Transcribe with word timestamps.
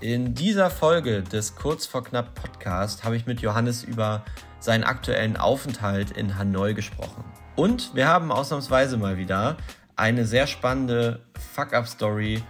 In 0.00 0.34
dieser 0.34 0.70
Folge 0.70 1.22
des 1.22 1.56
Kurz 1.56 1.84
vor 1.86 2.04
Knapp 2.04 2.34
Podcast 2.34 3.02
habe 3.02 3.16
ich 3.16 3.26
mit 3.26 3.40
Johannes 3.40 3.82
über 3.82 4.24
seinen 4.60 4.84
aktuellen 4.84 5.36
Aufenthalt 5.36 6.12
in 6.12 6.38
Hanoi 6.38 6.74
gesprochen. 6.74 7.24
Und 7.56 7.94
wir 7.94 8.06
haben 8.06 8.30
ausnahmsweise 8.30 8.98
mal 8.98 9.16
wieder 9.16 9.56
eine 9.96 10.24
sehr 10.26 10.46
spannende 10.46 11.24
Fuck-Up-Story 11.54 12.42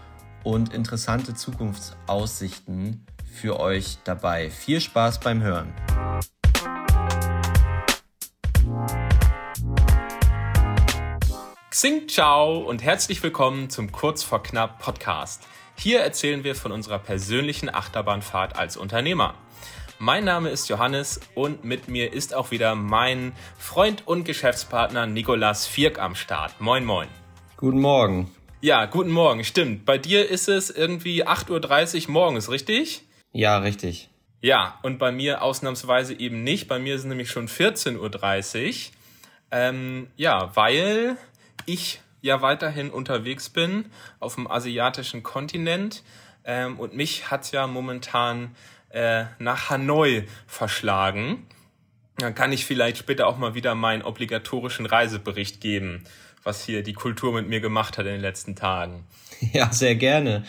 und 0.44 0.74
interessante 0.74 1.34
Zukunftsaussichten 1.34 3.06
für 3.24 3.58
euch 3.58 3.98
dabei. 4.04 4.50
Viel 4.50 4.80
Spaß 4.80 5.20
beim 5.20 5.42
Hören. 5.42 5.72
Xing 11.70 12.08
Ciao 12.08 12.58
und 12.58 12.82
herzlich 12.82 13.22
willkommen 13.22 13.70
zum 13.70 13.92
Kurz 13.92 14.22
vor 14.22 14.42
Knapp 14.42 14.78
Podcast. 14.78 15.46
Hier 15.78 16.00
erzählen 16.00 16.42
wir 16.42 16.54
von 16.54 16.72
unserer 16.72 16.98
persönlichen 16.98 17.72
Achterbahnfahrt 17.72 18.56
als 18.56 18.76
Unternehmer. 18.76 19.34
Mein 19.98 20.24
Name 20.24 20.48
ist 20.48 20.68
Johannes 20.68 21.20
und 21.34 21.64
mit 21.64 21.88
mir 21.88 22.12
ist 22.12 22.34
auch 22.34 22.50
wieder 22.50 22.74
mein 22.74 23.32
Freund 23.58 24.06
und 24.06 24.24
Geschäftspartner 24.24 25.06
Nikolas 25.06 25.66
Vierk 25.66 25.98
am 25.98 26.14
Start. 26.14 26.60
Moin, 26.60 26.84
moin. 26.84 27.08
Guten 27.56 27.80
Morgen. 27.80 28.30
Ja, 28.60 28.86
guten 28.86 29.10
Morgen, 29.10 29.44
stimmt. 29.44 29.84
Bei 29.84 29.98
dir 29.98 30.28
ist 30.28 30.48
es 30.48 30.70
irgendwie 30.70 31.26
8.30 31.26 32.06
Uhr 32.06 32.10
morgens, 32.10 32.50
richtig? 32.50 33.02
Ja, 33.32 33.58
richtig. 33.58 34.08
Ja, 34.40 34.78
und 34.82 34.98
bei 34.98 35.12
mir 35.12 35.42
ausnahmsweise 35.42 36.18
eben 36.18 36.42
nicht. 36.42 36.68
Bei 36.68 36.78
mir 36.78 36.94
ist 36.94 37.02
es 37.02 37.06
nämlich 37.06 37.30
schon 37.30 37.48
14.30 37.48 38.66
Uhr. 38.66 38.74
Ähm, 39.50 40.08
ja, 40.16 40.50
weil 40.56 41.16
ich 41.66 42.00
ja 42.20 42.42
weiterhin 42.42 42.90
unterwegs 42.90 43.48
bin 43.48 43.86
auf 44.20 44.34
dem 44.34 44.50
asiatischen 44.50 45.22
Kontinent 45.22 46.02
ähm, 46.44 46.78
und 46.78 46.94
mich 46.94 47.30
hat 47.30 47.50
ja 47.52 47.66
momentan 47.66 48.54
äh, 48.90 49.24
nach 49.38 49.70
Hanoi 49.70 50.24
verschlagen. 50.46 51.46
Dann 52.18 52.34
kann 52.34 52.52
ich 52.52 52.64
vielleicht 52.64 52.96
später 52.96 53.26
auch 53.26 53.36
mal 53.36 53.54
wieder 53.54 53.74
meinen 53.74 54.02
obligatorischen 54.02 54.86
Reisebericht 54.86 55.60
geben, 55.60 56.04
was 56.42 56.64
hier 56.64 56.82
die 56.82 56.94
Kultur 56.94 57.32
mit 57.32 57.48
mir 57.48 57.60
gemacht 57.60 57.98
hat 57.98 58.06
in 58.06 58.12
den 58.12 58.20
letzten 58.20 58.56
Tagen. 58.56 59.04
Ja, 59.52 59.70
sehr 59.70 59.96
gerne. 59.96 60.44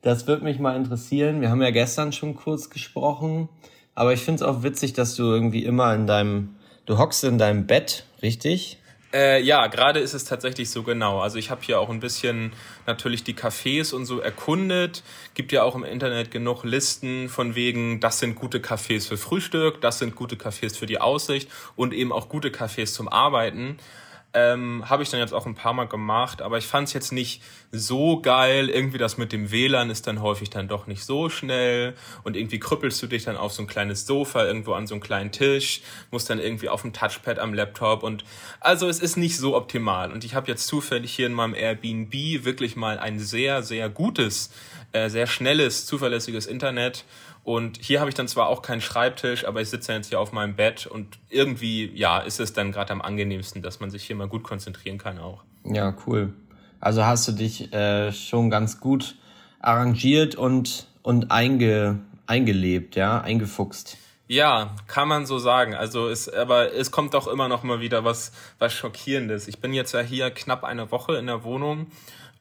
Das 0.00 0.26
würde 0.26 0.42
mich 0.42 0.58
mal 0.58 0.74
interessieren. 0.74 1.42
Wir 1.42 1.50
haben 1.50 1.60
ja 1.60 1.70
gestern 1.70 2.12
schon 2.12 2.34
kurz 2.34 2.70
gesprochen, 2.70 3.50
aber 3.94 4.14
ich 4.14 4.20
finde 4.20 4.42
es 4.42 4.48
auch 4.48 4.62
witzig, 4.62 4.94
dass 4.94 5.16
du 5.16 5.24
irgendwie 5.24 5.64
immer 5.64 5.94
in 5.94 6.06
deinem, 6.06 6.56
du 6.86 6.96
hockst 6.96 7.24
in 7.24 7.36
deinem 7.36 7.66
Bett, 7.66 8.06
richtig? 8.22 8.78
Äh, 9.12 9.42
ja, 9.42 9.66
gerade 9.66 10.00
ist 10.00 10.14
es 10.14 10.24
tatsächlich 10.24 10.70
so 10.70 10.82
genau. 10.82 11.20
Also 11.20 11.36
ich 11.36 11.50
habe 11.50 11.60
hier 11.62 11.78
auch 11.78 11.90
ein 11.90 12.00
bisschen 12.00 12.52
natürlich 12.86 13.24
die 13.24 13.34
Cafés 13.34 13.92
und 13.94 14.06
so 14.06 14.20
erkundet. 14.20 15.02
Gibt 15.34 15.52
ja 15.52 15.62
auch 15.62 15.74
im 15.74 15.84
Internet 15.84 16.30
genug 16.30 16.64
Listen 16.64 17.28
von 17.28 17.54
wegen, 17.54 18.00
das 18.00 18.20
sind 18.20 18.36
gute 18.36 18.58
Cafés 18.58 19.06
für 19.08 19.18
Frühstück, 19.18 19.82
das 19.82 19.98
sind 19.98 20.14
gute 20.14 20.36
Cafés 20.36 20.78
für 20.78 20.86
die 20.86 21.00
Aussicht 21.00 21.50
und 21.76 21.92
eben 21.92 22.10
auch 22.10 22.30
gute 22.30 22.48
Cafés 22.48 22.94
zum 22.94 23.08
Arbeiten. 23.08 23.78
Ähm, 24.34 24.88
Habe 24.88 25.02
ich 25.02 25.10
dann 25.10 25.20
jetzt 25.20 25.34
auch 25.34 25.44
ein 25.44 25.54
paar 25.54 25.74
Mal 25.74 25.86
gemacht, 25.86 26.40
aber 26.40 26.56
ich 26.56 26.66
fand 26.66 26.88
es 26.88 26.94
jetzt 26.94 27.12
nicht 27.12 27.42
so 27.70 28.20
geil. 28.20 28.70
Irgendwie 28.70 28.96
das 28.96 29.18
mit 29.18 29.30
dem 29.32 29.50
WLAN 29.50 29.90
ist 29.90 30.06
dann 30.06 30.22
häufig 30.22 30.48
dann 30.48 30.68
doch 30.68 30.86
nicht 30.86 31.04
so 31.04 31.28
schnell 31.28 31.94
und 32.24 32.36
irgendwie 32.36 32.58
krüppelst 32.58 33.02
du 33.02 33.06
dich 33.08 33.24
dann 33.24 33.36
auf 33.36 33.52
so 33.52 33.62
ein 33.62 33.66
kleines 33.66 34.06
Sofa 34.06 34.44
irgendwo 34.44 34.72
an 34.72 34.86
so 34.86 34.94
einen 34.94 35.02
kleinen 35.02 35.32
Tisch, 35.32 35.82
musst 36.10 36.30
dann 36.30 36.38
irgendwie 36.38 36.70
auf 36.70 36.80
dem 36.80 36.94
Touchpad 36.94 37.38
am 37.38 37.52
Laptop 37.52 38.02
und 38.02 38.24
also 38.60 38.88
es 38.88 39.00
ist 39.00 39.16
nicht 39.16 39.36
so 39.36 39.54
optimal. 39.54 40.10
Und 40.10 40.24
ich 40.24 40.34
habe 40.34 40.48
jetzt 40.48 40.66
zufällig 40.66 41.12
hier 41.14 41.26
in 41.26 41.34
meinem 41.34 41.54
Airbnb 41.54 42.12
wirklich 42.44 42.74
mal 42.74 42.98
ein 42.98 43.18
sehr, 43.18 43.62
sehr 43.62 43.90
gutes, 43.90 44.50
äh, 44.92 45.10
sehr 45.10 45.26
schnelles, 45.26 45.84
zuverlässiges 45.84 46.46
Internet 46.46 47.04
und 47.44 47.78
hier 47.80 47.98
habe 48.00 48.08
ich 48.08 48.14
dann 48.14 48.28
zwar 48.28 48.46
auch 48.46 48.62
keinen 48.62 48.80
Schreibtisch, 48.80 49.46
aber 49.46 49.60
ich 49.60 49.68
sitze 49.68 49.92
jetzt 49.92 50.08
hier 50.08 50.20
auf 50.20 50.32
meinem 50.32 50.54
Bett 50.54 50.86
und 50.86 51.18
irgendwie, 51.28 51.90
ja, 51.94 52.20
ist 52.20 52.38
es 52.38 52.52
dann 52.52 52.70
gerade 52.70 52.92
am 52.92 53.02
angenehmsten, 53.02 53.62
dass 53.62 53.80
man 53.80 53.90
sich 53.90 54.04
hier 54.04 54.14
mal 54.14 54.28
gut 54.28 54.44
konzentrieren 54.44 54.98
kann 54.98 55.18
auch. 55.18 55.42
Ja, 55.64 55.94
cool. 56.06 56.32
Also 56.78 57.04
hast 57.04 57.26
du 57.26 57.32
dich 57.32 57.72
äh, 57.72 58.12
schon 58.12 58.50
ganz 58.50 58.80
gut 58.80 59.16
arrangiert 59.60 60.34
und, 60.36 60.86
und 61.02 61.30
einge, 61.30 62.00
eingelebt, 62.26 62.94
ja, 62.94 63.20
eingefuchst. 63.20 63.96
Ja, 64.28 64.74
kann 64.86 65.08
man 65.08 65.26
so 65.26 65.38
sagen. 65.38 65.74
Also 65.74 66.08
es, 66.08 66.28
aber 66.28 66.72
es 66.72 66.90
kommt 66.90 67.12
doch 67.14 67.26
immer 67.26 67.48
noch 67.48 67.64
mal 67.64 67.80
wieder 67.80 68.04
was, 68.04 68.32
was 68.58 68.72
Schockierendes. 68.72 69.46
Ich 69.48 69.60
bin 69.60 69.74
jetzt 69.74 69.92
ja 69.92 70.00
hier 70.00 70.30
knapp 70.30 70.64
eine 70.64 70.90
Woche 70.90 71.16
in 71.16 71.26
der 71.26 71.44
Wohnung 71.44 71.88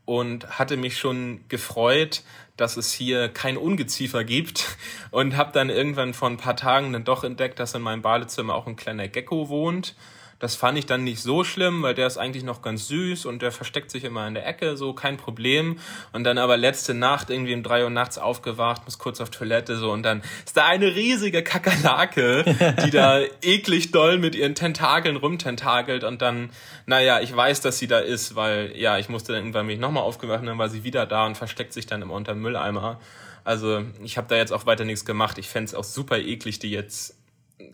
und 0.05 0.59
hatte 0.59 0.77
mich 0.77 0.97
schon 0.97 1.41
gefreut, 1.47 2.23
dass 2.57 2.77
es 2.77 2.91
hier 2.91 3.29
kein 3.29 3.57
Ungeziefer 3.57 4.23
gibt. 4.23 4.77
Und 5.11 5.35
habe 5.35 5.51
dann 5.51 5.69
irgendwann 5.69 6.13
vor 6.13 6.29
ein 6.29 6.37
paar 6.37 6.55
Tagen 6.55 6.93
dann 6.93 7.03
doch 7.03 7.23
entdeckt, 7.23 7.59
dass 7.59 7.73
in 7.73 7.81
meinem 7.81 8.01
Badezimmer 8.01 8.55
auch 8.55 8.67
ein 8.67 8.75
kleiner 8.75 9.07
Gecko 9.07 9.49
wohnt 9.49 9.95
das 10.41 10.55
fand 10.55 10.75
ich 10.77 10.87
dann 10.87 11.03
nicht 11.03 11.21
so 11.21 11.43
schlimm, 11.43 11.83
weil 11.83 11.93
der 11.93 12.07
ist 12.07 12.17
eigentlich 12.17 12.43
noch 12.43 12.63
ganz 12.63 12.87
süß 12.87 13.27
und 13.27 13.43
der 13.43 13.51
versteckt 13.51 13.91
sich 13.91 14.03
immer 14.03 14.27
in 14.27 14.33
der 14.33 14.47
Ecke, 14.47 14.75
so 14.75 14.91
kein 14.93 15.15
Problem. 15.15 15.77
Und 16.13 16.23
dann 16.23 16.39
aber 16.39 16.57
letzte 16.57 16.95
Nacht 16.95 17.29
irgendwie 17.29 17.53
um 17.53 17.61
drei 17.61 17.83
Uhr 17.83 17.91
nachts 17.91 18.17
aufgewacht, 18.17 18.81
muss 18.85 18.97
kurz 18.97 19.21
auf 19.21 19.29
Toilette 19.29 19.77
so 19.77 19.91
und 19.91 20.01
dann 20.01 20.23
ist 20.43 20.57
da 20.57 20.65
eine 20.65 20.95
riesige 20.95 21.43
Kakerlake, 21.43 22.43
die 22.83 22.89
da 22.89 23.19
eklig 23.43 23.91
doll 23.91 24.17
mit 24.17 24.33
ihren 24.33 24.55
Tentakeln 24.55 25.15
rumtentakelt 25.15 26.03
und 26.03 26.23
dann, 26.23 26.49
naja, 26.87 27.19
ich 27.21 27.35
weiß, 27.35 27.61
dass 27.61 27.77
sie 27.77 27.87
da 27.87 27.99
ist, 27.99 28.35
weil 28.35 28.73
ja, 28.75 28.97
ich 28.97 29.09
musste 29.09 29.33
dann 29.33 29.43
irgendwann 29.43 29.67
mich 29.67 29.79
nochmal 29.79 30.03
aufgewacht 30.03 30.41
und 30.41 30.47
dann 30.47 30.57
war 30.57 30.69
sie 30.69 30.83
wieder 30.83 31.05
da 31.05 31.27
und 31.27 31.37
versteckt 31.37 31.71
sich 31.71 31.85
dann 31.85 32.01
immer 32.01 32.15
unter 32.15 32.33
dem 32.33 32.41
Mülleimer. 32.41 32.99
Also 33.43 33.83
ich 34.03 34.17
habe 34.17 34.27
da 34.27 34.37
jetzt 34.37 34.53
auch 34.53 34.65
weiter 34.65 34.85
nichts 34.85 35.05
gemacht. 35.05 35.37
Ich 35.37 35.49
fände 35.49 35.77
auch 35.77 35.83
super 35.83 36.17
eklig, 36.17 36.59
die 36.59 36.71
jetzt 36.71 37.20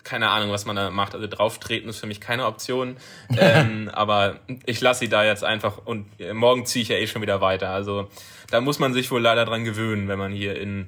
keine 0.04 0.30
Ahnung, 0.30 0.52
was 0.52 0.66
man 0.66 0.76
da 0.76 0.90
macht. 0.90 1.16
Also 1.16 1.28
drauftreten 1.28 1.90
ist 1.90 2.00
für 2.00 2.08
mich 2.08 2.22
keine 2.22 2.46
Option. 2.46 2.98
ähm, 3.38 3.90
aber 3.94 4.40
ich 4.66 4.82
lasse 4.82 5.02
sie 5.02 5.10
da 5.10 5.24
jetzt 5.24 5.44
einfach 5.44 5.86
und 5.86 6.08
morgen 6.34 6.66
ziehe 6.66 6.84
ich 6.84 6.90
ja 6.90 6.98
eh 6.98 7.08
schon 7.08 7.22
wieder 7.22 7.42
weiter. 7.42 7.70
Also 7.70 8.08
da 8.50 8.62
muss 8.62 8.80
man 8.80 8.94
sich 8.94 9.12
wohl 9.12 9.22
leider 9.22 9.46
dran 9.46 9.64
gewöhnen, 9.64 10.08
wenn 10.08 10.20
man 10.20 10.32
hier 10.32 10.60
in 10.60 10.88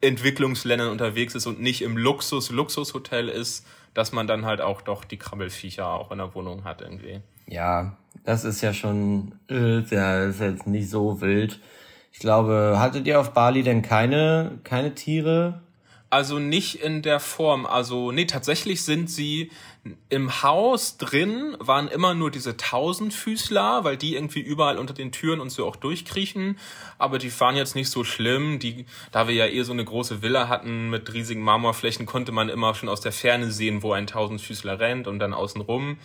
Entwicklungsländern 0.00 0.90
unterwegs 0.90 1.34
ist 1.34 1.46
und 1.46 1.60
nicht 1.60 1.82
im 1.82 1.96
Luxus-Luxushotel 1.96 3.28
ist, 3.28 3.66
dass 3.94 4.12
man 4.12 4.26
dann 4.26 4.44
halt 4.44 4.60
auch 4.60 4.82
doch 4.82 5.04
die 5.04 5.16
Krabbelfiecher 5.16 5.88
auch 5.88 6.12
in 6.12 6.18
der 6.18 6.34
Wohnung 6.34 6.64
hat 6.64 6.82
irgendwie. 6.82 7.20
Ja, 7.46 7.96
das 8.24 8.44
ist 8.44 8.60
ja 8.60 8.72
schon, 8.72 9.34
äh, 9.48 9.80
ja, 9.80 10.24
ist 10.24 10.40
jetzt 10.40 10.66
nicht 10.66 10.90
so 10.90 11.20
wild. 11.20 11.58
Ich 12.12 12.20
glaube, 12.20 12.76
hattet 12.78 13.06
ihr 13.06 13.18
auf 13.18 13.32
Bali 13.32 13.62
denn 13.62 13.82
keine, 13.82 14.58
keine 14.64 14.94
Tiere? 14.94 15.62
Also 16.10 16.38
nicht 16.38 16.82
in 16.82 17.02
der 17.02 17.20
Form. 17.20 17.66
Also, 17.66 18.12
nee, 18.12 18.24
tatsächlich 18.24 18.82
sind 18.82 19.10
sie 19.10 19.50
im 20.08 20.42
Haus 20.42 20.96
drin, 20.96 21.54
waren 21.58 21.88
immer 21.88 22.14
nur 22.14 22.30
diese 22.30 22.56
Tausendfüßler, 22.56 23.84
weil 23.84 23.96
die 23.96 24.14
irgendwie 24.14 24.40
überall 24.40 24.78
unter 24.78 24.94
den 24.94 25.12
Türen 25.12 25.40
und 25.40 25.50
so 25.50 25.66
auch 25.66 25.76
durchkriechen. 25.76 26.58
Aber 26.98 27.18
die 27.18 27.40
waren 27.40 27.56
jetzt 27.56 27.74
nicht 27.74 27.90
so 27.90 28.04
schlimm. 28.04 28.58
Die, 28.58 28.86
da 29.12 29.28
wir 29.28 29.34
ja 29.34 29.46
eh 29.46 29.62
so 29.62 29.72
eine 29.72 29.84
große 29.84 30.22
Villa 30.22 30.48
hatten 30.48 30.88
mit 30.88 31.12
riesigen 31.12 31.42
Marmorflächen, 31.42 32.06
konnte 32.06 32.32
man 32.32 32.48
immer 32.48 32.74
schon 32.74 32.88
aus 32.88 33.02
der 33.02 33.12
Ferne 33.12 33.50
sehen, 33.50 33.82
wo 33.82 33.92
ein 33.92 34.06
Tausendfüßler 34.06 34.80
rennt 34.80 35.08
und 35.08 35.18
dann 35.18 35.34
außen 35.34 35.60
rum. 35.60 35.98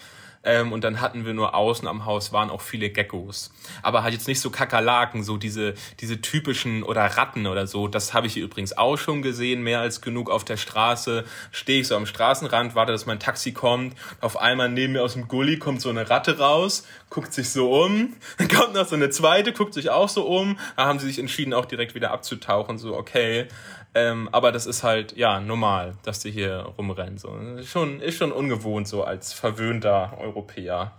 Ähm, 0.44 0.74
und 0.74 0.84
dann 0.84 1.00
hatten 1.00 1.26
wir 1.26 1.34
nur 1.34 1.56
außen 1.56 1.88
am 1.88 2.06
Haus 2.06 2.34
waren 2.34 2.50
auch 2.50 2.62
viele 2.62 2.90
Geckos. 2.90 3.52
Aber 3.82 4.04
halt 4.04 4.14
jetzt 4.14 4.28
nicht 4.28 4.42
so 4.42 4.50
Kakerlaken, 4.50 5.24
so 5.24 5.38
diese, 5.38 5.74
diese 6.00 6.22
typischen 6.22 6.84
oder 6.84 7.06
Ratten 7.06 7.48
oder 7.48 7.66
so. 7.66 7.88
Das 7.88 8.14
habe 8.14 8.28
ich 8.28 8.38
übrigens 8.38 8.78
auch 8.78 8.98
schon 8.98 9.22
gesehen, 9.22 9.64
mehr 9.64 9.80
als 9.80 10.02
genug 10.02 10.30
auf 10.30 10.44
der 10.44 10.58
Straße. 10.58 11.24
Stehe 11.52 11.82
ich 11.82 11.88
so 11.88 11.96
am 11.96 12.06
Straßenrand, 12.06 12.76
warte, 12.76 12.92
dass 12.92 13.06
mein 13.06 13.20
Taxi 13.20 13.54
kommt. 13.54 13.96
Auf 14.20 14.40
einmal 14.40 14.70
neben 14.70 14.94
mir 14.94 15.04
aus 15.04 15.14
dem 15.14 15.28
Gully 15.28 15.58
kommt 15.58 15.82
so 15.82 15.90
eine 15.90 16.10
Ratte 16.10 16.38
raus, 16.38 16.86
guckt 17.10 17.34
sich 17.34 17.50
so 17.50 17.72
um. 17.84 18.14
Dann 18.38 18.50
kommt 18.50 18.74
noch 18.74 18.88
so 18.88 18.96
eine 18.96 19.10
zweite, 19.10 19.54
guckt 19.54 19.74
sich 19.74 19.90
auch 19.90 20.10
so 20.10 20.26
um. 20.26 20.60
Da 20.76 20.86
haben 20.86 21.00
sie 21.00 21.08
sich 21.08 21.20
entschieden, 21.20 21.54
auch 21.54 21.66
direkt 21.66 21.96
wieder 21.96 22.12
abzutauchen. 22.12 22.78
So, 22.78 22.96
okay. 22.98 23.48
Ähm, 23.96 24.30
aber 24.32 24.52
das 24.52 24.66
ist 24.66 24.84
halt, 24.84 25.16
ja, 25.16 25.40
normal, 25.40 25.94
dass 26.04 26.20
die 26.20 26.32
hier 26.32 26.74
rumrennen. 26.78 27.18
So. 27.18 27.38
Schon, 27.64 28.00
ist 28.00 28.18
schon 28.18 28.32
ungewohnt, 28.32 28.88
so 28.88 29.04
als 29.04 29.34
verwöhnter 29.34 30.18
Europäer. 30.20 30.94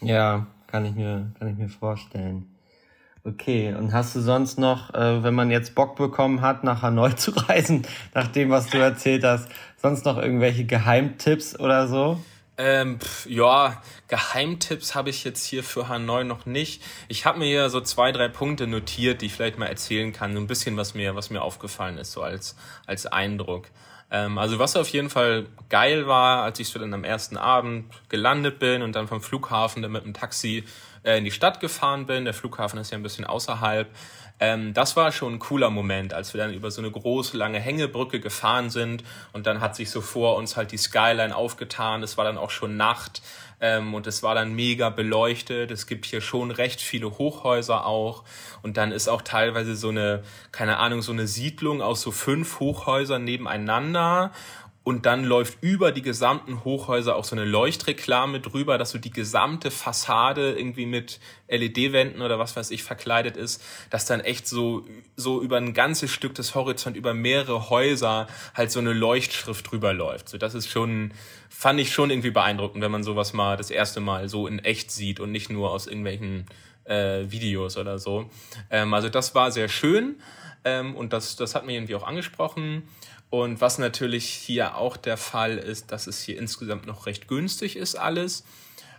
Ja, 0.00 0.46
kann 0.66 0.84
ich 0.84 0.94
mir, 0.94 1.30
kann 1.38 1.48
ich 1.48 1.56
mir 1.56 1.68
vorstellen. 1.68 2.48
Okay, 3.24 3.72
und 3.72 3.92
hast 3.92 4.16
du 4.16 4.20
sonst 4.20 4.58
noch, 4.58 4.92
äh, 4.94 5.22
wenn 5.22 5.34
man 5.34 5.52
jetzt 5.52 5.76
Bock 5.76 5.94
bekommen 5.94 6.40
hat, 6.40 6.64
nach 6.64 6.82
Hanoi 6.82 7.12
zu 7.16 7.30
reisen, 7.30 7.86
nach 8.14 8.26
dem, 8.26 8.50
was 8.50 8.68
du 8.68 8.78
erzählt 8.78 9.22
hast, 9.22 9.48
sonst 9.76 10.04
noch 10.04 10.18
irgendwelche 10.18 10.64
Geheimtipps 10.64 11.58
oder 11.58 11.86
so? 11.86 12.18
Ähm, 12.64 13.00
pf, 13.00 13.26
ja, 13.26 13.82
Geheimtipps 14.06 14.94
habe 14.94 15.10
ich 15.10 15.24
jetzt 15.24 15.44
hier 15.44 15.64
für 15.64 15.88
Hanoi 15.88 16.22
noch 16.22 16.46
nicht. 16.46 16.80
Ich 17.08 17.26
habe 17.26 17.40
mir 17.40 17.46
hier 17.46 17.68
so 17.70 17.80
zwei, 17.80 18.12
drei 18.12 18.28
Punkte 18.28 18.68
notiert, 18.68 19.20
die 19.20 19.26
ich 19.26 19.32
vielleicht 19.32 19.58
mal 19.58 19.66
erzählen 19.66 20.12
kann. 20.12 20.32
So 20.32 20.38
ein 20.38 20.46
bisschen, 20.46 20.76
was 20.76 20.94
mir, 20.94 21.16
was 21.16 21.30
mir 21.30 21.42
aufgefallen 21.42 21.98
ist, 21.98 22.12
so 22.12 22.22
als, 22.22 22.54
als 22.86 23.06
Eindruck. 23.06 23.66
Ähm, 24.12 24.38
also 24.38 24.60
was 24.60 24.76
auf 24.76 24.88
jeden 24.90 25.10
Fall 25.10 25.46
geil 25.70 26.06
war, 26.06 26.44
als 26.44 26.60
ich 26.60 26.68
so 26.68 26.78
dann 26.78 26.94
am 26.94 27.02
ersten 27.02 27.36
Abend 27.36 27.92
gelandet 28.08 28.60
bin 28.60 28.82
und 28.82 28.94
dann 28.94 29.08
vom 29.08 29.22
Flughafen 29.22 29.82
dann 29.82 29.90
mit 29.90 30.04
dem 30.04 30.14
Taxi 30.14 30.62
äh, 31.02 31.18
in 31.18 31.24
die 31.24 31.32
Stadt 31.32 31.58
gefahren 31.58 32.06
bin. 32.06 32.24
Der 32.24 32.34
Flughafen 32.34 32.78
ist 32.78 32.92
ja 32.92 32.96
ein 32.96 33.02
bisschen 33.02 33.24
außerhalb. 33.24 33.88
Ähm, 34.42 34.74
das 34.74 34.96
war 34.96 35.12
schon 35.12 35.34
ein 35.34 35.38
cooler 35.38 35.70
Moment, 35.70 36.14
als 36.14 36.34
wir 36.34 36.40
dann 36.40 36.52
über 36.52 36.72
so 36.72 36.82
eine 36.82 36.90
große, 36.90 37.36
lange 37.36 37.60
Hängebrücke 37.60 38.18
gefahren 38.18 38.70
sind 38.70 39.04
und 39.32 39.46
dann 39.46 39.60
hat 39.60 39.76
sich 39.76 39.88
so 39.88 40.00
vor 40.00 40.34
uns 40.34 40.56
halt 40.56 40.72
die 40.72 40.78
Skyline 40.78 41.36
aufgetan. 41.36 42.02
Es 42.02 42.18
war 42.18 42.24
dann 42.24 42.36
auch 42.36 42.50
schon 42.50 42.76
Nacht 42.76 43.22
ähm, 43.60 43.94
und 43.94 44.08
es 44.08 44.24
war 44.24 44.34
dann 44.34 44.52
mega 44.52 44.90
beleuchtet. 44.90 45.70
Es 45.70 45.86
gibt 45.86 46.06
hier 46.06 46.20
schon 46.20 46.50
recht 46.50 46.80
viele 46.80 47.18
Hochhäuser 47.18 47.86
auch 47.86 48.24
und 48.62 48.78
dann 48.78 48.90
ist 48.90 49.06
auch 49.06 49.22
teilweise 49.22 49.76
so 49.76 49.90
eine, 49.90 50.24
keine 50.50 50.78
Ahnung, 50.78 51.02
so 51.02 51.12
eine 51.12 51.28
Siedlung 51.28 51.80
aus 51.80 52.00
so 52.02 52.10
fünf 52.10 52.58
Hochhäusern 52.58 53.22
nebeneinander 53.22 54.32
und 54.84 55.06
dann 55.06 55.24
läuft 55.24 55.58
über 55.62 55.92
die 55.92 56.02
gesamten 56.02 56.64
Hochhäuser 56.64 57.14
auch 57.14 57.24
so 57.24 57.36
eine 57.36 57.44
Leuchtreklame 57.44 58.40
drüber, 58.40 58.78
dass 58.78 58.90
so 58.90 58.98
die 58.98 59.12
gesamte 59.12 59.70
Fassade 59.70 60.58
irgendwie 60.58 60.86
mit 60.86 61.20
LED-Wänden 61.48 62.20
oder 62.20 62.38
was 62.38 62.56
weiß 62.56 62.72
ich 62.72 62.82
verkleidet 62.82 63.36
ist, 63.36 63.62
dass 63.90 64.06
dann 64.06 64.20
echt 64.20 64.48
so, 64.48 64.84
so 65.14 65.40
über 65.40 65.56
ein 65.56 65.72
ganzes 65.72 66.10
Stück 66.10 66.34
des 66.34 66.56
Horizont, 66.56 66.96
über 66.96 67.14
mehrere 67.14 67.70
Häuser 67.70 68.26
halt 68.54 68.72
so 68.72 68.80
eine 68.80 68.92
Leuchtschrift 68.92 69.70
drüber 69.70 69.92
läuft. 69.92 70.28
So, 70.28 70.38
das 70.38 70.54
ist 70.54 70.68
schon, 70.68 71.12
fand 71.48 71.78
ich 71.78 71.92
schon 71.92 72.10
irgendwie 72.10 72.30
beeindruckend, 72.30 72.82
wenn 72.82 72.90
man 72.90 73.04
sowas 73.04 73.32
mal 73.32 73.56
das 73.56 73.70
erste 73.70 74.00
Mal 74.00 74.28
so 74.28 74.48
in 74.48 74.58
echt 74.58 74.90
sieht 74.90 75.20
und 75.20 75.30
nicht 75.30 75.48
nur 75.48 75.70
aus 75.70 75.86
irgendwelchen 75.86 76.46
äh, 76.84 77.30
Videos 77.30 77.76
oder 77.76 78.00
so. 78.00 78.28
Ähm, 78.68 78.92
also 78.94 79.08
das 79.08 79.36
war 79.36 79.52
sehr 79.52 79.68
schön 79.68 80.16
ähm, 80.64 80.94
und 80.96 81.12
das, 81.12 81.36
das 81.36 81.54
hat 81.54 81.66
mir 81.66 81.74
irgendwie 81.74 81.94
auch 81.94 82.06
angesprochen. 82.06 82.82
Und 83.32 83.62
was 83.62 83.78
natürlich 83.78 84.26
hier 84.26 84.76
auch 84.76 84.98
der 84.98 85.16
Fall 85.16 85.56
ist, 85.56 85.90
dass 85.90 86.06
es 86.06 86.22
hier 86.22 86.38
insgesamt 86.38 86.86
noch 86.86 87.06
recht 87.06 87.28
günstig 87.28 87.76
ist 87.76 87.94
alles. 87.94 88.44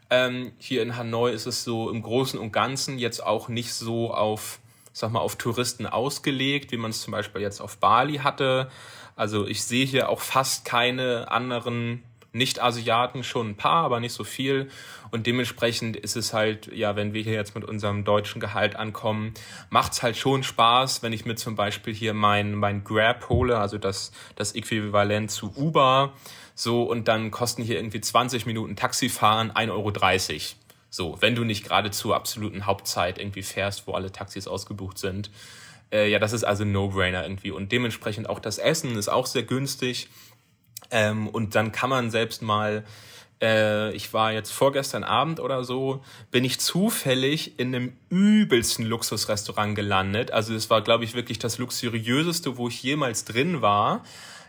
Ähm, 0.10 0.54
hier 0.58 0.82
in 0.82 0.98
Hanoi 0.98 1.32
ist 1.32 1.46
es 1.46 1.64
so 1.64 1.92
im 1.92 2.02
Großen 2.02 2.40
und 2.40 2.52
Ganzen 2.52 2.98
jetzt 2.98 3.24
auch 3.24 3.48
nicht 3.48 3.76
so 3.76 4.12
auf, 4.12 4.58
sag 4.92 5.12
mal, 5.12 5.20
auf 5.20 5.36
Touristen 5.36 5.86
ausgelegt, 5.86 6.72
wie 6.72 6.78
man 6.78 6.90
es 6.90 7.04
zum 7.04 7.12
Beispiel 7.12 7.42
jetzt 7.42 7.62
auf 7.62 7.78
Bali 7.78 8.18
hatte. 8.24 8.72
Also 9.16 9.46
ich 9.46 9.64
sehe 9.64 9.86
hier 9.86 10.10
auch 10.10 10.22
fast 10.22 10.66
keine 10.66 11.30
anderen 11.30 12.04
nicht-Asiaten 12.34 13.24
schon 13.24 13.52
ein 13.52 13.56
paar, 13.56 13.86
aber 13.86 14.00
nicht 14.00 14.14
so 14.14 14.24
viel. 14.24 14.70
Und 15.12 15.28
dementsprechend 15.28 15.96
ist 15.96 16.16
es 16.16 16.34
halt, 16.34 16.72
ja, 16.74 16.96
wenn 16.96 17.14
wir 17.14 17.22
hier 17.22 17.34
jetzt 17.34 17.56
mit 17.56 17.64
unserem 17.64 18.04
deutschen 18.04 18.42
Gehalt 18.42 18.76
ankommen, 18.76 19.34
macht's 19.70 20.04
halt 20.04 20.18
schon 20.18 20.44
Spaß, 20.44 21.04
wenn 21.04 21.14
ich 21.14 21.26
mir 21.26 21.36
zum 21.36 21.56
Beispiel 21.56 21.94
hier 21.94 22.14
mein, 22.14 22.56
mein 22.56 22.84
Grab 22.84 23.30
hole, 23.30 23.58
also 23.58 23.78
das, 23.78 24.12
das 24.36 24.54
Äquivalent 24.54 25.32
zu 25.32 25.54
Uber, 25.56 26.14
so, 26.56 26.84
und 26.84 27.08
dann 27.08 27.32
kosten 27.32 27.64
hier 27.64 27.78
irgendwie 27.78 28.02
20 28.02 28.46
Minuten 28.46 28.76
Taxifahren 28.76 29.52
1,30 29.52 29.70
Euro. 29.72 29.92
So, 30.90 31.18
wenn 31.22 31.34
du 31.34 31.44
nicht 31.44 31.66
gerade 31.66 31.90
zur 31.90 32.16
absoluten 32.16 32.68
Hauptzeit 32.68 33.18
irgendwie 33.18 33.42
fährst, 33.42 33.88
wo 33.88 33.94
alle 33.94 34.12
Taxis 34.12 34.48
ausgebucht 34.48 35.00
sind. 35.00 35.32
Äh, 35.92 36.12
ja, 36.12 36.20
das 36.20 36.34
ist 36.34 36.44
also 36.44 36.64
ein 36.64 36.72
No-Brainer 36.72 37.24
irgendwie. 37.24 37.50
Und 37.50 37.72
dementsprechend 37.72 38.30
auch 38.30 38.40
das 38.40 38.60
Essen 38.60 38.96
ist 38.96 39.10
auch 39.10 39.26
sehr 39.26 39.42
günstig. 39.42 40.10
Ähm, 40.94 41.28
und 41.28 41.56
dann 41.56 41.72
kann 41.72 41.90
man 41.90 42.12
selbst 42.12 42.44
mal, 42.44 42.86
äh, 43.42 43.92
ich 43.94 44.14
war 44.14 44.32
jetzt 44.32 44.52
vorgestern 44.52 45.04
Abend 45.04 45.40
oder 45.40 45.64
so, 45.64 46.04
bin 46.30 46.46
ich 46.46 46.60
zufällig 46.60 47.60
in 47.60 47.76
einem 47.76 47.94
übelsten 48.10 48.86
Luxusrestaurant 48.86 49.76
gelandet. 49.76 50.30
Also 50.30 50.54
es 50.54 50.70
war, 50.70 50.84
glaube 50.84 51.04
ich, 51.04 51.16
wirklich 51.16 51.40
das 51.40 51.58
luxuriöseste, 51.58 52.58
wo 52.58 52.68
ich 52.68 52.84
jemals 52.84 53.26
drin 53.26 53.64
war. 53.64 54.04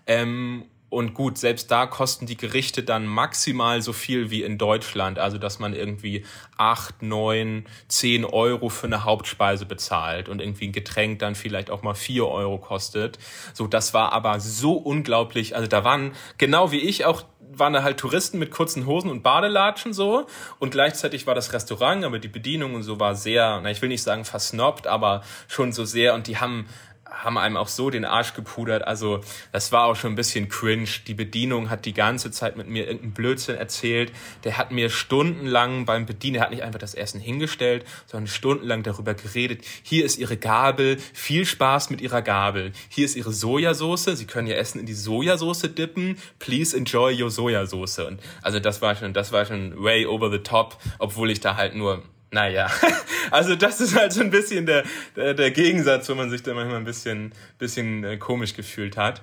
Ähm, 0.06 0.66
und 0.94 1.14
gut, 1.14 1.38
selbst 1.38 1.70
da 1.70 1.86
kosten 1.86 2.26
die 2.26 2.36
Gerichte 2.36 2.82
dann 2.82 3.06
maximal 3.06 3.82
so 3.82 3.92
viel 3.92 4.30
wie 4.30 4.42
in 4.42 4.58
Deutschland. 4.58 5.18
Also, 5.18 5.38
dass 5.38 5.58
man 5.58 5.74
irgendwie 5.74 6.24
acht, 6.56 7.02
neun, 7.02 7.66
zehn 7.88 8.24
Euro 8.24 8.68
für 8.68 8.86
eine 8.86 9.04
Hauptspeise 9.04 9.66
bezahlt 9.66 10.28
und 10.28 10.40
irgendwie 10.40 10.68
ein 10.68 10.72
Getränk 10.72 11.18
dann 11.18 11.34
vielleicht 11.34 11.70
auch 11.70 11.82
mal 11.82 11.94
vier 11.94 12.26
Euro 12.26 12.58
kostet. 12.58 13.18
So, 13.52 13.66
das 13.66 13.92
war 13.92 14.12
aber 14.12 14.40
so 14.40 14.74
unglaublich. 14.74 15.56
Also, 15.56 15.68
da 15.68 15.84
waren, 15.84 16.12
genau 16.38 16.70
wie 16.72 16.80
ich 16.80 17.04
auch, 17.04 17.24
waren 17.58 17.72
da 17.72 17.82
halt 17.82 17.98
Touristen 17.98 18.38
mit 18.38 18.50
kurzen 18.50 18.86
Hosen 18.86 19.10
und 19.10 19.22
Badelatschen 19.22 19.92
so. 19.92 20.26
Und 20.58 20.70
gleichzeitig 20.70 21.26
war 21.26 21.34
das 21.34 21.52
Restaurant, 21.52 22.04
aber 22.04 22.18
die 22.18 22.28
Bedienung 22.28 22.74
und 22.74 22.82
so 22.82 23.00
war 23.00 23.14
sehr, 23.14 23.60
na, 23.62 23.70
ich 23.70 23.82
will 23.82 23.88
nicht 23.88 24.02
sagen 24.02 24.24
versnobbt, 24.24 24.86
aber 24.86 25.22
schon 25.48 25.72
so 25.72 25.84
sehr. 25.84 26.14
Und 26.14 26.26
die 26.26 26.38
haben 26.38 26.66
haben 27.10 27.38
einem 27.38 27.56
auch 27.56 27.68
so 27.68 27.90
den 27.90 28.04
Arsch 28.04 28.34
gepudert. 28.34 28.86
Also 28.86 29.20
das 29.52 29.72
war 29.72 29.86
auch 29.86 29.96
schon 29.96 30.12
ein 30.12 30.16
bisschen 30.16 30.48
cringe. 30.48 30.88
Die 31.06 31.14
Bedienung 31.14 31.70
hat 31.70 31.84
die 31.84 31.94
ganze 31.94 32.30
Zeit 32.30 32.56
mit 32.56 32.68
mir 32.68 32.86
irgendeinen 32.86 33.12
Blödsinn 33.12 33.56
erzählt. 33.56 34.12
Der 34.44 34.58
hat 34.58 34.72
mir 34.72 34.90
stundenlang 34.90 35.84
beim 35.84 36.06
Bedienen, 36.06 36.34
der 36.34 36.42
hat 36.42 36.50
nicht 36.50 36.62
einfach 36.62 36.78
das 36.78 36.94
Essen 36.94 37.20
hingestellt, 37.20 37.84
sondern 38.06 38.26
stundenlang 38.26 38.82
darüber 38.82 39.14
geredet. 39.14 39.64
Hier 39.82 40.04
ist 40.04 40.18
Ihre 40.18 40.36
Gabel. 40.36 40.98
Viel 41.12 41.46
Spaß 41.46 41.90
mit 41.90 42.00
Ihrer 42.00 42.22
Gabel. 42.22 42.72
Hier 42.88 43.04
ist 43.04 43.16
Ihre 43.16 43.32
Sojasauce. 43.32 44.04
Sie 44.04 44.26
können 44.26 44.48
Ihr 44.48 44.58
Essen 44.58 44.80
in 44.80 44.86
die 44.86 44.94
Sojasauce 44.94 45.74
dippen. 45.74 46.18
Please 46.38 46.76
enjoy 46.76 47.20
your 47.20 47.30
Sojasauce. 47.30 48.00
Und 48.00 48.20
also 48.42 48.60
das 48.60 48.82
war 48.82 48.96
schon, 48.96 49.12
das 49.12 49.32
war 49.32 49.44
schon 49.44 49.82
way 49.82 50.06
over 50.06 50.30
the 50.30 50.38
top, 50.38 50.78
obwohl 50.98 51.30
ich 51.30 51.40
da 51.40 51.56
halt 51.56 51.74
nur 51.74 52.02
naja, 52.34 52.68
also 53.30 53.54
das 53.54 53.80
ist 53.80 53.94
halt 53.94 54.12
so 54.12 54.20
ein 54.20 54.30
bisschen 54.30 54.66
der, 54.66 54.82
der, 55.14 55.34
der 55.34 55.50
Gegensatz, 55.52 56.08
wo 56.08 56.14
man 56.14 56.30
sich 56.30 56.42
da 56.42 56.52
manchmal 56.52 56.78
ein 56.78 56.84
bisschen, 56.84 57.32
bisschen 57.58 58.04
äh, 58.04 58.16
komisch 58.16 58.54
gefühlt 58.54 58.96
hat. 58.96 59.22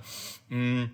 Mhm. 0.50 0.92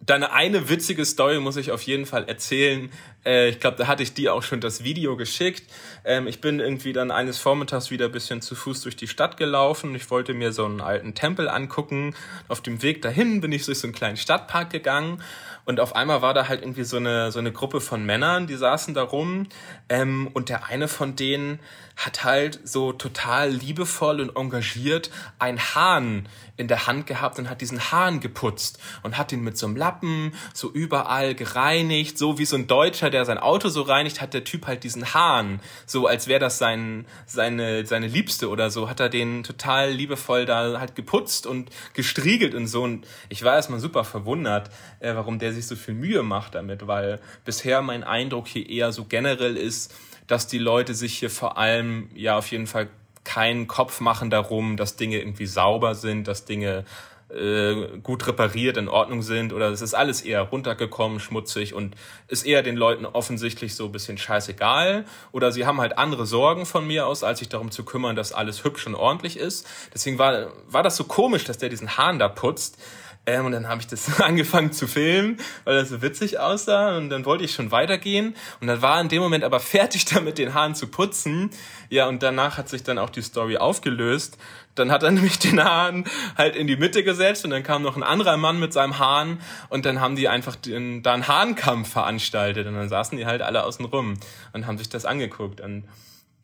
Dann 0.00 0.22
eine 0.22 0.68
witzige 0.68 1.04
Story 1.06 1.40
muss 1.40 1.56
ich 1.56 1.70
auf 1.70 1.80
jeden 1.82 2.04
Fall 2.04 2.28
erzählen. 2.28 2.90
Äh, 3.24 3.48
ich 3.48 3.58
glaube, 3.58 3.78
da 3.78 3.86
hatte 3.86 4.02
ich 4.02 4.12
dir 4.12 4.34
auch 4.34 4.42
schon 4.42 4.60
das 4.60 4.84
Video 4.84 5.16
geschickt. 5.16 5.64
Ähm, 6.04 6.26
ich 6.26 6.40
bin 6.40 6.60
irgendwie 6.60 6.92
dann 6.92 7.10
eines 7.10 7.38
Vormittags 7.38 7.90
wieder 7.90 8.06
ein 8.06 8.12
bisschen 8.12 8.42
zu 8.42 8.54
Fuß 8.54 8.82
durch 8.82 8.96
die 8.96 9.08
Stadt 9.08 9.38
gelaufen. 9.38 9.94
Ich 9.94 10.10
wollte 10.10 10.34
mir 10.34 10.52
so 10.52 10.66
einen 10.66 10.82
alten 10.82 11.14
Tempel 11.14 11.48
angucken. 11.48 12.14
Auf 12.48 12.60
dem 12.60 12.82
Weg 12.82 13.02
dahin 13.02 13.40
bin 13.40 13.50
ich 13.50 13.64
durch 13.64 13.78
so 13.78 13.86
einen 13.86 13.94
kleinen 13.94 14.18
Stadtpark 14.18 14.70
gegangen 14.70 15.22
und 15.66 15.80
auf 15.80 15.96
einmal 15.96 16.20
war 16.20 16.34
da 16.34 16.48
halt 16.48 16.60
irgendwie 16.60 16.84
so 16.84 16.98
eine, 16.98 17.32
so 17.32 17.38
eine 17.38 17.50
Gruppe 17.50 17.80
von 17.80 18.04
Männern, 18.04 18.46
die 18.46 18.56
saßen 18.56 18.92
da 18.92 19.02
rum. 19.02 19.48
Ähm, 19.88 20.28
und 20.34 20.48
der 20.48 20.66
eine 20.66 20.88
von 20.88 21.16
denen 21.16 21.58
hat 21.96 22.24
halt 22.24 22.60
so 22.64 22.92
total 22.92 23.50
liebevoll 23.50 24.20
und 24.20 24.36
engagiert 24.36 25.10
einen 25.38 25.60
Hahn 25.60 26.28
in 26.56 26.68
der 26.68 26.86
Hand 26.86 27.06
gehabt 27.06 27.38
und 27.38 27.48
hat 27.48 27.60
diesen 27.60 27.92
Hahn 27.92 28.20
geputzt 28.20 28.78
und 29.02 29.16
hat 29.16 29.32
ihn 29.32 29.42
mit 29.42 29.56
so 29.56 29.66
einem 29.66 29.76
Lappen 29.76 30.32
so 30.52 30.70
überall 30.70 31.34
gereinigt, 31.34 32.18
so 32.18 32.38
wie 32.38 32.44
so 32.44 32.56
ein 32.56 32.66
Deutscher, 32.66 33.10
der 33.10 33.24
sein 33.24 33.38
Auto 33.38 33.68
so 33.68 33.82
reinigt, 33.82 34.20
hat 34.20 34.34
der 34.34 34.44
Typ 34.44 34.66
halt 34.66 34.84
diesen 34.84 35.14
Hahn, 35.14 35.60
so 35.86 36.06
als 36.06 36.26
wäre 36.26 36.40
das 36.40 36.58
sein, 36.58 37.06
seine, 37.26 37.86
seine 37.86 38.06
Liebste 38.06 38.48
oder 38.48 38.70
so, 38.70 38.88
hat 38.88 39.00
er 39.00 39.08
den 39.08 39.42
total 39.42 39.90
liebevoll 39.90 40.46
da 40.46 40.78
halt 40.80 40.94
geputzt 40.94 41.46
und 41.46 41.70
gestriegelt 41.92 42.54
und 42.54 42.66
so. 42.66 42.82
Und 42.82 43.06
ich 43.28 43.42
war 43.44 43.54
erstmal 43.54 43.80
super 43.80 44.04
verwundert, 44.04 44.70
äh, 45.00 45.14
warum 45.14 45.38
der 45.38 45.52
sich 45.54 45.66
so 45.66 45.76
viel 45.76 45.94
Mühe 45.94 46.22
macht 46.22 46.54
damit, 46.54 46.86
weil 46.86 47.20
bisher 47.44 47.82
mein 47.82 48.04
Eindruck 48.04 48.46
hier 48.48 48.68
eher 48.68 48.92
so 48.92 49.04
generell 49.04 49.56
ist, 49.56 49.94
dass 50.26 50.46
die 50.46 50.58
Leute 50.58 50.94
sich 50.94 51.18
hier 51.18 51.30
vor 51.30 51.58
allem 51.58 52.08
ja 52.14 52.36
auf 52.36 52.50
jeden 52.50 52.66
Fall 52.66 52.88
keinen 53.24 53.66
Kopf 53.66 54.00
machen 54.00 54.30
darum, 54.30 54.76
dass 54.76 54.96
Dinge 54.96 55.18
irgendwie 55.18 55.46
sauber 55.46 55.94
sind, 55.94 56.28
dass 56.28 56.44
Dinge 56.44 56.84
äh, 57.30 57.98
gut 58.02 58.26
repariert, 58.26 58.76
in 58.76 58.88
Ordnung 58.88 59.22
sind 59.22 59.52
oder 59.52 59.70
es 59.70 59.80
ist 59.80 59.94
alles 59.94 60.22
eher 60.22 60.42
runtergekommen, 60.42 61.20
schmutzig 61.20 61.74
und 61.74 61.96
ist 62.28 62.44
eher 62.44 62.62
den 62.62 62.76
Leuten 62.76 63.06
offensichtlich 63.06 63.74
so 63.74 63.86
ein 63.86 63.92
bisschen 63.92 64.18
scheißegal 64.18 65.04
oder 65.32 65.50
sie 65.50 65.66
haben 65.66 65.80
halt 65.80 65.98
andere 65.98 66.26
Sorgen 66.26 66.66
von 66.66 66.86
mir 66.86 67.06
aus, 67.06 67.24
als 67.24 67.38
sich 67.38 67.48
darum 67.48 67.70
zu 67.70 67.84
kümmern, 67.84 68.14
dass 68.14 68.32
alles 68.32 68.62
hübsch 68.64 68.86
und 68.86 68.94
ordentlich 68.94 69.38
ist. 69.38 69.66
Deswegen 69.92 70.18
war, 70.18 70.52
war 70.68 70.82
das 70.82 70.96
so 70.96 71.04
komisch, 71.04 71.44
dass 71.44 71.58
der 71.58 71.70
diesen 71.70 71.96
Hahn 71.96 72.18
da 72.18 72.28
putzt 72.28 72.78
ähm, 73.26 73.46
und 73.46 73.52
dann 73.52 73.68
habe 73.68 73.80
ich 73.80 73.86
das 73.86 74.20
angefangen 74.20 74.72
zu 74.72 74.86
filmen, 74.86 75.38
weil 75.64 75.76
das 75.76 75.88
so 75.88 76.02
witzig 76.02 76.38
aussah. 76.38 76.96
Und 76.96 77.10
dann 77.10 77.24
wollte 77.24 77.44
ich 77.44 77.52
schon 77.52 77.70
weitergehen. 77.70 78.34
Und 78.60 78.66
dann 78.66 78.82
war 78.82 79.00
in 79.00 79.08
dem 79.08 79.22
Moment 79.22 79.44
aber 79.44 79.60
fertig 79.74 80.04
damit, 80.04 80.38
den 80.38 80.54
Haaren 80.54 80.74
zu 80.74 80.88
putzen. 80.88 81.50
Ja, 81.88 82.06
und 82.08 82.22
danach 82.22 82.58
hat 82.58 82.68
sich 82.68 82.82
dann 82.82 82.98
auch 82.98 83.10
die 83.10 83.22
Story 83.22 83.56
aufgelöst. 83.56 84.36
Dann 84.74 84.90
hat 84.90 85.02
er 85.02 85.10
nämlich 85.12 85.38
den 85.38 85.62
Hahn 85.62 86.04
halt 86.36 86.56
in 86.56 86.66
die 86.66 86.76
Mitte 86.76 87.02
gesetzt 87.02 87.44
und 87.44 87.50
dann 87.50 87.62
kam 87.62 87.82
noch 87.82 87.96
ein 87.96 88.02
anderer 88.02 88.36
Mann 88.36 88.60
mit 88.60 88.72
seinem 88.72 88.98
Hahn 88.98 89.40
und 89.68 89.86
dann 89.86 90.00
haben 90.00 90.16
die 90.16 90.28
einfach 90.28 90.56
den, 90.56 91.02
da 91.02 91.14
einen 91.14 91.28
Hahnkampf 91.28 91.92
veranstaltet 91.92 92.66
und 92.66 92.74
dann 92.74 92.88
saßen 92.88 93.16
die 93.16 93.26
halt 93.26 93.40
alle 93.40 93.64
außen 93.64 93.84
rum 93.84 94.14
und 94.52 94.66
haben 94.66 94.78
sich 94.78 94.88
das 94.88 95.04
angeguckt. 95.04 95.60
Und 95.60 95.84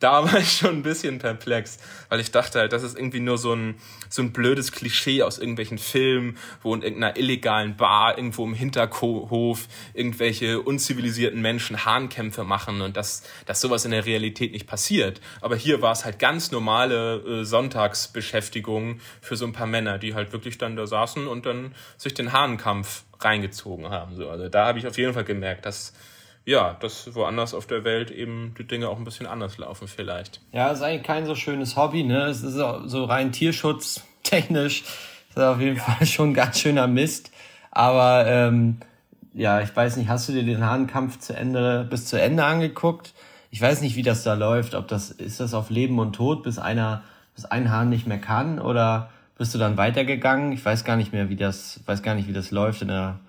da 0.00 0.24
war 0.24 0.38
ich 0.38 0.52
schon 0.52 0.76
ein 0.76 0.82
bisschen 0.82 1.18
perplex, 1.18 1.78
weil 2.08 2.20
ich 2.20 2.30
dachte 2.30 2.58
halt, 2.58 2.72
das 2.72 2.82
ist 2.82 2.96
irgendwie 2.96 3.20
nur 3.20 3.38
so 3.38 3.52
ein, 3.54 3.76
so 4.08 4.22
ein 4.22 4.32
blödes 4.32 4.72
Klischee 4.72 5.22
aus 5.22 5.38
irgendwelchen 5.38 5.78
Filmen, 5.78 6.38
wo 6.62 6.74
in 6.74 6.82
irgendeiner 6.82 7.16
illegalen 7.16 7.76
Bar 7.76 8.16
irgendwo 8.16 8.44
im 8.44 8.54
Hinterhof 8.54 9.68
irgendwelche 9.92 10.60
unzivilisierten 10.60 11.40
Menschen 11.40 11.84
Hahnkämpfe 11.84 12.44
machen 12.44 12.80
und 12.80 12.96
dass, 12.96 13.22
dass 13.44 13.60
sowas 13.60 13.84
in 13.84 13.90
der 13.90 14.06
Realität 14.06 14.52
nicht 14.52 14.66
passiert. 14.66 15.20
Aber 15.42 15.54
hier 15.54 15.82
war 15.82 15.92
es 15.92 16.04
halt 16.04 16.18
ganz 16.18 16.50
normale 16.50 17.16
äh, 17.16 17.44
Sonntagsbeschäftigung 17.44 19.00
für 19.20 19.36
so 19.36 19.44
ein 19.44 19.52
paar 19.52 19.66
Männer, 19.66 19.98
die 19.98 20.14
halt 20.14 20.32
wirklich 20.32 20.56
dann 20.56 20.76
da 20.76 20.86
saßen 20.86 21.28
und 21.28 21.44
dann 21.44 21.74
sich 21.98 22.14
den 22.14 22.32
Hahnkampf 22.32 23.04
reingezogen 23.20 23.90
haben. 23.90 24.16
So, 24.16 24.30
also 24.30 24.48
da 24.48 24.66
habe 24.66 24.78
ich 24.78 24.86
auf 24.86 24.96
jeden 24.96 25.12
Fall 25.12 25.24
gemerkt, 25.24 25.66
dass 25.66 25.92
ja, 26.44 26.76
dass 26.80 27.14
woanders 27.14 27.54
auf 27.54 27.66
der 27.66 27.84
Welt 27.84 28.10
eben 28.10 28.54
die 28.58 28.66
Dinge 28.66 28.88
auch 28.88 28.98
ein 28.98 29.04
bisschen 29.04 29.26
anders 29.26 29.58
laufen 29.58 29.88
vielleicht. 29.88 30.40
Ja, 30.52 30.68
ist 30.68 30.82
eigentlich 30.82 31.02
kein 31.02 31.26
so 31.26 31.34
schönes 31.34 31.76
Hobby, 31.76 32.02
ne? 32.02 32.24
Es 32.26 32.42
ist 32.42 32.58
auch 32.58 32.82
so 32.86 33.04
rein 33.04 33.32
tierschutztechnisch, 33.32 34.84
ist 35.28 35.38
auf 35.38 35.60
jeden 35.60 35.76
Fall 35.76 36.06
schon 36.06 36.30
ein 36.30 36.34
ganz 36.34 36.60
schöner 36.60 36.86
Mist. 36.86 37.30
Aber 37.70 38.26
ähm, 38.26 38.78
ja, 39.34 39.60
ich 39.60 39.74
weiß 39.74 39.96
nicht, 39.96 40.08
hast 40.08 40.28
du 40.28 40.32
dir 40.32 40.42
den 40.42 40.64
Hahnkampf 40.64 41.18
zu 41.18 41.36
Ende 41.36 41.86
bis 41.88 42.06
zu 42.06 42.20
Ende 42.20 42.44
angeguckt? 42.44 43.14
Ich 43.50 43.60
weiß 43.60 43.80
nicht, 43.80 43.96
wie 43.96 44.02
das 44.02 44.22
da 44.22 44.34
läuft. 44.34 44.74
Ob 44.74 44.88
das 44.88 45.10
ist 45.10 45.40
das 45.40 45.54
auf 45.54 45.70
Leben 45.70 45.98
und 45.98 46.14
Tod, 46.14 46.42
bis 46.42 46.58
einer, 46.58 47.02
bis 47.34 47.44
ein 47.44 47.70
Hahn 47.70 47.90
nicht 47.90 48.06
mehr 48.06 48.18
kann, 48.18 48.58
oder 48.58 49.10
bist 49.38 49.54
du 49.54 49.58
dann 49.58 49.76
weitergegangen? 49.76 50.52
Ich 50.52 50.64
weiß 50.64 50.84
gar 50.84 50.96
nicht 50.96 51.12
mehr, 51.12 51.28
wie 51.28 51.36
das, 51.36 51.80
weiß 51.86 52.02
gar 52.02 52.14
nicht, 52.14 52.28
wie 52.28 52.32
das 52.32 52.50
läuft 52.50 52.82
in 52.82 52.88
der 52.88 53.20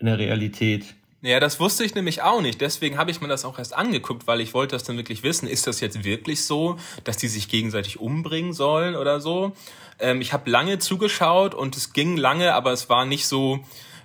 in 0.00 0.06
der 0.06 0.18
Realität. 0.18 0.94
Ja, 1.22 1.38
das 1.38 1.60
wusste 1.60 1.84
ich 1.84 1.94
nämlich 1.94 2.22
auch 2.22 2.40
nicht. 2.40 2.62
Deswegen 2.62 2.96
habe 2.96 3.10
ich 3.10 3.20
mir 3.20 3.28
das 3.28 3.44
auch 3.44 3.58
erst 3.58 3.76
angeguckt, 3.76 4.26
weil 4.26 4.40
ich 4.40 4.54
wollte 4.54 4.74
das 4.74 4.84
dann 4.84 4.96
wirklich 4.96 5.22
wissen. 5.22 5.46
Ist 5.48 5.66
das 5.66 5.80
jetzt 5.80 6.02
wirklich 6.02 6.44
so, 6.44 6.78
dass 7.04 7.18
die 7.18 7.28
sich 7.28 7.48
gegenseitig 7.48 8.00
umbringen 8.00 8.54
sollen 8.54 8.96
oder 8.96 9.20
so? 9.20 9.52
Ähm, 9.98 10.22
ich 10.22 10.32
habe 10.32 10.50
lange 10.50 10.78
zugeschaut 10.78 11.54
und 11.54 11.76
es 11.76 11.92
ging 11.92 12.16
lange, 12.16 12.54
aber 12.54 12.72
es 12.72 12.88
war 12.88 13.04
nicht 13.04 13.26
so, 13.26 13.60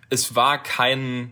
es 0.10 0.36
war 0.36 0.62
kein, 0.62 1.32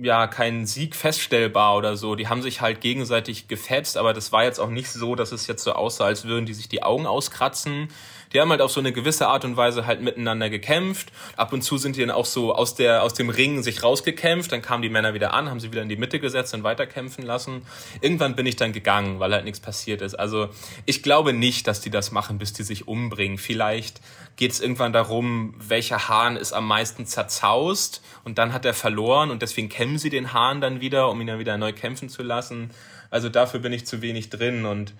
ja, 0.00 0.26
kein 0.26 0.66
Sieg 0.66 0.96
feststellbar 0.96 1.76
oder 1.76 1.96
so. 1.96 2.14
Die 2.14 2.28
haben 2.28 2.42
sich 2.42 2.60
halt 2.60 2.80
gegenseitig 2.80 3.48
gefetzt, 3.48 3.96
aber 3.96 4.14
das 4.14 4.32
war 4.32 4.44
jetzt 4.44 4.58
auch 4.58 4.70
nicht 4.70 4.90
so, 4.90 5.14
dass 5.14 5.32
es 5.32 5.46
jetzt 5.46 5.62
so 5.64 5.72
aussah, 5.72 6.06
als 6.06 6.24
würden 6.24 6.46
die 6.46 6.54
sich 6.54 6.68
die 6.68 6.82
Augen 6.82 7.06
auskratzen 7.06 7.88
die 8.32 8.40
haben 8.40 8.50
halt 8.50 8.60
auf 8.60 8.72
so 8.72 8.80
eine 8.80 8.92
gewisse 8.92 9.28
Art 9.28 9.44
und 9.44 9.56
Weise 9.56 9.86
halt 9.86 10.00
miteinander 10.00 10.48
gekämpft. 10.48 11.12
Ab 11.36 11.52
und 11.52 11.62
zu 11.62 11.76
sind 11.76 11.96
die 11.96 12.00
dann 12.00 12.10
auch 12.10 12.24
so 12.24 12.54
aus 12.54 12.74
der 12.74 13.02
aus 13.02 13.14
dem 13.14 13.28
Ring 13.28 13.62
sich 13.62 13.82
rausgekämpft, 13.82 14.52
dann 14.52 14.62
kamen 14.62 14.82
die 14.82 14.88
Männer 14.88 15.14
wieder 15.14 15.34
an, 15.34 15.50
haben 15.50 15.60
sie 15.60 15.70
wieder 15.70 15.82
in 15.82 15.88
die 15.88 15.96
Mitte 15.96 16.18
gesetzt 16.18 16.54
und 16.54 16.64
weiterkämpfen 16.64 17.24
lassen. 17.24 17.62
Irgendwann 18.00 18.34
bin 18.34 18.46
ich 18.46 18.56
dann 18.56 18.72
gegangen, 18.72 19.20
weil 19.20 19.32
halt 19.32 19.44
nichts 19.44 19.60
passiert 19.60 20.00
ist. 20.00 20.14
Also 20.14 20.48
ich 20.86 21.02
glaube 21.02 21.32
nicht, 21.32 21.66
dass 21.66 21.80
die 21.80 21.90
das 21.90 22.10
machen, 22.10 22.38
bis 22.38 22.52
die 22.52 22.62
sich 22.62 22.88
umbringen. 22.88 23.38
Vielleicht 23.38 24.00
geht 24.36 24.52
es 24.52 24.60
irgendwann 24.60 24.92
darum, 24.92 25.54
welcher 25.58 26.08
Hahn 26.08 26.36
ist 26.36 26.52
am 26.52 26.66
meisten 26.66 27.06
zerzaust 27.06 28.02
und 28.24 28.38
dann 28.38 28.52
hat 28.52 28.64
er 28.64 28.74
verloren 28.74 29.30
und 29.30 29.42
deswegen 29.42 29.68
kämmen 29.68 29.98
sie 29.98 30.10
den 30.10 30.32
Hahn 30.32 30.60
dann 30.60 30.80
wieder, 30.80 31.10
um 31.10 31.20
ihn 31.20 31.26
dann 31.26 31.38
wieder 31.38 31.58
neu 31.58 31.72
kämpfen 31.72 32.08
zu 32.08 32.22
lassen. 32.22 32.70
Also 33.10 33.28
dafür 33.28 33.60
bin 33.60 33.72
ich 33.72 33.86
zu 33.86 34.02
wenig 34.02 34.30
drin 34.30 34.64
und 34.64 34.94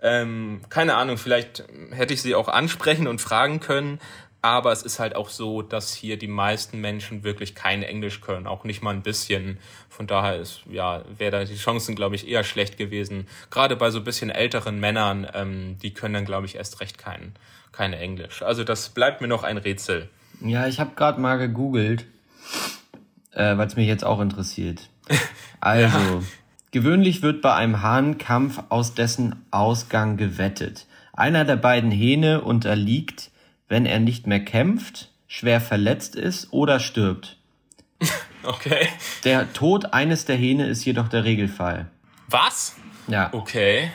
ähm, 0.00 0.60
keine 0.68 0.94
Ahnung, 0.94 1.18
vielleicht 1.18 1.64
hätte 1.90 2.14
ich 2.14 2.22
sie 2.22 2.34
auch 2.34 2.48
ansprechen 2.48 3.08
und 3.08 3.20
fragen 3.20 3.60
können, 3.60 3.98
aber 4.40 4.70
es 4.70 4.82
ist 4.82 5.00
halt 5.00 5.16
auch 5.16 5.28
so, 5.30 5.62
dass 5.62 5.92
hier 5.92 6.16
die 6.16 6.28
meisten 6.28 6.80
Menschen 6.80 7.24
wirklich 7.24 7.56
kein 7.56 7.82
Englisch 7.82 8.20
können, 8.20 8.46
auch 8.46 8.62
nicht 8.62 8.82
mal 8.82 8.94
ein 8.94 9.02
bisschen. 9.02 9.58
Von 9.88 10.06
daher 10.06 10.36
ist, 10.36 10.62
ja, 10.70 11.04
wäre 11.16 11.32
da 11.32 11.44
die 11.44 11.56
Chancen, 11.56 11.96
glaube 11.96 12.14
ich, 12.14 12.28
eher 12.28 12.44
schlecht 12.44 12.76
gewesen. 12.76 13.26
Gerade 13.50 13.74
bei 13.74 13.90
so 13.90 14.00
bisschen 14.00 14.30
älteren 14.30 14.78
Männern, 14.78 15.28
ähm, 15.34 15.78
die 15.82 15.92
können 15.92 16.14
dann, 16.14 16.24
glaube 16.24 16.46
ich, 16.46 16.54
erst 16.54 16.80
recht 16.80 16.98
kein, 16.98 17.34
kein 17.78 17.92
Englisch. 17.92 18.42
Also 18.42 18.64
das 18.64 18.88
bleibt 18.88 19.20
mir 19.20 19.28
noch 19.28 19.44
ein 19.44 19.56
Rätsel. 19.56 20.08
Ja, 20.40 20.66
ich 20.66 20.80
habe 20.80 20.96
gerade 20.96 21.20
mal 21.20 21.38
gegoogelt, 21.38 22.06
äh, 23.32 23.56
weil 23.56 23.68
es 23.68 23.76
mich 23.76 23.86
jetzt 23.86 24.04
auch 24.04 24.20
interessiert. 24.20 24.90
Also, 25.60 25.98
ja. 25.98 26.22
Gewöhnlich 26.70 27.22
wird 27.22 27.42
bei 27.42 27.52
einem 27.52 27.82
Hahnkampf 27.82 28.62
aus 28.68 28.94
dessen 28.94 29.44
Ausgang 29.50 30.16
gewettet. 30.16 30.86
Einer 31.12 31.44
der 31.44 31.56
beiden 31.56 31.90
Hähne 31.90 32.42
unterliegt, 32.42 33.32
wenn 33.66 33.84
er 33.84 33.98
nicht 33.98 34.28
mehr 34.28 34.38
kämpft, 34.38 35.08
schwer 35.26 35.60
verletzt 35.60 36.14
ist 36.14 36.52
oder 36.52 36.78
stirbt. 36.80 37.36
Okay. 38.44 38.86
Der 39.24 39.52
Tod 39.52 39.92
eines 39.92 40.24
der 40.24 40.36
Hähne 40.36 40.68
ist 40.68 40.84
jedoch 40.84 41.08
der 41.08 41.24
Regelfall. 41.24 41.86
Was? 42.28 42.76
Ja. 43.08 43.30
Okay. 43.32 43.90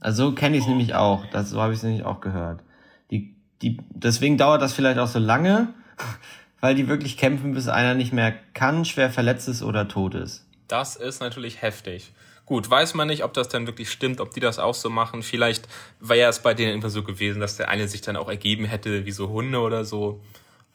Also 0.00 0.32
kenne 0.32 0.56
ich 0.56 0.62
es 0.62 0.68
nämlich 0.68 0.94
auch. 0.94 1.26
Das, 1.26 1.50
so 1.50 1.60
habe 1.60 1.74
ich 1.74 1.80
es 1.80 1.82
nämlich 1.84 2.04
auch 2.04 2.22
gehört. 2.22 2.62
Die, 3.62 3.78
deswegen 3.90 4.36
dauert 4.36 4.60
das 4.60 4.72
vielleicht 4.72 4.98
auch 4.98 5.08
so 5.08 5.18
lange, 5.18 5.72
weil 6.60 6.74
die 6.74 6.88
wirklich 6.88 7.16
kämpfen, 7.16 7.54
bis 7.54 7.68
einer 7.68 7.94
nicht 7.94 8.12
mehr 8.12 8.32
kann, 8.54 8.84
schwer 8.84 9.10
verletzt 9.10 9.48
ist 9.48 9.62
oder 9.62 9.88
tot 9.88 10.14
ist. 10.14 10.46
Das 10.68 10.96
ist 10.96 11.20
natürlich 11.20 11.62
heftig. 11.62 12.12
Gut, 12.44 12.68
weiß 12.68 12.94
man 12.94 13.06
nicht, 13.06 13.24
ob 13.24 13.32
das 13.34 13.48
dann 13.48 13.66
wirklich 13.66 13.90
stimmt, 13.90 14.20
ob 14.20 14.34
die 14.34 14.40
das 14.40 14.58
auch 14.58 14.74
so 14.74 14.90
machen. 14.90 15.22
Vielleicht 15.22 15.68
wäre 16.00 16.28
es 16.28 16.40
bei 16.40 16.54
denen 16.54 16.74
immer 16.74 16.90
so 16.90 17.02
gewesen, 17.02 17.40
dass 17.40 17.56
der 17.56 17.68
eine 17.68 17.86
sich 17.88 18.00
dann 18.00 18.16
auch 18.16 18.28
ergeben 18.28 18.64
hätte, 18.64 19.06
wie 19.06 19.12
so 19.12 19.28
Hunde 19.28 19.60
oder 19.60 19.84
so. 19.84 20.20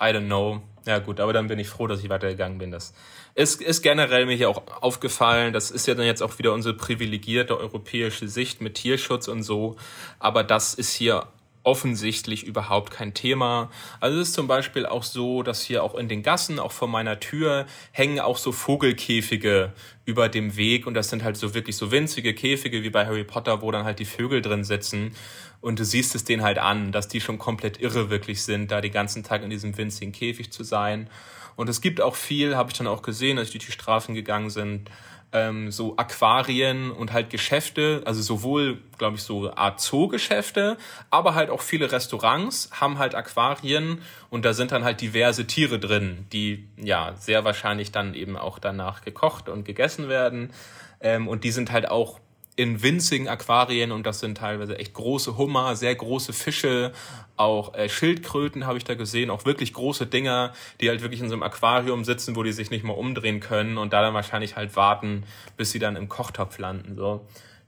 I 0.01 0.05
don't 0.05 0.27
know. 0.27 0.61
Ja 0.85 0.99
gut, 0.99 1.19
aber 1.19 1.33
dann 1.33 1.47
bin 1.47 1.59
ich 1.59 1.67
froh, 1.67 1.87
dass 1.87 2.01
ich 2.01 2.09
weitergegangen 2.09 2.57
bin. 2.57 2.71
Das 2.71 2.93
ist, 3.35 3.61
ist 3.61 3.81
generell 3.81 4.25
mir 4.25 4.35
hier 4.35 4.49
auch 4.49 4.63
aufgefallen. 4.81 5.51
Das 5.51 5.69
ist 5.69 5.85
ja 5.87 5.95
dann 5.95 6.05
jetzt 6.05 6.23
auch 6.23 6.39
wieder 6.39 6.53
unsere 6.53 6.75
privilegierte 6.75 7.57
europäische 7.59 8.27
Sicht 8.27 8.61
mit 8.61 8.75
Tierschutz 8.75 9.27
und 9.27 9.43
so. 9.43 9.75
Aber 10.19 10.43
das 10.43 10.73
ist 10.73 10.93
hier 10.93 11.27
offensichtlich 11.67 12.45
überhaupt 12.45 12.93
kein 12.93 13.13
Thema. 13.13 13.69
Also 13.99 14.21
es 14.21 14.29
ist 14.29 14.35
zum 14.35 14.47
Beispiel 14.47 14.85
auch 14.85 15.03
so, 15.03 15.43
dass 15.43 15.61
hier 15.61 15.83
auch 15.83 15.95
in 15.95 16.07
den 16.07 16.23
Gassen, 16.23 16.59
auch 16.59 16.71
vor 16.71 16.87
meiner 16.87 17.19
Tür, 17.19 17.65
hängen 17.91 18.21
auch 18.21 18.37
so 18.37 18.53
Vogelkäfige 18.53 19.73
über 20.05 20.29
dem 20.29 20.55
Weg 20.55 20.87
und 20.87 20.93
das 20.93 21.09
sind 21.09 21.25
halt 21.25 21.35
so 21.35 21.53
wirklich 21.53 21.75
so 21.75 21.91
winzige 21.91 22.33
Käfige 22.33 22.83
wie 22.83 22.89
bei 22.89 23.05
Harry 23.05 23.25
Potter, 23.25 23.61
wo 23.61 23.69
dann 23.69 23.83
halt 23.83 23.99
die 23.99 24.05
Vögel 24.05 24.41
drin 24.41 24.63
sitzen 24.63 25.13
und 25.59 25.77
du 25.77 25.83
siehst 25.83 26.15
es 26.15 26.23
denen 26.23 26.41
halt 26.41 26.57
an, 26.57 26.93
dass 26.93 27.09
die 27.09 27.19
schon 27.19 27.37
komplett 27.37 27.81
irre 27.81 28.09
wirklich 28.09 28.43
sind, 28.43 28.71
da 28.71 28.79
die 28.79 28.89
ganzen 28.89 29.23
Tag 29.23 29.43
in 29.43 29.49
diesem 29.49 29.77
winzigen 29.77 30.13
Käfig 30.13 30.53
zu 30.53 30.63
sein. 30.63 31.09
Und 31.57 31.67
es 31.67 31.81
gibt 31.81 31.99
auch 31.99 32.15
viel, 32.15 32.55
habe 32.55 32.69
ich 32.69 32.77
dann 32.77 32.87
auch 32.87 33.01
gesehen, 33.01 33.37
als 33.37 33.49
ich 33.49 33.55
durch 33.55 33.65
die 33.65 33.71
Straßen 33.73 34.15
gegangen 34.15 34.51
sind, 34.51 34.89
ähm, 35.33 35.71
so 35.71 35.97
Aquarien 35.97 36.91
und 36.91 37.11
halt 37.11 37.29
Geschäfte, 37.29 38.01
also 38.05 38.21
sowohl, 38.21 38.81
glaube 38.97 39.17
ich, 39.17 39.23
so 39.23 39.53
Art 39.53 39.81
Zoogeschäfte, 39.81 40.77
aber 41.09 41.35
halt 41.35 41.49
auch 41.49 41.61
viele 41.61 41.91
Restaurants 41.91 42.69
haben 42.71 42.97
halt 42.97 43.15
Aquarien 43.15 44.01
und 44.29 44.45
da 44.45 44.53
sind 44.53 44.71
dann 44.71 44.83
halt 44.83 45.01
diverse 45.01 45.45
Tiere 45.45 45.79
drin, 45.79 46.25
die 46.31 46.67
ja 46.77 47.13
sehr 47.19 47.43
wahrscheinlich 47.43 47.91
dann 47.91 48.13
eben 48.13 48.37
auch 48.37 48.59
danach 48.59 49.01
gekocht 49.01 49.49
und 49.49 49.65
gegessen 49.65 50.09
werden. 50.09 50.51
Ähm, 50.99 51.27
und 51.27 51.43
die 51.43 51.51
sind 51.51 51.71
halt 51.71 51.89
auch 51.89 52.19
in 52.57 52.81
winzigen 52.81 53.29
Aquarien 53.29 53.91
und 53.91 54.05
das 54.05 54.19
sind 54.19 54.39
teilweise 54.39 54.77
echt 54.79 54.93
große 54.93 55.37
Hummer, 55.37 55.75
sehr 55.75 55.93
große 55.93 56.33
Fische, 56.33 56.91
auch 57.37 57.75
äh, 57.75 57.87
Schildkröten 57.87 58.65
habe 58.65 58.79
ich 58.79 58.83
da 58.83 58.95
gesehen, 58.95 59.29
auch 59.29 59.45
wirklich 59.45 59.73
große 59.73 60.07
Dinger, 60.07 60.53
die 60.81 60.89
halt 60.89 61.03
wirklich 61.03 61.21
in 61.21 61.29
so 61.29 61.35
einem 61.35 61.43
Aquarium 61.43 62.03
sitzen, 62.03 62.35
wo 62.35 62.41
die 62.41 62.51
sich 62.51 62.71
nicht 62.71 62.83
mal 62.83 62.93
umdrehen 62.93 63.39
können 63.39 63.77
und 63.77 63.93
da 63.93 64.01
dann 64.01 64.15
wahrscheinlich 64.15 64.55
halt 64.55 64.75
warten, 64.75 65.23
bis 65.55 65.71
sie 65.71 65.77
dann 65.77 65.95
im 65.95 66.09
Kochtopf 66.09 66.57
landen. 66.57 66.95
So, 66.95 67.25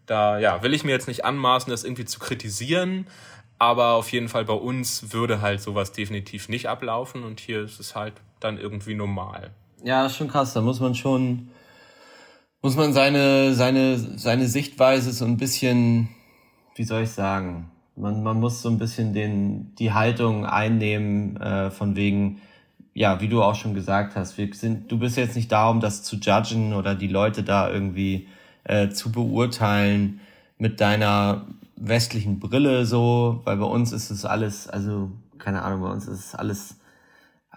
da 0.08 0.40
ja 0.40 0.64
will 0.64 0.74
ich 0.74 0.84
mir 0.84 0.92
jetzt 0.92 1.08
nicht 1.08 1.24
anmaßen, 1.24 1.70
das 1.70 1.84
irgendwie 1.84 2.06
zu 2.06 2.20
kritisieren, 2.20 3.06
aber 3.60 3.94
auf 3.94 4.12
jeden 4.12 4.28
Fall 4.28 4.44
bei 4.44 4.54
uns 4.54 5.14
würde 5.14 5.40
halt 5.40 5.62
sowas 5.62 5.92
definitiv 5.92 6.50
nicht 6.50 6.68
ablaufen 6.68 7.24
und 7.24 7.40
hier 7.40 7.62
ist 7.62 7.80
es 7.80 7.96
halt 7.96 8.14
dann 8.40 8.58
irgendwie 8.58 8.96
normal. 8.96 9.52
Ja, 9.84 10.08
ist 10.08 10.16
schon 10.16 10.30
krass. 10.30 10.54
Da 10.54 10.62
muss 10.62 10.80
man 10.80 10.96
schon 10.96 11.50
muss 12.62 12.76
man 12.76 12.94
seine, 12.94 13.54
seine, 13.54 13.98
seine 13.98 14.48
Sichtweise 14.48 15.12
so 15.12 15.26
ein 15.26 15.38
bisschen, 15.38 16.10
wie 16.76 16.84
soll 16.84 17.04
ich 17.04 17.12
sagen, 17.12 17.72
man, 17.96 18.24
man 18.24 18.40
muss 18.40 18.62
so 18.62 18.70
ein 18.70 18.78
bisschen 18.78 19.14
den, 19.14 19.76
die 19.76 19.94
Haltung 19.94 20.46
einnehmen, 20.46 21.38
äh, 21.38 21.72
von 21.72 21.96
wegen, 21.96 22.42
ja, 22.94 23.22
wie 23.22 23.28
du 23.28 23.42
auch 23.44 23.56
schon 23.56 23.74
gesagt 23.74 24.16
hast, 24.16 24.38
wir 24.38 24.54
sind, 24.54 24.92
du 24.92 25.00
bist 25.00 25.18
jetzt 25.18 25.36
nicht 25.36 25.52
da, 25.52 25.70
um 25.70 25.80
das 25.80 26.04
zu 26.04 26.18
judgen 26.18 26.74
oder 26.74 26.96
die 26.96 27.08
Leute 27.08 27.44
da 27.44 27.70
irgendwie 27.70 28.28
äh, 28.64 28.90
zu 28.90 29.12
beurteilen 29.12 30.20
mit 30.58 30.82
deiner 30.82 31.46
westlichen 31.78 32.40
Brille 32.40 32.86
so, 32.86 33.42
weil 33.46 33.58
bei 33.58 33.66
uns 33.66 33.94
ist 33.94 34.10
es 34.10 34.26
alles, 34.26 34.68
also 34.68 35.12
keine 35.38 35.62
Ahnung, 35.62 35.82
bei 35.82 35.92
uns 35.92 36.08
ist 36.08 36.20
es 36.20 36.36
alles 36.36 36.76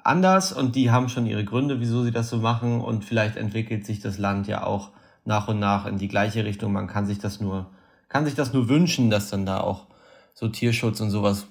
anders 0.05 0.53
und 0.53 0.77
die 0.77 0.91
haben 0.91 1.09
schon 1.09 1.27
ihre 1.27 1.45
Gründe, 1.45 1.81
wieso 1.81 2.03
sie 2.03 2.11
das 2.11 2.29
so 2.29 2.39
machen 2.39 2.81
und 2.81 3.05
vielleicht 3.05 3.37
entwickelt 3.37 3.87
sich 3.87 4.01
das 4.01 4.19
Land 4.19 4.47
ja 4.47 4.65
auch 4.65 4.91
nach 5.25 5.49
und 5.49 5.59
nach 5.59 5.87
in 5.87 5.99
die 5.99 6.09
gleiche 6.09 6.45
Richtung. 6.45 6.73
Man 6.73 6.89
kann 6.89 7.07
sich 7.07 7.19
das 7.19 7.41
nur, 7.41 7.67
kann 8.09 8.25
sich 8.25 8.35
das 8.35 8.53
nur 8.53 8.69
wünschen, 8.69 9.11
dass 9.11 9.31
dann 9.31 9.47
da 9.47 9.61
auch 9.61 9.87
so 10.35 10.49
Tierschutz 10.49 11.01
und 11.01 11.11
sowas 11.11 11.47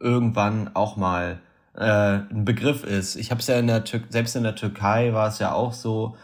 irgendwann 0.00 0.74
auch 0.74 0.96
mal 0.96 1.40
äh, 1.76 2.20
ein 2.30 2.44
Begriff 2.44 2.84
ist. 2.84 3.16
Ich 3.16 3.30
habe 3.30 3.40
es 3.40 3.46
ja 3.46 3.58
in 3.58 3.66
der 3.66 3.84
Tür 3.84 4.00
selbst 4.08 4.36
in 4.36 4.42
der 4.42 4.54
Türkei 4.54 5.12
war 5.12 5.28
es 5.28 5.38
ja 5.38 5.52
auch 5.52 5.72
so, 5.72 6.16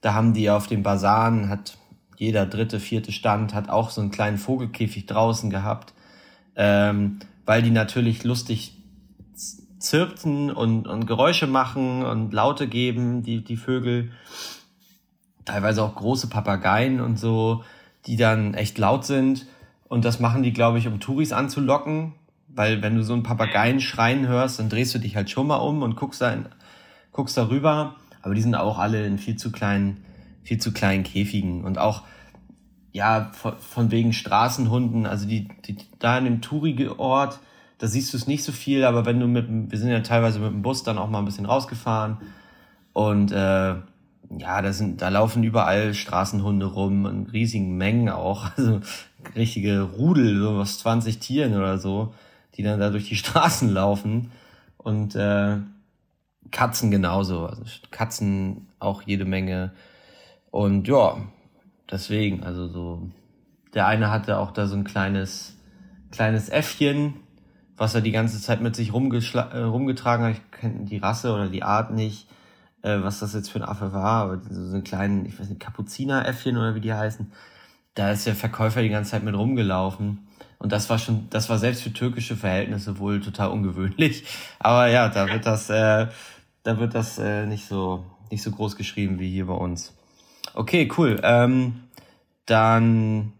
da 0.00 0.14
haben 0.14 0.32
die 0.32 0.50
auf 0.50 0.66
den 0.66 0.82
Basaren 0.82 1.48
hat 1.48 1.76
jeder 2.16 2.44
dritte, 2.44 2.80
vierte 2.80 3.12
Stand 3.12 3.54
hat 3.54 3.70
auch 3.70 3.90
so 3.90 4.02
einen 4.02 4.10
kleinen 4.10 4.36
Vogelkäfig 4.36 5.06
draußen 5.06 5.48
gehabt, 5.48 5.94
ähm, 6.54 7.18
weil 7.46 7.62
die 7.62 7.70
natürlich 7.70 8.24
lustig 8.24 8.76
zirpten 9.80 10.50
und, 10.50 10.86
und 10.86 11.06
Geräusche 11.06 11.46
machen 11.46 12.04
und 12.04 12.32
Laute 12.32 12.68
geben, 12.68 13.22
die, 13.22 13.42
die 13.42 13.56
Vögel. 13.56 14.12
Teilweise 15.44 15.82
auch 15.82 15.94
große 15.94 16.28
Papageien 16.28 17.00
und 17.00 17.18
so, 17.18 17.64
die 18.06 18.16
dann 18.16 18.54
echt 18.54 18.78
laut 18.78 19.04
sind. 19.04 19.46
Und 19.88 20.04
das 20.04 20.20
machen 20.20 20.42
die, 20.42 20.52
glaube 20.52 20.78
ich, 20.78 20.86
um 20.86 21.00
Touris 21.00 21.32
anzulocken. 21.32 22.14
Weil 22.48 22.82
wenn 22.82 22.96
du 22.96 23.02
so 23.02 23.12
einen 23.12 23.22
Papageien 23.22 23.80
schreien 23.80 24.26
hörst, 24.26 24.58
dann 24.58 24.68
drehst 24.68 24.94
du 24.94 24.98
dich 24.98 25.16
halt 25.16 25.30
schon 25.30 25.46
mal 25.46 25.56
um 25.56 25.82
und 25.82 25.96
guckst 25.96 26.20
da, 26.20 26.32
in, 26.32 26.46
guckst 27.12 27.36
da 27.36 27.48
rüber. 27.48 27.96
Aber 28.22 28.34
die 28.34 28.42
sind 28.42 28.54
auch 28.54 28.78
alle 28.78 29.06
in 29.06 29.18
viel 29.18 29.36
zu 29.36 29.50
kleinen 29.50 30.04
viel 30.42 30.58
zu 30.58 30.72
kleinen 30.72 31.04
Käfigen 31.04 31.64
und 31.64 31.78
auch 31.78 32.02
ja 32.92 33.30
von, 33.32 33.56
von 33.58 33.90
wegen 33.90 34.12
Straßenhunden, 34.12 35.06
also 35.06 35.26
die, 35.26 35.48
die 35.64 35.76
da 35.98 36.18
in 36.18 36.24
dem 36.24 36.40
tourige 36.40 36.98
Ort, 36.98 37.40
da 37.80 37.86
siehst 37.86 38.12
du 38.12 38.18
es 38.18 38.26
nicht 38.26 38.44
so 38.44 38.52
viel, 38.52 38.84
aber 38.84 39.06
wenn 39.06 39.18
du 39.18 39.26
mit 39.26 39.46
wir 39.48 39.78
sind 39.78 39.88
ja 39.88 40.00
teilweise 40.00 40.38
mit 40.38 40.52
dem 40.52 40.62
Bus 40.62 40.82
dann 40.82 40.98
auch 40.98 41.08
mal 41.08 41.18
ein 41.18 41.24
bisschen 41.24 41.46
rausgefahren 41.46 42.18
und 42.92 43.32
äh, 43.32 43.74
ja, 44.38 44.62
da 44.62 44.72
sind, 44.72 45.00
da 45.00 45.08
laufen 45.08 45.42
überall 45.42 45.94
Straßenhunde 45.94 46.66
rum, 46.66 47.06
in 47.06 47.26
riesigen 47.26 47.78
Mengen 47.78 48.10
auch, 48.10 48.50
also 48.56 48.80
richtige 49.34 49.80
Rudel, 49.80 50.38
so 50.38 50.50
aus 50.50 50.78
20 50.80 51.18
Tieren 51.20 51.56
oder 51.56 51.78
so, 51.78 52.14
die 52.54 52.62
dann 52.62 52.78
da 52.78 52.90
durch 52.90 53.08
die 53.08 53.16
Straßen 53.16 53.70
laufen 53.70 54.30
und 54.76 55.16
äh, 55.16 55.56
Katzen 56.50 56.90
genauso, 56.90 57.46
also 57.46 57.64
Katzen 57.90 58.68
auch 58.78 59.02
jede 59.02 59.24
Menge 59.24 59.72
und 60.50 60.86
ja, 60.86 61.16
deswegen, 61.90 62.44
also 62.44 62.68
so, 62.68 63.10
der 63.72 63.86
eine 63.86 64.10
hatte 64.10 64.38
auch 64.38 64.50
da 64.50 64.66
so 64.66 64.76
ein 64.76 64.84
kleines, 64.84 65.56
kleines 66.10 66.50
Äffchen, 66.50 67.14
was 67.80 67.94
er 67.94 68.02
die 68.02 68.12
ganze 68.12 68.42
Zeit 68.42 68.60
mit 68.60 68.76
sich 68.76 68.88
äh, 68.90 68.92
rumgetragen 68.92 70.26
hat. 70.26 70.32
Ich 70.34 70.50
kenne 70.50 70.84
die 70.84 70.98
Rasse 70.98 71.32
oder 71.32 71.48
die 71.48 71.62
Art 71.62 71.90
nicht, 71.90 72.28
äh, 72.82 72.98
was 73.00 73.20
das 73.20 73.32
jetzt 73.32 73.50
für 73.50 73.58
ein 73.58 73.66
Affe 73.66 73.94
war, 73.94 74.24
aber 74.24 74.42
so, 74.50 74.66
so 74.66 74.74
einen 74.74 74.84
kleinen, 74.84 75.24
ich 75.24 75.40
weiß 75.40 75.48
nicht, 75.48 75.62
Kapuzineräffchen 75.62 76.58
oder 76.58 76.74
wie 76.74 76.82
die 76.82 76.92
heißen. 76.92 77.32
Da 77.94 78.10
ist 78.10 78.26
der 78.26 78.34
Verkäufer 78.34 78.82
die 78.82 78.90
ganze 78.90 79.12
Zeit 79.12 79.22
mit 79.22 79.34
rumgelaufen. 79.34 80.28
Und 80.58 80.72
das 80.72 80.90
war 80.90 80.98
schon, 80.98 81.28
das 81.30 81.48
war 81.48 81.56
selbst 81.56 81.82
für 81.82 81.90
türkische 81.90 82.36
Verhältnisse 82.36 82.98
wohl 82.98 83.22
total 83.22 83.48
ungewöhnlich. 83.48 84.24
Aber 84.58 84.88
ja, 84.88 85.08
da 85.08 85.26
wird 85.30 85.46
das, 85.46 85.70
äh, 85.70 86.08
da 86.62 86.78
wird 86.78 86.94
das 86.94 87.18
äh, 87.18 87.46
nicht 87.46 87.66
so, 87.66 88.04
nicht 88.30 88.42
so 88.42 88.50
groß 88.50 88.76
geschrieben 88.76 89.18
wie 89.18 89.30
hier 89.30 89.46
bei 89.46 89.54
uns. 89.54 89.96
Okay, 90.52 90.86
cool. 90.98 91.18
Ähm, 91.22 91.84
dann 92.44 93.32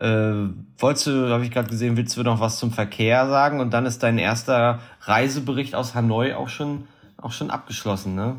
äh, 0.00 0.48
wolltest 0.78 1.06
du, 1.06 1.28
habe 1.28 1.44
ich 1.44 1.50
gerade 1.50 1.68
gesehen, 1.68 1.96
willst 1.96 2.16
du 2.16 2.22
noch 2.22 2.40
was 2.40 2.58
zum 2.58 2.72
Verkehr 2.72 3.28
sagen? 3.28 3.60
Und 3.60 3.70
dann 3.70 3.86
ist 3.86 4.02
dein 4.02 4.18
erster 4.18 4.80
Reisebericht 5.02 5.74
aus 5.74 5.94
Hanoi 5.94 6.34
auch 6.34 6.48
schon, 6.48 6.88
auch 7.18 7.32
schon 7.32 7.50
abgeschlossen, 7.50 8.14
ne? 8.14 8.36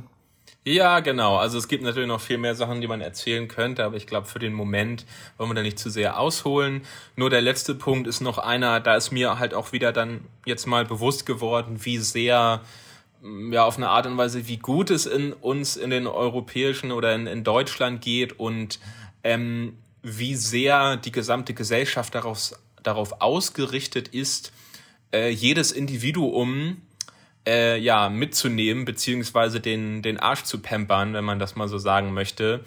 Ja, 0.64 1.00
genau. 1.00 1.38
Also 1.38 1.58
es 1.58 1.68
gibt 1.68 1.84
natürlich 1.84 2.08
noch 2.08 2.22
viel 2.22 2.38
mehr 2.38 2.54
Sachen, 2.54 2.82
die 2.82 2.88
man 2.88 3.02
erzählen 3.02 3.48
könnte, 3.48 3.84
aber 3.84 3.96
ich 3.96 4.06
glaube, 4.06 4.28
für 4.28 4.38
den 4.38 4.54
Moment 4.54 5.06
wollen 5.38 5.50
wir 5.50 5.56
da 5.56 5.64
nicht 5.64 5.80
zu 5.80 5.90
sehr 5.90 6.20
ausholen. 6.20 6.82
Nur 7.16 7.32
der 7.32 7.42
letzte 7.42 7.74
Punkt 7.74 8.08
ist 8.08 8.22
noch 8.22 8.38
einer, 8.38 8.80
da 8.80 8.96
ist 8.96 9.12
mir 9.12 9.40
halt 9.40 9.56
auch 9.56 9.72
wieder 9.72 9.92
dann 9.92 10.22
jetzt 10.46 10.68
mal 10.68 10.86
bewusst 10.86 11.26
geworden, 11.26 11.80
wie 11.84 11.98
sehr 11.98 12.62
ja 13.52 13.66
auf 13.66 13.78
eine 13.78 13.90
Art 13.90 14.06
und 14.06 14.18
Weise, 14.18 14.48
wie 14.48 14.58
gut 14.58 14.90
es 14.92 15.06
in 15.06 15.34
uns 15.34 15.78
in 15.78 15.90
den 15.90 16.08
europäischen 16.08 16.92
oder 16.92 17.14
in, 17.16 17.28
in 17.28 17.44
Deutschland 17.44 18.02
geht 18.02 18.40
und 18.40 18.80
ähm, 19.24 19.78
wie 20.04 20.36
sehr 20.36 20.98
die 20.98 21.12
gesamte 21.12 21.54
Gesellschaft 21.54 22.16
darauf, 22.16 22.54
darauf 22.84 23.22
ausgerichtet 23.22 24.08
ist, 24.10 24.52
äh, 25.14 25.30
jedes 25.30 25.72
Individuum 25.72 26.82
äh, 27.48 27.78
ja 27.78 28.10
mitzunehmen 28.10 28.86
beziehungsweise 28.86 29.60
den 29.60 30.02
den 30.02 30.20
Arsch 30.20 30.44
zu 30.44 30.60
pampern, 30.60 31.14
wenn 31.14 31.24
man 31.24 31.40
das 31.40 31.56
mal 31.56 31.68
so 31.68 31.78
sagen 31.78 32.14
möchte 32.14 32.64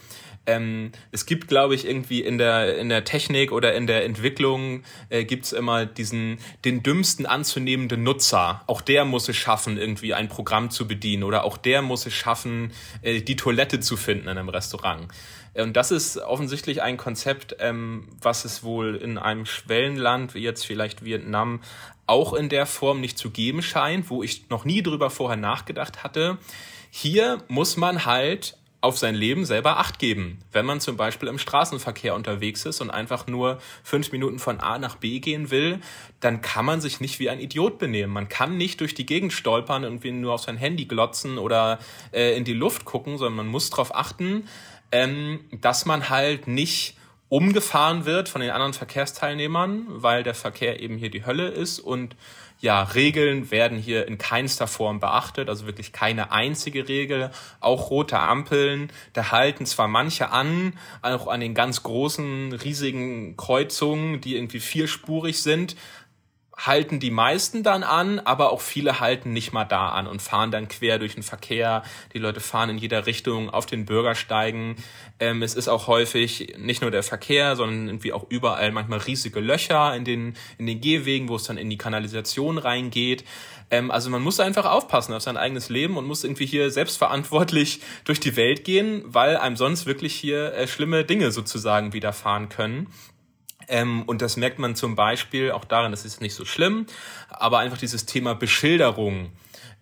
ähm, 0.47 0.93
es 1.11 1.27
gibt, 1.27 1.49
glaube 1.49 1.75
ich, 1.75 1.87
irgendwie 1.87 2.21
in 2.21 2.39
der, 2.39 2.79
in 2.79 2.89
der 2.89 3.05
Technik 3.05 3.53
oder 3.53 3.75
in 3.75 3.87
der 3.87 4.05
Entwicklung 4.05 4.83
äh, 5.09 5.25
gibt 5.25 5.47
es 5.47 5.53
immer 5.53 5.87
diesen, 5.87 6.39
den 6.65 6.83
dümmsten 6.83 7.27
anzunehmenden 7.27 8.03
Nutzer. 8.03 8.63
Auch 8.67 8.81
der 8.81 9.05
muss 9.05 9.29
es 9.29 9.37
schaffen, 9.37 9.79
irgendwie 9.79 10.15
ein 10.15 10.29
Programm 10.29 10.71
zu 10.71 10.87
bedienen 10.87 11.23
oder 11.23 11.45
auch 11.45 11.57
der 11.57 11.83
muss 11.83 12.07
es 12.07 12.13
schaffen, 12.13 12.73
äh, 13.03 13.23
die 13.23 13.37
Toilette 13.37 13.81
zu 13.81 13.97
finden 13.97 14.25
in 14.25 14.37
einem 14.37 14.49
Restaurant. 14.49 15.09
Und 15.55 15.77
das 15.77 15.91
ist 15.91 16.19
offensichtlich 16.19 16.83
ein 16.83 16.97
Konzept, 16.97 17.57
ähm, 17.61 18.09
was 18.21 18.45
es 18.45 18.65
wohl 18.65 18.97
in 18.97 19.19
einem 19.19 19.47
Schwellenland, 19.47 20.35
wie 20.35 20.41
jetzt 20.41 20.67
vielleicht 20.67 21.05
Vietnam, 21.05 21.61
auch 22.07 22.35
in 22.35 22.49
der 22.49 22.67
Form 22.67 23.01
nicht 23.01 23.19
zu 23.19 23.31
geben 23.31 23.63
scheint, 23.63 24.11
wo 24.11 24.23
ich 24.23 24.51
noch 24.51 24.65
nie 24.65 24.83
drüber 24.83 25.11
vorher 25.11 25.39
nachgedacht 25.39 26.05
hatte. 26.05 26.39
Hier 26.91 27.43
muss 27.49 27.77
man 27.77 28.05
halt 28.05 28.57
auf 28.85 28.99
sein 28.99 29.15
Leben 29.15 29.47
selber 29.47 29.79
Acht 29.79 29.99
geben. 29.99 30.41
Wenn 30.53 30.67
man 30.67 30.79
zum 30.79 30.99
Beispiel 30.99 31.31
im 31.31 31.39
Straßenverkehr 31.39 32.15
unterwegs 32.15 32.67
ist 32.67 32.83
und 32.83 32.91
einfach 32.91 33.27
nur 33.27 33.59
fünf 33.83 34.13
Minuten 34.13 34.39
von 34.39 34.61
A 34.61 34.79
nach 34.79 34.97
B 34.97 35.21
gehen 35.21 35.51
will, 35.51 35.81
dann 36.21 36.43
kann 36.43 36.67
man 36.67 36.83
sich 36.83 37.01
nicht 37.01 37.19
wie 37.19 37.31
ein 37.31 37.41
Idiot 37.41 37.79
benehmen. 37.79 38.13
Man 38.13 38.29
kann 38.29 38.59
nicht 38.59 38.81
durch 38.81 38.95
die 38.95 39.07
Gegend 39.07 39.33
stolpern, 39.33 39.85
irgendwie 39.85 40.13
nur 40.13 40.35
auf 40.35 40.43
sein 40.43 40.59
Handy 40.59 40.85
glotzen 40.85 41.39
oder 41.39 41.79
äh, 42.13 42.37
in 42.37 42.45
die 42.45 42.53
Luft 42.53 42.85
gucken, 42.85 43.17
sondern 43.17 43.37
man 43.37 43.47
muss 43.47 43.71
darauf 43.71 43.95
achten, 43.95 44.47
ähm, 44.95 45.41
dass 45.61 45.87
man 45.87 46.09
halt 46.09 46.47
nicht 46.47 46.97
umgefahren 47.29 48.05
wird 48.05 48.29
von 48.29 48.41
den 48.41 48.51
anderen 48.51 48.75
Verkehrsteilnehmern, 48.75 49.87
weil 49.89 50.23
der 50.23 50.35
Verkehr 50.35 50.79
eben 50.79 50.97
hier 50.97 51.11
die 51.11 51.27
Hölle 51.27 51.49
ist 51.49 51.81
und 51.81 52.15
ja, 52.61 52.85
Regeln 52.85 53.51
werden 53.51 53.77
hier 53.77 54.07
in 54.07 54.19
keinster 54.19 54.69
Form 54.69 55.01
beachtet, 55.01 55.49
also 55.49 55.67
wirklich 55.67 55.93
keine 55.93 56.31
einzige 56.31 56.89
Regel. 56.89 57.31
Auch 57.61 57.91
rote 57.91 58.21
Ampeln, 58.21 58.91
da 59.13 59.33
halten 59.33 59.67
zwar 59.67 59.89
manche 59.89 60.31
an, 60.31 60.75
auch 61.03 61.27
an 61.27 61.41
den 61.41 61.55
ganz 61.55 61.83
großen, 61.83 62.53
riesigen 62.53 63.37
Kreuzungen, 63.37 64.21
die 64.21 64.37
irgendwie 64.37 64.61
vierspurig 64.61 65.43
sind, 65.43 65.75
halten 66.57 67.01
die 67.01 67.11
meisten 67.11 67.63
dann 67.63 67.83
an, 67.83 68.21
aber 68.21 68.53
auch 68.53 68.61
viele 68.61 69.01
halten 69.01 69.33
nicht 69.33 69.53
mal 69.53 69.65
da 69.65 69.89
an 69.89 70.07
und 70.07 70.23
fahren 70.23 70.51
dann 70.51 70.69
quer 70.69 70.99
durch 70.99 71.15
den 71.15 71.23
Verkehr. 71.23 71.83
Die 72.13 72.19
Leute 72.19 72.41
fahren 72.41 72.71
in 72.71 72.79
jeder 72.79 73.07
Richtung 73.07 73.51
auf 73.51 73.67
den 73.67 73.85
Bürgersteigen. 73.87 74.77
Ähm, 75.19 75.43
es 75.43 75.55
ist 75.55 75.69
auch 75.69 75.87
häufig 75.87 76.55
nicht 76.59 76.83
nur 76.83 76.91
der 76.91 77.03
Verkehr, 77.03 77.57
sondern 77.57 77.89
irgendwie 77.89 78.13
auch 78.13 78.27
überall 78.29 78.73
manchmal 78.73 79.01
riesige 79.01 79.41
Löcher 79.41 79.95
in 79.97 80.05
den, 80.05 80.37
in 80.59 80.67
den 80.67 80.81
Gehwegen, 80.81 81.29
wo 81.29 81.37
es 81.37 81.45
dann 81.45 81.59
in 81.59 81.71
die 81.71 81.79
Kanalisation 81.79 82.59
reingeht. 82.59 83.25
Ähm, 83.71 83.91
also 83.91 84.11
man 84.11 84.23
muss 84.23 84.41
einfach 84.41 84.67
aufpassen 84.67 85.15
auf 85.15 85.23
sein 85.23 85.37
eigenes 85.37 85.69
Leben 85.69 85.97
und 85.97 86.07
muss 86.07 86.25
irgendwie 86.25 86.47
hier 86.47 86.71
selbstverantwortlich 86.71 87.81
durch 88.05 88.21
die 88.21 88.37
Welt 88.37 88.65
gehen, 88.65 89.03
weil 89.07 89.37
einem 89.37 89.57
sonst 89.57 89.87
wirklich 89.87 90.15
hier 90.15 90.55
äh, 90.55 90.67
schlimme 90.69 91.05
Dinge 91.05 91.33
sozusagen 91.33 91.93
widerfahren 91.93 92.49
können. 92.49 92.89
Ähm, 93.69 94.03
und 94.07 94.23
das 94.23 94.37
merkt 94.37 94.59
man 94.59 94.77
zum 94.77 94.95
Beispiel 94.95 95.53
auch 95.53 95.65
daran, 95.65 95.91
das 95.91 96.05
ist 96.05 96.21
nicht 96.21 96.35
so 96.35 96.45
schlimm, 96.45 96.87
aber 97.29 97.59
einfach 97.59 97.79
dieses 97.79 98.07
Thema 98.07 98.35
Beschilderung. 98.35 99.33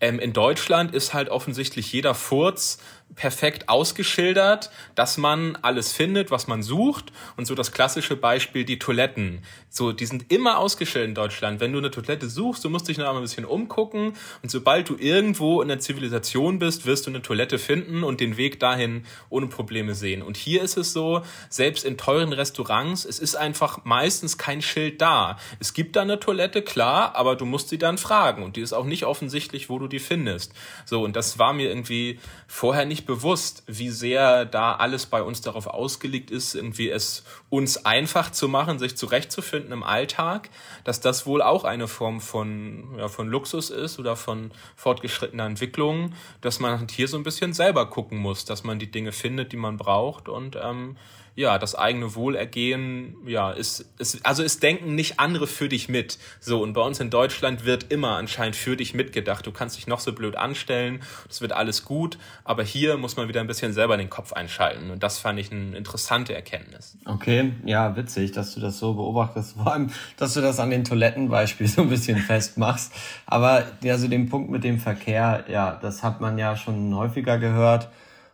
Ähm, 0.01 0.19
in 0.19 0.33
Deutschland 0.33 0.95
ist 0.95 1.15
halt 1.15 1.29
offensichtlich 1.29 1.93
jeder 1.93 2.15
Furz 2.15 2.79
perfekt 3.15 3.69
ausgeschildert, 3.69 4.71
dass 4.95 5.19
man 5.19 5.57
alles 5.63 5.93
findet, 5.93 6.31
was 6.31 6.47
man 6.47 6.63
sucht. 6.63 7.13
Und 7.37 7.47
so 7.47 7.55
das 7.55 7.73
klassische 7.73 8.17
Beispiel, 8.17 8.65
die 8.65 8.79
Toiletten. 8.79 9.43
So, 9.69 9.93
die 9.93 10.07
sind 10.07 10.33
immer 10.33 10.59
ausgeschildert 10.59 11.09
in 11.09 11.15
Deutschland. 11.15 11.61
Wenn 11.61 11.73
du 11.73 11.79
eine 11.79 11.91
Toilette 11.91 12.29
suchst, 12.29 12.65
du 12.65 12.71
musst 12.71 12.89
dich 12.89 12.99
noch 12.99 13.07
einmal 13.07 13.21
ein 13.21 13.25
bisschen 13.25 13.45
umgucken. 13.45 14.15
Und 14.43 14.51
sobald 14.51 14.89
du 14.89 14.97
irgendwo 14.97 15.63
in 15.63 15.69
der 15.69 15.81
Zivilisation 15.81 16.59
bist, 16.59 16.87
wirst 16.87 17.07
du 17.07 17.11
eine 17.11 17.23
Toilette 17.23 17.59
finden 17.59 18.03
und 18.03 18.21
den 18.21 18.37
Weg 18.37 18.61
dahin 18.61 19.05
ohne 19.29 19.47
Probleme 19.47 19.95
sehen. 19.95 20.23
Und 20.23 20.37
hier 20.37 20.63
ist 20.63 20.77
es 20.77 20.93
so, 20.93 21.23
selbst 21.49 21.85
in 21.85 21.99
teuren 21.99 22.33
Restaurants, 22.33 23.05
es 23.05 23.19
ist 23.19 23.35
einfach 23.35 23.85
meistens 23.85 24.39
kein 24.39 24.63
Schild 24.63 25.01
da. 25.01 25.39
Es 25.59 25.75
gibt 25.75 25.97
da 25.97 26.03
eine 26.03 26.19
Toilette, 26.19 26.63
klar, 26.63 27.15
aber 27.15 27.37
du 27.37 27.45
musst 27.45 27.69
sie 27.69 27.79
dann 27.79 27.99
fragen. 27.99 28.43
Und 28.43 28.57
die 28.57 28.61
ist 28.61 28.73
auch 28.73 28.85
nicht 28.85 29.05
offensichtlich, 29.05 29.69
wo 29.69 29.79
du 29.79 29.89
die 29.89 29.99
findest. 29.99 30.53
So, 30.85 31.03
und 31.03 31.17
das 31.17 31.39
war 31.39 31.53
mir 31.53 31.69
irgendwie 31.69 32.19
vorher 32.47 32.85
nicht 32.85 33.02
bewusst, 33.07 33.63
wie 33.67 33.91
sehr 33.91 34.45
da 34.45 34.75
alles 34.75 35.07
bei 35.07 35.23
uns 35.23 35.41
darauf 35.41 35.67
ausgelegt 35.67 36.31
ist, 36.31 36.55
irgendwie 36.55 36.91
es 36.91 37.25
uns 37.51 37.85
einfach 37.85 38.31
zu 38.31 38.49
machen, 38.49 38.79
sich 38.79 38.97
zurechtzufinden 38.97 39.73
im 39.73 39.83
Alltag, 39.83 40.51
dass 40.85 41.01
das 41.01 41.27
wohl 41.27 41.43
auch 41.43 41.65
eine 41.65 41.89
Form 41.89 42.21
von, 42.21 42.97
ja, 42.99 43.09
von 43.09 43.29
Luxus 43.29 43.71
ist 43.71 43.99
oder 43.99 44.17
von 44.17 44.51
fortgeschrittener 44.77 45.47
Entwicklung, 45.47 46.15
dass 46.41 46.61
man 46.61 46.89
hier 46.89 47.09
so 47.09 47.17
ein 47.17 47.23
bisschen 47.23 47.53
selber 47.53 47.89
gucken 47.91 48.19
muss, 48.19 48.45
dass 48.45 48.65
man 48.65 48.79
die 48.79 48.91
Dinge 48.91 49.13
findet, 49.13 49.53
die 49.53 49.57
man 49.57 49.77
braucht 49.77 50.29
und 50.29 50.57
ähm, 50.63 50.97
ja, 51.35 51.59
das 51.59 51.75
eigene 51.75 52.15
Wohlergehen, 52.15 53.17
ja, 53.27 53.51
ist, 53.51 53.87
ist, 53.99 54.25
also 54.25 54.43
es 54.43 54.61
denken 54.61 54.95
nicht 54.95 55.19
andere 55.19 55.47
für 55.47 55.69
dich 55.69 55.89
mit. 55.89 56.19
So, 56.41 56.63
und 56.63 56.75
bei 56.75 56.83
uns 56.83 57.01
in 57.01 57.09
Deutschland 57.09 57.65
wird 57.65 57.91
immer 57.91 58.17
anscheinend 58.17 58.55
für 58.55 58.77
dich 58.77 58.93
mitgedacht. 58.93 59.47
Du 59.47 59.53
kannst 59.53 59.79
dich 59.79 59.87
noch 59.87 60.01
so 60.01 60.13
blöd 60.13 60.37
anstellen, 60.37 61.01
es 61.31 61.41
wird 61.41 61.53
alles 61.53 61.85
gut, 61.85 62.19
aber 62.45 62.63
hier 62.63 62.99
muss 62.99 63.17
man 63.17 63.29
wieder 63.29 63.41
ein 63.41 63.47
bisschen 63.47 63.73
selber 63.73 63.97
den 63.97 64.11
Kopf 64.11 64.35
einschalten. 64.35 64.91
Und 64.91 65.03
das 65.03 65.19
fand 65.19 65.39
ich 65.39 65.51
eine 65.51 65.75
interessante 65.77 66.35
Erkenntnis. 66.35 66.99
Okay, 67.07 67.53
ja, 67.65 67.97
witzig, 67.97 68.33
dass 68.33 68.55
du 68.55 68.61
das 68.61 68.79
so 68.79 68.93
beobachtest. 68.93 69.57
Vor 69.57 69.73
allem, 69.73 69.91
dass 70.19 70.35
du 70.35 70.43
das 70.43 70.61
an 70.61 70.69
den 70.69 70.85
Toilettenbeispiel 70.85 71.67
so 71.67 71.83
ein 71.83 71.89
bisschen 71.89 72.19
festmachst. 72.19 72.93
Aber 73.25 73.65
also 73.85 74.07
den 74.07 74.29
Punkt 74.29 74.51
mit 74.51 74.65
dem 74.65 74.79
Verkehr, 74.79 75.45
ja, 75.49 75.79
das 75.81 76.03
hat 76.03 76.21
man 76.21 76.37
ja 76.37 76.57
schon 76.57 76.95
häufiger 76.95 77.39
gehört. 77.39 77.89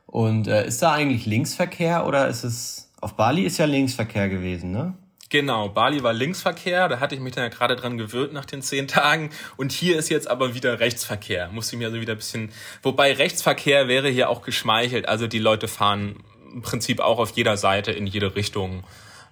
Und 0.06 0.48
äh, 0.48 0.66
ist 0.66 0.82
da 0.82 0.92
eigentlich 0.92 1.26
Linksverkehr 1.26 2.06
oder 2.06 2.28
ist 2.28 2.42
es 2.42 2.87
auf 3.00 3.14
Bali 3.14 3.42
ist 3.42 3.58
ja 3.58 3.66
Linksverkehr 3.66 4.28
gewesen, 4.28 4.72
ne? 4.72 4.94
Genau, 5.30 5.68
Bali 5.68 6.02
war 6.02 6.14
Linksverkehr, 6.14 6.88
da 6.88 7.00
hatte 7.00 7.14
ich 7.14 7.20
mich 7.20 7.34
dann 7.34 7.44
ja 7.44 7.50
gerade 7.50 7.76
dran 7.76 7.98
gewöhnt 7.98 8.32
nach 8.32 8.46
den 8.46 8.62
zehn 8.62 8.88
Tagen. 8.88 9.28
Und 9.58 9.72
hier 9.72 9.98
ist 9.98 10.08
jetzt 10.08 10.30
aber 10.30 10.54
wieder 10.54 10.80
Rechtsverkehr. 10.80 11.50
Musste 11.52 11.76
ich 11.76 11.80
mir 11.80 11.88
also 11.88 12.00
wieder 12.00 12.14
ein 12.14 12.18
bisschen. 12.18 12.48
Wobei 12.82 13.12
Rechtsverkehr 13.12 13.88
wäre 13.88 14.08
hier 14.08 14.30
auch 14.30 14.40
geschmeichelt. 14.40 15.06
Also 15.06 15.26
die 15.26 15.38
Leute 15.38 15.68
fahren 15.68 16.16
im 16.52 16.62
Prinzip 16.62 17.00
auch 17.00 17.18
auf 17.18 17.32
jeder 17.32 17.58
Seite 17.58 17.92
in 17.92 18.06
jede 18.06 18.36
Richtung. 18.36 18.84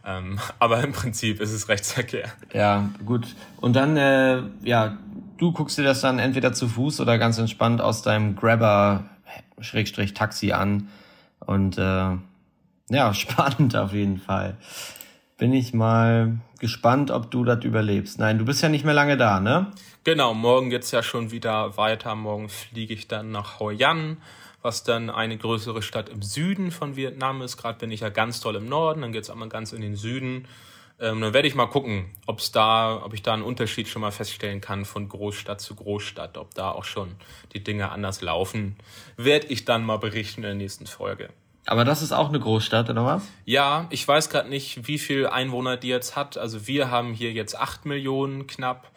Ähm, 0.05 0.38
aber 0.59 0.85
im 0.85 0.92
Prinzip 0.92 1.40
ist 1.40 1.52
es 1.52 1.70
Rechtsverkehr. 1.70 2.31
Ja, 2.52 2.90
gut. 3.07 3.35
Und 3.57 3.74
dann, 3.74 3.96
äh, 3.96 4.42
ja, 4.64 4.98
du 5.38 5.52
guckst 5.52 5.79
dir 5.79 5.85
das 5.85 6.02
dann 6.02 6.18
entweder 6.18 6.52
zu 6.52 6.68
Fuß 6.68 7.00
oder 7.00 7.16
ganz 7.16 7.38
entspannt 7.38 7.81
aus 7.81 8.02
deinem 8.02 8.37
Grabber-Taxi 8.37 10.52
an. 10.52 10.88
Und 11.40 11.79
äh, 11.79 12.16
ja, 12.90 13.12
spannend 13.14 13.77
auf 13.77 13.92
jeden 13.92 14.18
Fall. 14.18 14.57
Bin 15.38 15.53
ich 15.53 15.75
mal 15.75 16.38
gespannt, 16.59 17.11
ob 17.11 17.31
du 17.31 17.44
das 17.44 17.62
überlebst. 17.64 18.18
Nein, 18.18 18.38
du 18.38 18.44
bist 18.44 18.62
ja 18.62 18.68
nicht 18.68 18.85
mehr 18.85 18.94
lange 18.94 19.16
da, 19.16 19.40
ne? 19.40 19.70
Genau, 20.05 20.35
morgen 20.35 20.70
geht's 20.70 20.92
ja 20.92 21.03
schon 21.03 21.31
wieder 21.31 21.77
weiter. 21.77 22.14
Morgen 22.14 22.49
fliege 22.49 22.94
ich 22.94 23.09
dann 23.09 23.33
nach 23.33 23.61
Hoi 23.61 23.85
An, 23.85 24.18
was 24.62 24.85
dann 24.85 25.11
eine 25.11 25.37
größere 25.37 25.83
Stadt 25.83 26.09
im 26.09 26.22
Süden 26.22 26.70
von 26.70 26.96
Vietnam 26.96 27.42
ist. 27.42 27.57
Gerade 27.57 27.79
bin 27.79 27.90
ich 27.90 28.01
ja 28.01 28.09
ganz 28.09 28.40
toll 28.40 28.57
im 28.57 28.66
Norden, 28.66 29.03
dann 29.03 29.12
geht's 29.12 29.29
einmal 29.29 29.49
ganz 29.49 29.72
in 29.72 29.83
den 29.83 29.96
Süden. 29.96 30.46
Ähm, 30.99 31.20
dann 31.20 31.35
werde 31.35 31.46
ich 31.46 31.55
mal 31.55 31.66
gucken, 31.66 32.07
ob's 32.27 32.53
da, 32.53 33.03
ob 33.05 33.12
ich 33.12 33.22
da 33.22 33.35
einen 33.35 33.42
Unterschied 33.42 33.88
schon 33.88 34.01
mal 34.01 34.12
feststellen 34.12 34.62
kann 34.62 34.87
von 34.87 35.09
Großstadt 35.09 35.61
zu 35.61 35.75
Großstadt, 35.75 36.38
ob 36.38 36.55
da 36.55 36.70
auch 36.70 36.85
schon 36.85 37.16
die 37.53 37.62
Dinge 37.62 37.90
anders 37.90 38.22
laufen. 38.22 38.77
Werde 39.16 39.49
ich 39.49 39.66
dann 39.66 39.85
mal 39.85 39.99
berichten 39.99 40.40
in 40.40 40.46
der 40.46 40.55
nächsten 40.55 40.87
Folge. 40.87 41.29
Aber 41.66 41.85
das 41.85 42.00
ist 42.00 42.12
auch 42.12 42.29
eine 42.29 42.38
Großstadt, 42.38 42.88
oder 42.88 43.05
was? 43.05 43.29
Ja, 43.44 43.87
ich 43.90 44.07
weiß 44.07 44.31
gerade 44.31 44.48
nicht, 44.48 44.87
wie 44.87 44.98
viel 44.98 45.26
Einwohner 45.26 45.76
die 45.76 45.88
jetzt 45.88 46.14
hat. 46.14 46.38
Also 46.38 46.66
wir 46.68 46.90
haben 46.90 47.12
hier 47.12 47.33
jetzt 47.33 47.59
acht 47.59 47.85
Millionen 47.85 48.46
knapp, 48.46 48.90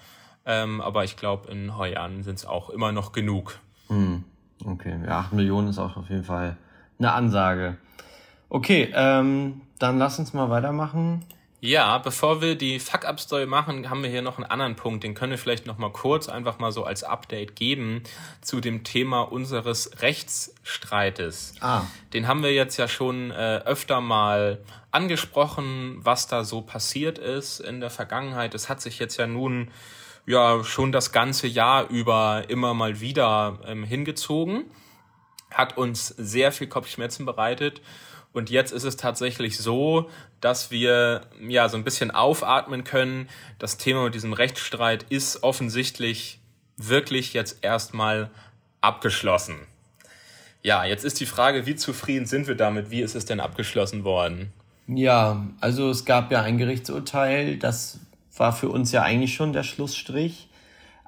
ähm, 0.45 0.79
aber 0.79 1.03
ich 1.03 1.17
glaube, 1.17 1.51
in 1.51 1.75
Hoi 1.77 1.95
An 1.95 2.21
sind 2.21 2.36
es 2.36 2.45
auch 2.45 2.69
immer 2.69 2.91
noch 2.91 3.12
genug. 3.12 3.60
Hm. 3.88 4.23
Okay, 4.63 4.99
ja, 5.05 5.19
acht 5.19 5.34
Millionen 5.34 5.69
ist 5.69 5.79
auch 5.79 5.97
auf 5.97 6.10
jeden 6.10 6.23
Fall 6.23 6.58
eine 6.99 7.13
Ansage. 7.13 7.77
Okay, 8.49 8.91
ähm, 8.93 9.62
dann 9.79 9.97
lass 9.97 10.19
uns 10.19 10.34
mal 10.34 10.49
weitermachen. 10.49 11.25
Ja, 11.61 11.97
bevor 11.97 12.41
wir 12.41 12.55
die 12.55 12.79
Fuck-Up-Story 12.79 13.45
machen, 13.45 13.89
haben 13.89 14.01
wir 14.01 14.09
hier 14.09 14.21
noch 14.21 14.37
einen 14.37 14.49
anderen 14.49 14.77
Punkt. 14.77 15.03
Den 15.03 15.13
können 15.13 15.31
wir 15.31 15.37
vielleicht 15.37 15.65
noch 15.65 15.77
mal 15.77 15.91
kurz 15.91 16.29
einfach 16.29 16.57
mal 16.57 16.71
so 16.71 16.85
als 16.85 17.03
Update 17.03 17.57
geben 17.57 18.03
zu 18.39 18.61
dem 18.61 18.85
Thema 18.85 19.23
unseres 19.23 20.01
Rechtsstreites. 20.01 21.55
Ah. 21.59 21.81
Den 22.13 22.27
haben 22.27 22.43
wir 22.43 22.53
jetzt 22.53 22.77
ja 22.77 22.87
schon 22.87 23.31
äh, 23.31 23.57
öfter 23.65 23.99
mal 23.99 24.59
angesprochen, 24.91 25.97
was 25.99 26.27
da 26.27 26.45
so 26.45 26.61
passiert 26.61 27.17
ist 27.17 27.59
in 27.59 27.81
der 27.81 27.89
Vergangenheit. 27.89 28.55
Es 28.55 28.69
hat 28.69 28.79
sich 28.79 28.97
jetzt 28.97 29.17
ja 29.17 29.27
nun 29.27 29.69
ja 30.25 30.63
schon 30.63 30.93
das 30.93 31.11
ganze 31.11 31.47
Jahr 31.47 31.89
über 31.89 32.45
immer 32.47 32.73
mal 32.73 33.01
wieder 33.01 33.59
ähm, 33.65 33.83
hingezogen, 33.83 34.63
hat 35.51 35.77
uns 35.77 36.07
sehr 36.07 36.53
viel 36.53 36.67
Kopfschmerzen 36.67 37.25
bereitet 37.25 37.81
und 38.33 38.49
jetzt 38.49 38.71
ist 38.71 38.83
es 38.83 38.95
tatsächlich 38.97 39.57
so, 39.57 40.09
dass 40.39 40.71
wir 40.71 41.21
ja 41.47 41.67
so 41.67 41.77
ein 41.77 41.83
bisschen 41.83 42.11
aufatmen 42.11 42.83
können. 42.83 43.27
Das 43.57 43.77
Thema 43.77 44.03
mit 44.03 44.13
diesem 44.13 44.33
Rechtsstreit 44.33 45.03
ist 45.09 45.43
offensichtlich 45.43 46.39
wirklich 46.77 47.33
jetzt 47.33 47.63
erstmal 47.63 48.29
abgeschlossen. 48.81 49.55
Ja, 50.61 50.85
jetzt 50.85 51.05
ist 51.05 51.19
die 51.19 51.25
Frage, 51.25 51.65
wie 51.65 51.75
zufrieden 51.75 52.25
sind 52.25 52.47
wir 52.47 52.55
damit? 52.55 52.91
Wie 52.91 53.01
ist 53.01 53.15
es 53.15 53.25
denn 53.25 53.39
abgeschlossen 53.39 54.03
worden? 54.03 54.53
Ja, 54.87 55.45
also 55.59 55.89
es 55.89 56.05
gab 56.05 56.31
ja 56.31 56.41
ein 56.41 56.57
Gerichtsurteil, 56.57 57.57
das 57.57 57.99
war 58.35 58.53
für 58.53 58.69
uns 58.69 58.91
ja 58.91 59.03
eigentlich 59.03 59.33
schon 59.33 59.53
der 59.53 59.63
Schlussstrich. 59.63 60.49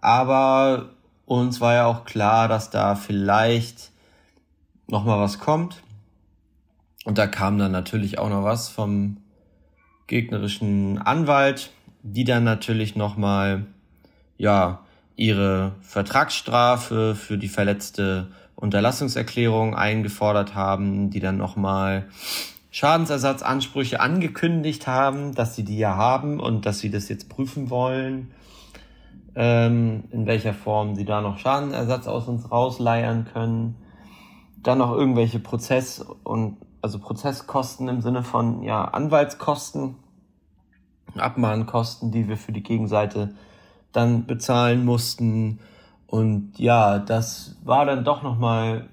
Aber 0.01 0.89
uns 1.25 1.62
war 1.62 1.73
ja 1.73 1.86
auch 1.86 2.05
klar, 2.05 2.47
dass 2.47 2.69
da 2.69 2.95
vielleicht 2.95 3.91
nochmal 4.88 5.19
was 5.19 5.39
kommt. 5.39 5.81
Und 7.05 7.17
da 7.17 7.27
kam 7.27 7.57
dann 7.57 7.71
natürlich 7.71 8.19
auch 8.19 8.29
noch 8.29 8.43
was 8.43 8.69
vom 8.69 9.17
gegnerischen 10.07 10.97
Anwalt, 10.97 11.71
die 12.03 12.23
dann 12.23 12.43
natürlich 12.43 12.95
nochmal, 12.95 13.65
ja, 14.37 14.79
ihre 15.15 15.73
Vertragsstrafe 15.81 17.15
für 17.15 17.37
die 17.37 17.47
verletzte 17.47 18.27
Unterlassungserklärung 18.55 19.75
eingefordert 19.75 20.55
haben, 20.55 21.09
die 21.09 21.19
dann 21.19 21.37
nochmal 21.37 22.07
Schadensersatzansprüche 22.71 23.99
angekündigt 23.99 24.87
haben, 24.87 25.35
dass 25.35 25.55
sie 25.55 25.63
die 25.63 25.77
ja 25.77 25.95
haben 25.95 26.39
und 26.39 26.65
dass 26.65 26.79
sie 26.79 26.89
das 26.89 27.09
jetzt 27.09 27.27
prüfen 27.29 27.69
wollen, 27.69 28.31
ähm, 29.35 30.05
in 30.11 30.25
welcher 30.25 30.53
Form 30.53 30.95
sie 30.95 31.05
da 31.05 31.21
noch 31.21 31.37
Schadenersatz 31.37 32.07
aus 32.07 32.27
uns 32.27 32.49
rausleiern 32.49 33.25
können. 33.31 33.75
Dann 34.63 34.77
noch 34.77 34.91
irgendwelche 34.91 35.39
Prozess- 35.39 36.05
und 36.23 36.57
also 36.82 37.00
Prozesskosten 37.00 37.88
im 37.88 38.02
Sinne 38.02 38.24
von 38.24 38.63
ja 38.63 38.86
Anwaltskosten, 38.86 39.96
Abmahnkosten, 41.15 42.12
die 42.12 42.28
wir 42.28 42.38
für 42.38 42.52
die 42.52 42.63
Gegenseite 42.63 43.36
dann 43.91 44.26
bezahlen 44.26 44.86
mussten. 44.86 45.60
Und 46.08 46.58
ja, 46.58 47.00
das 47.00 47.56
war 47.63 47.86
dann 47.86 48.04
doch 48.04 48.24
nochmal 48.24 48.89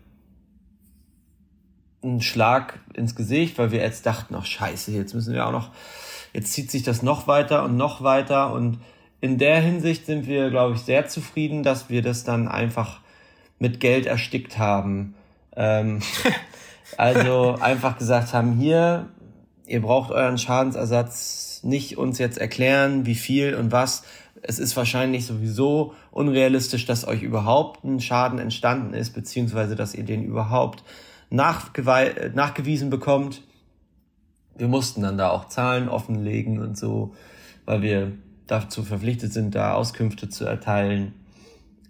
ein 2.03 2.21
Schlag 2.21 2.81
ins 2.95 3.15
Gesicht, 3.15 3.59
weil 3.59 3.73
wir 3.73 3.81
jetzt 3.81 4.07
dachten, 4.07 4.35
ach 4.35 4.47
scheiße, 4.47 4.93
jetzt 4.93 5.15
müssen 5.15 5.35
wir 5.35 5.47
auch 5.47 5.53
noch, 5.53 5.71
jetzt 6.33 6.53
zieht 6.53 6.71
sich 6.71 6.83
das 6.83 7.03
noch 7.03 7.27
weiter 7.27 7.65
und 7.65 7.77
noch 7.77 8.03
weiter. 8.03 8.53
Und 8.53 8.79
in 9.21 9.39
der 9.39 9.61
Hinsicht 9.61 10.07
sind 10.07 10.27
wir, 10.27 10.51
glaube 10.51 10.75
ich, 10.75 10.83
sehr 10.83 11.09
zufrieden, 11.09 11.63
dass 11.63 11.91
wir 11.91 12.03
das 12.03 12.25
dann 12.25 12.47
einfach 12.47 13.01
mit 13.59 13.81
Geld 13.81 14.07
erstickt 14.07 14.59
haben. 14.59 15.15
Ähm, 15.57 16.01
Also 16.97 17.57
einfach 17.61 17.99
gesagt 17.99 18.33
haben, 18.33 18.53
hier, 18.53 19.09
ihr 19.67 19.83
braucht 19.83 20.11
euren 20.11 20.39
Schadensersatz 20.39 21.61
nicht 21.63 21.99
uns 21.99 22.19
jetzt 22.19 22.39
erklären, 22.39 23.07
wie 23.07 23.15
viel 23.15 23.55
und 23.55 23.73
was. 23.73 24.05
Es 24.43 24.59
ist 24.59 24.77
wahrscheinlich 24.77 25.27
sowieso 25.27 25.95
unrealistisch, 26.11 26.87
dass 26.87 27.07
euch 27.07 27.23
überhaupt 27.23 27.85
ein 27.85 28.01
Schaden 28.01 28.39
entstanden 28.39 28.95
ist, 28.95 29.11
beziehungsweise 29.11 29.75
dass 29.77 29.95
ihr 29.95 30.05
den 30.05 30.25
überhaupt 30.25 30.85
nachgewiesen 31.31 32.91
bekommt. 32.91 33.43
Wir 34.57 34.69
mussten 34.69 35.03
dann 35.03 35.19
da 35.19 35.31
auch 35.31 35.49
Zahlen 35.49 35.89
offenlegen 35.89 36.61
und 36.61 36.79
so, 36.79 37.15
weil 37.65 37.83
wir 37.83 38.13
dazu 38.47 38.83
verpflichtet 38.83 39.33
sind, 39.33 39.55
da 39.55 39.75
Auskünfte 39.75 40.29
zu 40.29 40.45
erteilen. 40.45 41.15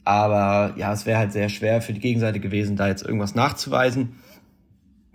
Aber 0.04 0.74
ja, 0.76 0.92
es 0.92 1.06
wäre 1.06 1.18
halt 1.18 1.32
sehr 1.32 1.50
schwer 1.50 1.82
für 1.82 1.92
die 1.92 2.00
Gegenseite 2.00 2.40
gewesen, 2.40 2.76
da 2.76 2.88
jetzt 2.88 3.02
irgendwas 3.02 3.34
nachzuweisen. 3.34 4.16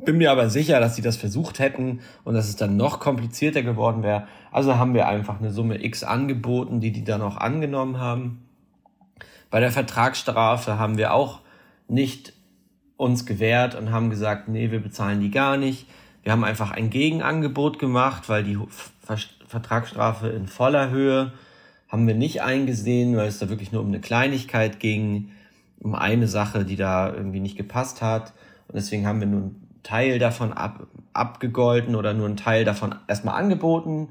Bin 0.05 0.17
mir 0.17 0.31
aber 0.31 0.49
sicher, 0.49 0.79
dass 0.79 0.95
sie 0.95 1.01
das 1.01 1.15
versucht 1.15 1.59
hätten 1.59 2.01
und 2.23 2.33
dass 2.33 2.49
es 2.49 2.55
dann 2.55 2.75
noch 2.75 2.99
komplizierter 2.99 3.63
geworden 3.63 4.03
wäre. 4.03 4.27
Also 4.51 4.77
haben 4.77 4.93
wir 4.93 5.07
einfach 5.07 5.39
eine 5.39 5.51
Summe 5.51 5.83
X 5.83 6.03
angeboten, 6.03 6.81
die 6.81 6.91
die 6.91 7.03
dann 7.03 7.21
auch 7.21 7.37
angenommen 7.37 7.99
haben. 7.99 8.45
Bei 9.49 9.59
der 9.59 9.71
Vertragsstrafe 9.71 10.77
haben 10.77 10.97
wir 10.97 11.13
auch 11.13 11.39
nicht 11.87 12.33
uns 12.97 13.25
gewehrt 13.25 13.75
und 13.75 13.91
haben 13.91 14.09
gesagt, 14.09 14.47
nee, 14.47 14.71
wir 14.71 14.81
bezahlen 14.81 15.19
die 15.21 15.31
gar 15.31 15.57
nicht. 15.57 15.87
Wir 16.23 16.31
haben 16.31 16.43
einfach 16.43 16.71
ein 16.71 16.89
Gegenangebot 16.89 17.79
gemacht, 17.79 18.29
weil 18.29 18.43
die 18.43 18.57
Vertragsstrafe 19.47 20.29
in 20.29 20.47
voller 20.47 20.89
Höhe 20.89 21.33
haben 21.89 22.07
wir 22.07 22.15
nicht 22.15 22.41
eingesehen, 22.41 23.15
weil 23.15 23.27
es 23.27 23.39
da 23.39 23.49
wirklich 23.49 23.71
nur 23.71 23.81
um 23.81 23.89
eine 23.89 23.99
Kleinigkeit 23.99 24.79
ging, 24.79 25.29
um 25.79 25.95
eine 25.95 26.27
Sache, 26.27 26.65
die 26.65 26.75
da 26.75 27.13
irgendwie 27.13 27.39
nicht 27.39 27.57
gepasst 27.57 28.01
hat. 28.01 28.33
Und 28.67 28.75
deswegen 28.75 29.05
haben 29.05 29.19
wir 29.19 29.27
nun 29.27 29.62
Teil 29.83 30.17
davon 30.17 30.53
ab, 30.53 30.87
abgegolten 31.13 31.95
oder 31.95 32.13
nur 32.13 32.25
einen 32.25 32.37
Teil 32.37 32.65
davon 32.65 32.95
erstmal 33.07 33.35
angeboten. 33.35 34.09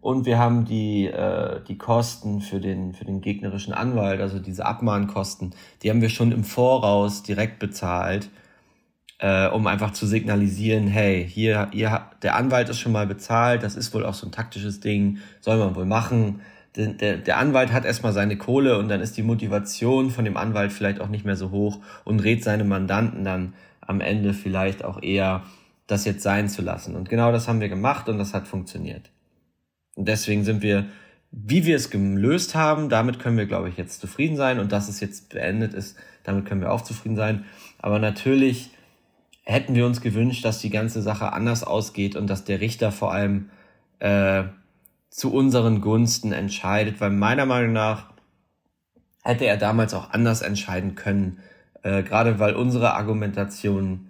Und 0.00 0.26
wir 0.26 0.36
haben 0.36 0.64
die, 0.64 1.06
äh, 1.06 1.60
die 1.68 1.78
Kosten 1.78 2.40
für 2.40 2.58
den, 2.58 2.92
für 2.92 3.04
den 3.04 3.20
gegnerischen 3.20 3.72
Anwalt, 3.72 4.20
also 4.20 4.40
diese 4.40 4.66
Abmahnkosten, 4.66 5.54
die 5.82 5.90
haben 5.90 6.00
wir 6.00 6.08
schon 6.08 6.32
im 6.32 6.42
Voraus 6.42 7.22
direkt 7.22 7.60
bezahlt, 7.60 8.28
äh, 9.20 9.46
um 9.46 9.64
einfach 9.68 9.92
zu 9.92 10.08
signalisieren, 10.08 10.88
hey, 10.88 11.24
hier, 11.24 11.68
hier, 11.72 12.06
der 12.22 12.34
Anwalt 12.34 12.68
ist 12.68 12.80
schon 12.80 12.90
mal 12.90 13.06
bezahlt, 13.06 13.62
das 13.62 13.76
ist 13.76 13.94
wohl 13.94 14.04
auch 14.04 14.14
so 14.14 14.26
ein 14.26 14.32
taktisches 14.32 14.80
Ding, 14.80 15.18
soll 15.40 15.58
man 15.58 15.76
wohl 15.76 15.86
machen. 15.86 16.40
Der, 16.74 16.88
der, 16.88 17.18
der 17.18 17.38
Anwalt 17.38 17.70
hat 17.70 17.84
erstmal 17.84 18.12
seine 18.12 18.36
Kohle 18.36 18.78
und 18.78 18.88
dann 18.88 19.02
ist 19.02 19.16
die 19.16 19.22
Motivation 19.22 20.10
von 20.10 20.24
dem 20.24 20.36
Anwalt 20.36 20.72
vielleicht 20.72 21.00
auch 21.00 21.08
nicht 21.08 21.24
mehr 21.24 21.36
so 21.36 21.52
hoch 21.52 21.78
und 22.04 22.24
rät 22.24 22.42
seine 22.42 22.64
Mandanten 22.64 23.22
dann 23.22 23.52
am 23.92 24.00
Ende 24.00 24.34
vielleicht 24.34 24.84
auch 24.84 25.02
eher 25.02 25.44
das 25.86 26.04
jetzt 26.04 26.22
sein 26.22 26.48
zu 26.48 26.62
lassen. 26.62 26.96
Und 26.96 27.08
genau 27.08 27.30
das 27.30 27.46
haben 27.46 27.60
wir 27.60 27.68
gemacht 27.68 28.08
und 28.08 28.18
das 28.18 28.34
hat 28.34 28.48
funktioniert. 28.48 29.10
Und 29.94 30.08
deswegen 30.08 30.42
sind 30.42 30.62
wir, 30.62 30.86
wie 31.30 31.66
wir 31.66 31.76
es 31.76 31.90
gelöst 31.90 32.54
haben, 32.54 32.88
damit 32.88 33.18
können 33.18 33.36
wir, 33.36 33.46
glaube 33.46 33.68
ich, 33.68 33.76
jetzt 33.76 34.00
zufrieden 34.00 34.36
sein. 34.36 34.58
Und 34.58 34.72
dass 34.72 34.88
es 34.88 35.00
jetzt 35.00 35.28
beendet 35.30 35.74
ist, 35.74 35.96
damit 36.24 36.46
können 36.46 36.62
wir 36.62 36.72
auch 36.72 36.80
zufrieden 36.80 37.16
sein. 37.16 37.44
Aber 37.78 37.98
natürlich 37.98 38.70
hätten 39.44 39.74
wir 39.74 39.86
uns 39.86 40.00
gewünscht, 40.00 40.44
dass 40.44 40.60
die 40.60 40.70
ganze 40.70 41.02
Sache 41.02 41.32
anders 41.32 41.62
ausgeht 41.62 42.16
und 42.16 42.28
dass 42.28 42.44
der 42.44 42.60
Richter 42.60 42.90
vor 42.90 43.12
allem 43.12 43.50
äh, 43.98 44.44
zu 45.10 45.32
unseren 45.32 45.80
Gunsten 45.82 46.32
entscheidet, 46.32 47.00
weil 47.00 47.10
meiner 47.10 47.44
Meinung 47.44 47.72
nach 47.72 48.12
hätte 49.22 49.44
er 49.44 49.56
damals 49.56 49.94
auch 49.94 50.10
anders 50.10 50.42
entscheiden 50.42 50.94
können, 50.94 51.40
äh, 51.82 52.02
gerade 52.02 52.38
weil 52.38 52.54
unsere 52.54 52.94
Argumentation 52.94 54.08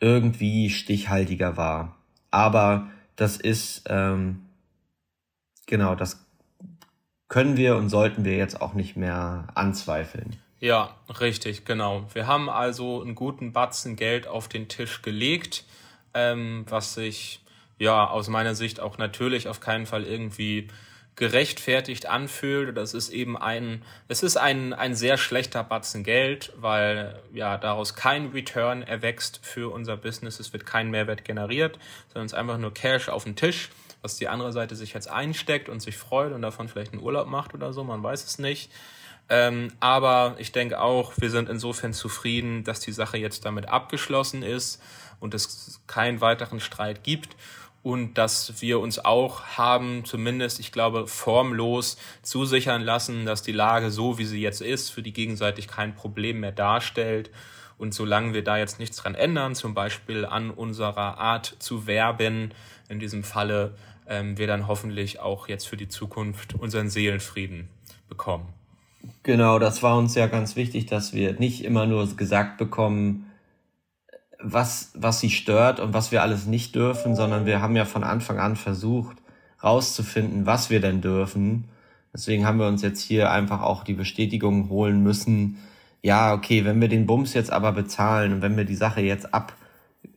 irgendwie 0.00 0.70
stichhaltiger 0.70 1.56
war. 1.56 1.96
Aber 2.30 2.88
das 3.16 3.36
ist, 3.36 3.84
ähm, 3.88 4.44
genau, 5.66 5.94
das 5.94 6.24
können 7.28 7.56
wir 7.56 7.76
und 7.76 7.88
sollten 7.88 8.24
wir 8.24 8.36
jetzt 8.36 8.60
auch 8.60 8.74
nicht 8.74 8.96
mehr 8.96 9.48
anzweifeln. 9.54 10.36
Ja, 10.60 10.94
richtig, 11.20 11.64
genau. 11.64 12.06
Wir 12.12 12.26
haben 12.26 12.48
also 12.48 13.02
einen 13.02 13.14
guten 13.14 13.52
Batzen 13.52 13.96
Geld 13.96 14.26
auf 14.26 14.48
den 14.48 14.68
Tisch 14.68 15.02
gelegt, 15.02 15.64
ähm, 16.14 16.64
was 16.68 16.94
sich 16.94 17.40
ja 17.78 18.06
aus 18.06 18.28
meiner 18.28 18.54
Sicht 18.54 18.80
auch 18.80 18.98
natürlich 18.98 19.48
auf 19.48 19.60
keinen 19.60 19.86
Fall 19.86 20.04
irgendwie 20.04 20.68
gerechtfertigt 21.16 22.06
anfühlt. 22.06 22.76
Das 22.76 22.94
ist 22.94 23.10
eben 23.10 23.36
ein, 23.36 23.82
es 24.08 24.22
ist 24.22 24.36
ein, 24.36 24.72
ein 24.72 24.94
sehr 24.94 25.18
schlechter 25.18 25.62
Batzen 25.62 26.04
Geld, 26.04 26.52
weil 26.56 27.20
ja 27.32 27.58
daraus 27.58 27.94
kein 27.94 28.28
Return 28.28 28.82
erwächst 28.82 29.40
für 29.42 29.72
unser 29.72 29.96
Business. 29.96 30.40
Es 30.40 30.52
wird 30.52 30.64
kein 30.64 30.90
Mehrwert 30.90 31.24
generiert, 31.24 31.78
sondern 32.08 32.26
es 32.26 32.32
ist 32.32 32.38
einfach 32.38 32.58
nur 32.58 32.72
Cash 32.72 33.08
auf 33.08 33.24
den 33.24 33.36
Tisch, 33.36 33.70
was 34.00 34.16
die 34.16 34.28
andere 34.28 34.52
Seite 34.52 34.74
sich 34.74 34.94
jetzt 34.94 35.10
einsteckt 35.10 35.68
und 35.68 35.80
sich 35.80 35.96
freut 35.96 36.32
und 36.32 36.42
davon 36.42 36.68
vielleicht 36.68 36.92
einen 36.92 37.02
Urlaub 37.02 37.28
macht 37.28 37.52
oder 37.54 37.72
so, 37.72 37.84
man 37.84 38.02
weiß 38.02 38.24
es 38.24 38.38
nicht. 38.38 38.72
Ähm, 39.28 39.68
aber 39.80 40.34
ich 40.38 40.52
denke 40.52 40.80
auch, 40.80 41.12
wir 41.18 41.30
sind 41.30 41.48
insofern 41.48 41.92
zufrieden, 41.92 42.64
dass 42.64 42.80
die 42.80 42.92
Sache 42.92 43.18
jetzt 43.18 43.44
damit 43.44 43.68
abgeschlossen 43.68 44.42
ist 44.42 44.82
und 45.20 45.34
es 45.34 45.80
keinen 45.86 46.20
weiteren 46.20 46.58
Streit 46.58 47.04
gibt 47.04 47.36
und 47.82 48.14
dass 48.14 48.62
wir 48.62 48.78
uns 48.78 48.98
auch 48.98 49.42
haben, 49.42 50.04
zumindest, 50.04 50.60
ich 50.60 50.70
glaube, 50.70 51.06
formlos 51.06 51.96
zusichern 52.22 52.82
lassen, 52.82 53.26
dass 53.26 53.42
die 53.42 53.52
Lage 53.52 53.90
so, 53.90 54.18
wie 54.18 54.24
sie 54.24 54.40
jetzt 54.40 54.60
ist, 54.60 54.90
für 54.90 55.02
die 55.02 55.12
gegenseitig 55.12 55.66
kein 55.66 55.94
Problem 55.94 56.40
mehr 56.40 56.52
darstellt. 56.52 57.30
Und 57.78 57.92
solange 57.92 58.34
wir 58.34 58.44
da 58.44 58.56
jetzt 58.56 58.78
nichts 58.78 58.98
dran 58.98 59.16
ändern, 59.16 59.56
zum 59.56 59.74
Beispiel 59.74 60.24
an 60.24 60.50
unserer 60.50 61.18
Art 61.18 61.56
zu 61.58 61.88
werben, 61.88 62.52
in 62.88 63.00
diesem 63.00 63.24
Falle, 63.24 63.74
ähm, 64.06 64.38
wir 64.38 64.46
dann 64.46 64.68
hoffentlich 64.68 65.18
auch 65.18 65.48
jetzt 65.48 65.66
für 65.66 65.76
die 65.76 65.88
Zukunft 65.88 66.54
unseren 66.54 66.88
Seelenfrieden 66.88 67.68
bekommen. 68.08 68.46
Genau, 69.24 69.58
das 69.58 69.82
war 69.82 69.96
uns 69.96 70.14
ja 70.14 70.28
ganz 70.28 70.54
wichtig, 70.54 70.86
dass 70.86 71.12
wir 71.12 71.32
nicht 71.32 71.64
immer 71.64 71.86
nur 71.86 72.06
gesagt 72.16 72.58
bekommen, 72.58 73.31
was, 74.42 74.92
was 74.94 75.20
sie 75.20 75.30
stört 75.30 75.80
und 75.80 75.94
was 75.94 76.12
wir 76.12 76.22
alles 76.22 76.46
nicht 76.46 76.74
dürfen, 76.74 77.14
sondern 77.14 77.46
wir 77.46 77.60
haben 77.60 77.76
ja 77.76 77.84
von 77.84 78.04
Anfang 78.04 78.38
an 78.38 78.56
versucht, 78.56 79.16
rauszufinden, 79.62 80.46
was 80.46 80.70
wir 80.70 80.80
denn 80.80 81.00
dürfen. 81.00 81.64
Deswegen 82.12 82.46
haben 82.46 82.58
wir 82.58 82.66
uns 82.66 82.82
jetzt 82.82 83.00
hier 83.00 83.30
einfach 83.30 83.62
auch 83.62 83.84
die 83.84 83.94
Bestätigung 83.94 84.68
holen 84.68 85.02
müssen, 85.02 85.58
ja, 86.02 86.34
okay, 86.34 86.64
wenn 86.64 86.80
wir 86.80 86.88
den 86.88 87.06
Bums 87.06 87.32
jetzt 87.32 87.52
aber 87.52 87.72
bezahlen 87.72 88.32
und 88.32 88.42
wenn 88.42 88.56
wir 88.56 88.64
die 88.64 88.74
Sache 88.74 89.00
jetzt 89.00 89.32
ab, 89.32 89.54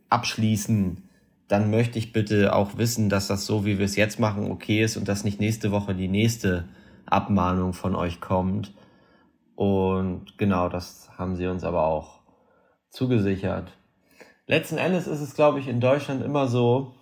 abschließen, 0.10 1.04
dann 1.48 1.70
möchte 1.70 2.00
ich 2.00 2.12
bitte 2.12 2.56
auch 2.56 2.78
wissen, 2.78 3.08
dass 3.08 3.28
das 3.28 3.46
so, 3.46 3.66
wie 3.66 3.78
wir 3.78 3.86
es 3.86 3.96
jetzt 3.96 4.20
machen, 4.20 4.50
okay 4.52 4.84
ist 4.84 4.98
und 4.98 5.08
dass 5.08 5.24
nicht 5.24 5.40
nächste 5.40 5.72
Woche 5.72 5.94
die 5.94 6.08
nächste 6.08 6.66
Abmahnung 7.06 7.74
von 7.74 7.96
euch 7.96 8.20
kommt. 8.20 8.74
Und 9.54 10.40
genau, 10.40 10.70
das 10.70 11.12
haben 11.18 11.36
sie 11.36 11.46
uns 11.46 11.64
aber 11.64 11.86
auch 11.86 12.22
zugesichert 12.90 13.72
letzten 14.48 14.78
Endes 14.78 15.08
ist 15.08 15.22
es, 15.22 15.36
glaube 15.36 15.60
ich, 15.60 15.68
in 15.68 15.80
Deutschland 15.80 16.24
immer 16.24 16.48
so, 16.48 16.94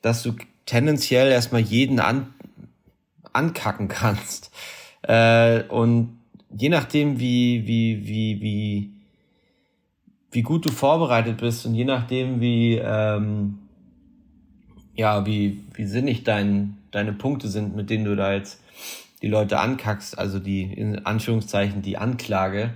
dass 0.00 0.22
du 0.22 0.32
tendenziell 0.66 1.30
erstmal 1.30 1.60
jeden 1.60 2.00
an, 2.00 2.32
ankacken 3.32 3.88
kannst. 3.88 4.50
Äh, 5.02 5.64
und 5.64 6.18
je 6.50 6.68
nachdem, 6.68 7.18
wie, 7.18 7.66
wie, 7.66 8.06
wie, 8.06 8.40
wie, 8.40 8.90
wie 10.30 10.42
gut 10.42 10.64
du 10.64 10.70
vorbereitet 10.70 11.38
bist 11.38 11.66
und 11.66 11.74
je 11.74 11.84
nachdem, 11.84 12.40
wie, 12.40 12.76
ähm, 12.76 13.58
ja, 14.94 15.26
wie, 15.26 15.62
wie 15.74 15.86
sinnig 15.86 16.24
dein, 16.24 16.78
deine 16.90 17.12
Punkte 17.12 17.48
sind, 17.48 17.74
mit 17.74 17.90
denen 17.90 18.04
du 18.04 18.14
da 18.16 18.32
jetzt 18.32 18.60
die 19.22 19.28
Leute 19.28 19.60
ankackst, 19.60 20.18
also 20.18 20.38
die, 20.38 20.62
in 20.62 21.06
Anführungszeichen, 21.06 21.82
die 21.82 21.96
Anklage, 21.96 22.74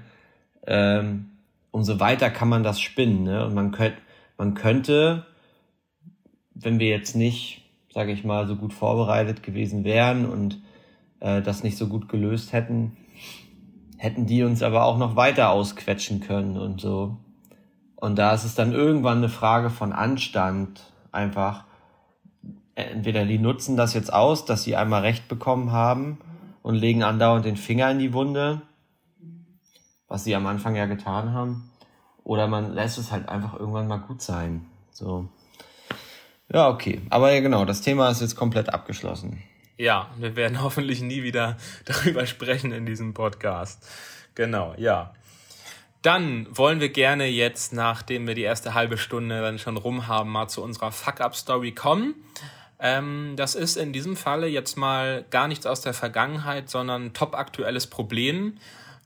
ähm, 0.66 1.30
umso 1.76 2.00
weiter 2.00 2.30
kann 2.30 2.48
man 2.48 2.62
das 2.62 2.80
spinnen. 2.80 3.24
Ne? 3.24 3.44
Und 3.44 3.54
man 3.54 3.70
könnte, 3.70 3.98
man 4.38 4.54
könnte, 4.54 5.26
wenn 6.54 6.78
wir 6.78 6.88
jetzt 6.88 7.14
nicht, 7.14 7.68
sage 7.92 8.12
ich 8.12 8.24
mal, 8.24 8.46
so 8.46 8.56
gut 8.56 8.72
vorbereitet 8.72 9.42
gewesen 9.42 9.84
wären 9.84 10.24
und 10.24 10.58
äh, 11.20 11.42
das 11.42 11.62
nicht 11.62 11.76
so 11.76 11.86
gut 11.86 12.08
gelöst 12.08 12.54
hätten, 12.54 12.96
hätten 13.98 14.24
die 14.24 14.42
uns 14.42 14.62
aber 14.62 14.86
auch 14.86 14.96
noch 14.96 15.16
weiter 15.16 15.50
ausquetschen 15.50 16.20
können 16.20 16.56
und 16.56 16.80
so. 16.80 17.18
Und 17.94 18.16
da 18.16 18.32
ist 18.32 18.44
es 18.44 18.54
dann 18.54 18.72
irgendwann 18.72 19.18
eine 19.18 19.28
Frage 19.28 19.68
von 19.68 19.92
Anstand, 19.92 20.80
einfach. 21.12 21.64
Entweder 22.74 23.26
die 23.26 23.38
nutzen 23.38 23.76
das 23.76 23.92
jetzt 23.92 24.14
aus, 24.14 24.46
dass 24.46 24.62
sie 24.62 24.76
einmal 24.76 25.02
Recht 25.02 25.28
bekommen 25.28 25.72
haben 25.72 26.16
und 26.62 26.74
legen 26.74 27.02
andauernd 27.02 27.44
den 27.44 27.56
Finger 27.56 27.90
in 27.90 27.98
die 27.98 28.14
Wunde, 28.14 28.62
was 30.08 30.24
sie 30.24 30.34
am 30.34 30.46
Anfang 30.46 30.76
ja 30.76 30.86
getan 30.86 31.32
haben. 31.32 31.70
Oder 32.24 32.48
man 32.48 32.74
lässt 32.74 32.98
es 32.98 33.12
halt 33.12 33.28
einfach 33.28 33.54
irgendwann 33.54 33.88
mal 33.88 33.98
gut 33.98 34.20
sein. 34.20 34.66
So. 34.90 35.28
Ja, 36.52 36.68
okay. 36.68 37.00
Aber 37.10 37.32
ja, 37.32 37.40
genau, 37.40 37.64
das 37.64 37.80
Thema 37.80 38.10
ist 38.10 38.20
jetzt 38.20 38.36
komplett 38.36 38.72
abgeschlossen. 38.72 39.42
Ja, 39.78 40.10
wir 40.16 40.36
werden 40.36 40.62
hoffentlich 40.62 41.02
nie 41.02 41.22
wieder 41.22 41.56
darüber 41.84 42.26
sprechen 42.26 42.72
in 42.72 42.86
diesem 42.86 43.14
Podcast. 43.14 43.86
Genau, 44.34 44.74
ja. 44.76 45.14
Dann 46.02 46.46
wollen 46.56 46.80
wir 46.80 46.90
gerne 46.90 47.26
jetzt, 47.26 47.72
nachdem 47.72 48.26
wir 48.26 48.34
die 48.34 48.42
erste 48.42 48.74
halbe 48.74 48.96
Stunde 48.96 49.40
dann 49.40 49.58
schon 49.58 49.76
rum 49.76 50.06
haben, 50.06 50.30
mal 50.30 50.46
zu 50.46 50.62
unserer 50.62 50.92
Fuck-Up-Story 50.92 51.72
kommen. 51.72 52.14
Ähm, 52.78 53.34
das 53.36 53.54
ist 53.54 53.76
in 53.76 53.92
diesem 53.92 54.16
Falle 54.16 54.46
jetzt 54.46 54.76
mal 54.76 55.24
gar 55.30 55.48
nichts 55.48 55.66
aus 55.66 55.80
der 55.80 55.94
Vergangenheit, 55.94 56.68
sondern 56.68 57.06
ein 57.06 57.12
top 57.12 57.34
aktuelles 57.34 57.86
Problem, 57.86 58.58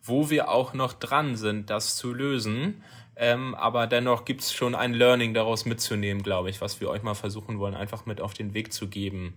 wo 0.02 0.30
wir 0.30 0.50
auch 0.50 0.74
noch 0.74 0.92
dran 0.92 1.36
sind, 1.36 1.70
das 1.70 1.96
zu 1.96 2.12
lösen. 2.12 2.82
Ähm, 3.16 3.54
aber 3.54 3.86
dennoch 3.86 4.24
gibt 4.24 4.40
es 4.40 4.52
schon 4.52 4.74
ein 4.74 4.94
Learning 4.94 5.34
daraus 5.34 5.66
mitzunehmen, 5.66 6.22
glaube 6.22 6.48
ich, 6.48 6.60
was 6.60 6.80
wir 6.80 6.88
euch 6.88 7.02
mal 7.02 7.14
versuchen 7.14 7.58
wollen, 7.58 7.74
einfach 7.74 8.06
mit 8.06 8.20
auf 8.20 8.32
den 8.32 8.54
Weg 8.54 8.72
zu 8.72 8.88
geben. 8.88 9.34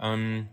Ähm, 0.00 0.48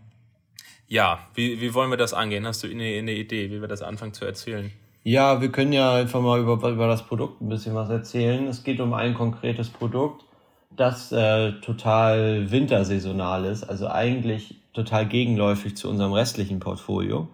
ja, 0.86 1.20
wie, 1.34 1.60
wie 1.60 1.72
wollen 1.72 1.90
wir 1.90 1.96
das 1.96 2.12
angehen? 2.12 2.46
Hast 2.46 2.62
du 2.62 2.68
eine, 2.68 2.84
eine 2.84 3.12
Idee, 3.12 3.50
wie 3.50 3.60
wir 3.60 3.68
das 3.68 3.82
anfangen 3.82 4.12
zu 4.12 4.26
erzählen? 4.26 4.70
Ja, 5.02 5.40
wir 5.40 5.50
können 5.50 5.72
ja 5.72 5.94
einfach 5.94 6.20
mal 6.20 6.40
über, 6.40 6.54
über 6.68 6.86
das 6.86 7.06
Produkt 7.06 7.40
ein 7.40 7.48
bisschen 7.48 7.74
was 7.74 7.90
erzählen. 7.90 8.46
Es 8.46 8.64
geht 8.64 8.80
um 8.80 8.94
ein 8.94 9.14
konkretes 9.14 9.68
Produkt, 9.68 10.24
das 10.70 11.12
äh, 11.12 11.52
total 11.60 12.50
wintersaisonal 12.50 13.44
ist, 13.44 13.64
also 13.64 13.88
eigentlich 13.88 14.56
total 14.72 15.06
gegenläufig 15.06 15.76
zu 15.76 15.88
unserem 15.88 16.12
restlichen 16.12 16.58
Portfolio. 16.58 17.28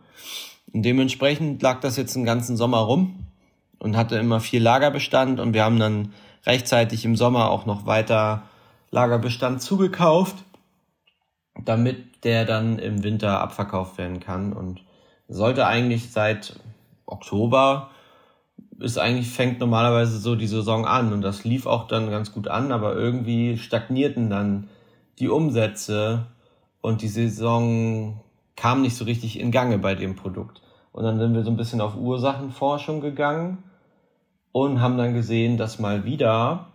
Und 0.72 0.82
dementsprechend 0.82 1.62
lag 1.62 1.80
das 1.80 1.96
jetzt 1.96 2.14
den 2.14 2.24
ganzen 2.24 2.56
Sommer 2.56 2.78
rum 2.78 3.26
und 3.78 3.96
hatte 3.96 4.16
immer 4.16 4.40
viel 4.40 4.62
Lagerbestand. 4.62 5.40
Und 5.40 5.54
wir 5.54 5.64
haben 5.64 5.78
dann 5.78 6.12
rechtzeitig 6.46 7.04
im 7.04 7.16
Sommer 7.16 7.50
auch 7.50 7.66
noch 7.66 7.86
weiter 7.86 8.44
Lagerbestand 8.90 9.62
zugekauft, 9.62 10.36
damit 11.64 12.24
der 12.24 12.44
dann 12.44 12.78
im 12.78 13.02
Winter 13.02 13.40
abverkauft 13.40 13.98
werden 13.98 14.20
kann. 14.20 14.52
Und 14.52 14.82
sollte 15.28 15.66
eigentlich 15.66 16.10
seit 16.12 16.58
Oktober 17.06 17.90
ist 18.80 18.98
eigentlich 18.98 19.28
fängt 19.28 19.60
normalerweise 19.60 20.18
so 20.18 20.34
die 20.34 20.46
Saison 20.46 20.86
an. 20.86 21.12
Und 21.12 21.22
das 21.22 21.44
lief 21.44 21.66
auch 21.66 21.86
dann 21.86 22.10
ganz 22.10 22.32
gut 22.32 22.48
an, 22.48 22.72
aber 22.72 22.94
irgendwie 22.94 23.58
stagnierten 23.58 24.30
dann 24.30 24.68
die 25.18 25.28
Umsätze 25.28 26.26
und 26.80 27.02
die 27.02 27.08
Saison 27.08 28.20
kam 28.60 28.82
nicht 28.82 28.94
so 28.94 29.06
richtig 29.06 29.40
in 29.40 29.52
Gange 29.52 29.78
bei 29.78 29.94
dem 29.94 30.16
Produkt. 30.16 30.60
Und 30.92 31.04
dann 31.04 31.18
sind 31.18 31.32
wir 31.32 31.44
so 31.44 31.50
ein 31.50 31.56
bisschen 31.56 31.80
auf 31.80 31.96
Ursachenforschung 31.96 33.00
gegangen 33.00 33.64
und 34.52 34.82
haben 34.82 34.98
dann 34.98 35.14
gesehen, 35.14 35.56
dass 35.56 35.78
mal 35.78 36.04
wieder 36.04 36.66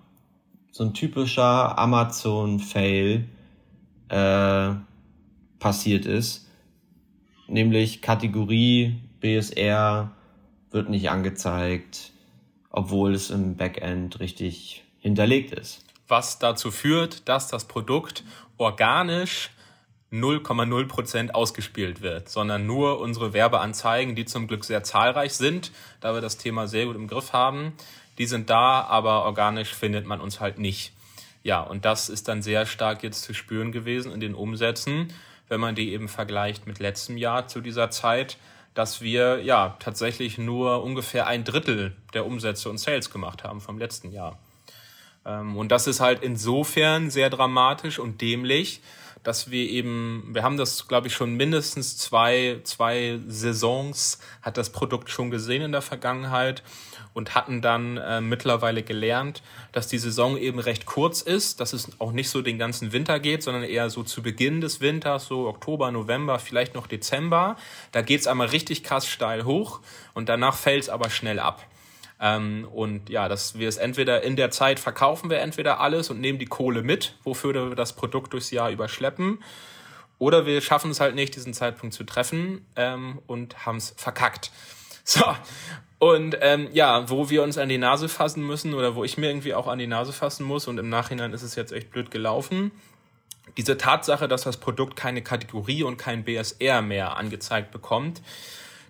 so 0.71 0.83
ein 0.83 0.95
typischer 0.95 1.77
Amazon-Fail 1.77 3.29
äh, 4.09 4.69
passiert 5.59 6.07
ist. 6.07 6.49
Nämlich 7.47 8.01
Kategorie 8.01 8.99
BSR 9.19 10.09
wird 10.71 10.89
nicht 10.89 11.11
angezeigt, 11.11 12.13
obwohl 12.71 13.13
es 13.13 13.29
im 13.29 13.57
Backend 13.57 14.19
richtig 14.19 14.83
hinterlegt 14.97 15.51
ist. 15.51 15.85
Was 16.07 16.39
dazu 16.39 16.71
führt, 16.71 17.29
dass 17.29 17.47
das 17.47 17.65
Produkt 17.65 18.23
organisch 18.57 19.51
0,0% 20.21 21.31
ausgespielt 21.31 22.01
wird, 22.01 22.29
sondern 22.29 22.65
nur 22.65 22.99
unsere 22.99 23.33
Werbeanzeigen, 23.33 24.15
die 24.15 24.25
zum 24.25 24.47
Glück 24.47 24.63
sehr 24.63 24.83
zahlreich 24.83 25.33
sind, 25.33 25.71
da 26.01 26.13
wir 26.13 26.21
das 26.21 26.37
Thema 26.37 26.67
sehr 26.67 26.85
gut 26.85 26.95
im 26.95 27.07
Griff 27.07 27.33
haben. 27.33 27.73
Die 28.17 28.25
sind 28.25 28.49
da, 28.49 28.81
aber 28.81 29.25
organisch 29.25 29.73
findet 29.73 30.05
man 30.05 30.21
uns 30.21 30.39
halt 30.39 30.57
nicht. 30.57 30.93
Ja, 31.43 31.61
und 31.61 31.85
das 31.85 32.09
ist 32.09 32.27
dann 32.27 32.41
sehr 32.41 32.65
stark 32.65 33.03
jetzt 33.03 33.23
zu 33.23 33.33
spüren 33.33 33.71
gewesen 33.71 34.11
in 34.11 34.19
den 34.19 34.33
Umsätzen, 34.33 35.13
wenn 35.47 35.59
man 35.59 35.75
die 35.75 35.93
eben 35.93 36.07
vergleicht 36.07 36.65
mit 36.65 36.79
letztem 36.79 37.17
Jahr 37.17 37.47
zu 37.47 37.61
dieser 37.61 37.91
Zeit, 37.91 38.37
dass 38.73 39.01
wir 39.01 39.43
ja 39.43 39.77
tatsächlich 39.79 40.37
nur 40.37 40.83
ungefähr 40.83 41.27
ein 41.27 41.43
Drittel 41.43 41.95
der 42.13 42.25
Umsätze 42.25 42.69
und 42.69 42.77
Sales 42.77 43.09
gemacht 43.09 43.43
haben 43.43 43.61
vom 43.61 43.77
letzten 43.77 44.11
Jahr. 44.11 44.39
Ähm, 45.25 45.57
und 45.57 45.71
das 45.71 45.87
ist 45.87 45.99
halt 45.99 46.23
insofern 46.23 47.09
sehr 47.09 47.29
dramatisch 47.29 47.99
und 47.99 48.21
dämlich, 48.21 48.81
dass 49.25 49.49
wir 49.49 49.67
eben, 49.67 50.29
wir 50.33 50.43
haben 50.43 50.55
das, 50.55 50.87
glaube 50.87 51.07
ich, 51.07 51.13
schon 51.13 51.33
mindestens 51.33 51.97
zwei, 51.97 52.61
zwei 52.63 53.19
Saisons, 53.27 54.19
hat 54.43 54.55
das 54.55 54.69
Produkt 54.69 55.09
schon 55.09 55.31
gesehen 55.31 55.63
in 55.63 55.71
der 55.71 55.81
Vergangenheit 55.81 56.61
und 57.15 57.33
hatten 57.33 57.61
dann 57.61 57.97
äh, 57.97 58.21
mittlerweile 58.21 58.83
gelernt, 58.83 59.41
dass 59.71 59.87
die 59.87 59.97
Saison 59.97 60.37
eben 60.37 60.59
recht 60.59 60.85
kurz 60.85 61.21
ist, 61.21 61.59
dass 61.59 61.73
es 61.73 61.89
auch 61.99 62.11
nicht 62.11 62.29
so 62.29 62.43
den 62.43 62.59
ganzen 62.59 62.91
Winter 62.91 63.19
geht, 63.19 63.41
sondern 63.41 63.63
eher 63.63 63.89
so 63.89 64.03
zu 64.03 64.21
Beginn 64.21 64.61
des 64.61 64.79
Winters, 64.79 65.25
so 65.25 65.47
Oktober, 65.47 65.91
November, 65.91 66.37
vielleicht 66.37 66.75
noch 66.75 66.85
Dezember. 66.85 67.55
Da 67.93 68.03
geht's 68.03 68.27
einmal 68.27 68.47
richtig 68.47 68.83
krass 68.83 69.07
steil 69.07 69.43
hoch 69.43 69.79
und 70.13 70.29
danach 70.29 70.55
fällt's 70.55 70.89
aber 70.89 71.09
schnell 71.09 71.39
ab. 71.39 71.65
Ähm, 72.25 72.67
und 72.73 73.07
ja, 73.09 73.29
dass 73.29 73.59
wir 73.59 73.69
es 73.69 73.77
entweder 73.77 74.23
in 74.23 74.35
der 74.35 74.49
Zeit 74.49 74.79
verkaufen 74.79 75.29
wir 75.29 75.39
entweder 75.41 75.79
alles 75.79 76.09
und 76.09 76.19
nehmen 76.19 76.39
die 76.39 76.47
Kohle 76.47 76.81
mit, 76.81 77.13
wofür 77.23 77.53
wir 77.53 77.75
das 77.75 77.93
Produkt 77.93 78.33
durchs 78.33 78.49
Jahr 78.49 78.71
überschleppen. 78.71 79.43
Oder 80.17 80.47
wir 80.47 80.59
schaffen 80.61 80.89
es 80.89 80.99
halt 80.99 81.13
nicht, 81.13 81.35
diesen 81.35 81.53
Zeitpunkt 81.53 81.93
zu 81.93 82.03
treffen 82.03 82.65
ähm, 82.75 83.19
und 83.27 83.65
haben 83.67 83.77
es 83.77 83.93
verkackt. 83.95 84.51
So, 85.07 85.23
und 85.99 86.35
ähm, 86.41 86.67
ja, 86.73 87.07
wo 87.11 87.29
wir 87.29 87.43
uns 87.43 87.59
an 87.59 87.69
die 87.69 87.77
Nase 87.77 88.09
fassen 88.09 88.41
müssen 88.41 88.73
oder 88.73 88.95
wo 88.95 89.03
ich 89.03 89.19
mir 89.19 89.27
irgendwie 89.27 89.53
auch 89.53 89.67
an 89.67 89.77
die 89.77 89.85
Nase 89.85 90.13
fassen 90.13 90.43
muss 90.43 90.67
und 90.67 90.79
im 90.79 90.89
Nachhinein 90.89 91.31
ist 91.31 91.43
es 91.43 91.53
jetzt 91.53 91.71
echt 91.71 91.91
blöd 91.91 92.09
gelaufen. 92.09 92.71
Diese 93.55 93.77
Tatsache, 93.77 94.27
dass 94.27 94.41
das 94.41 94.57
Produkt 94.57 94.95
keine 94.95 95.21
Kategorie 95.21 95.83
und 95.83 95.97
kein 95.97 96.23
BSR 96.23 96.81
mehr 96.81 97.17
angezeigt 97.17 97.69
bekommt, 97.69 98.23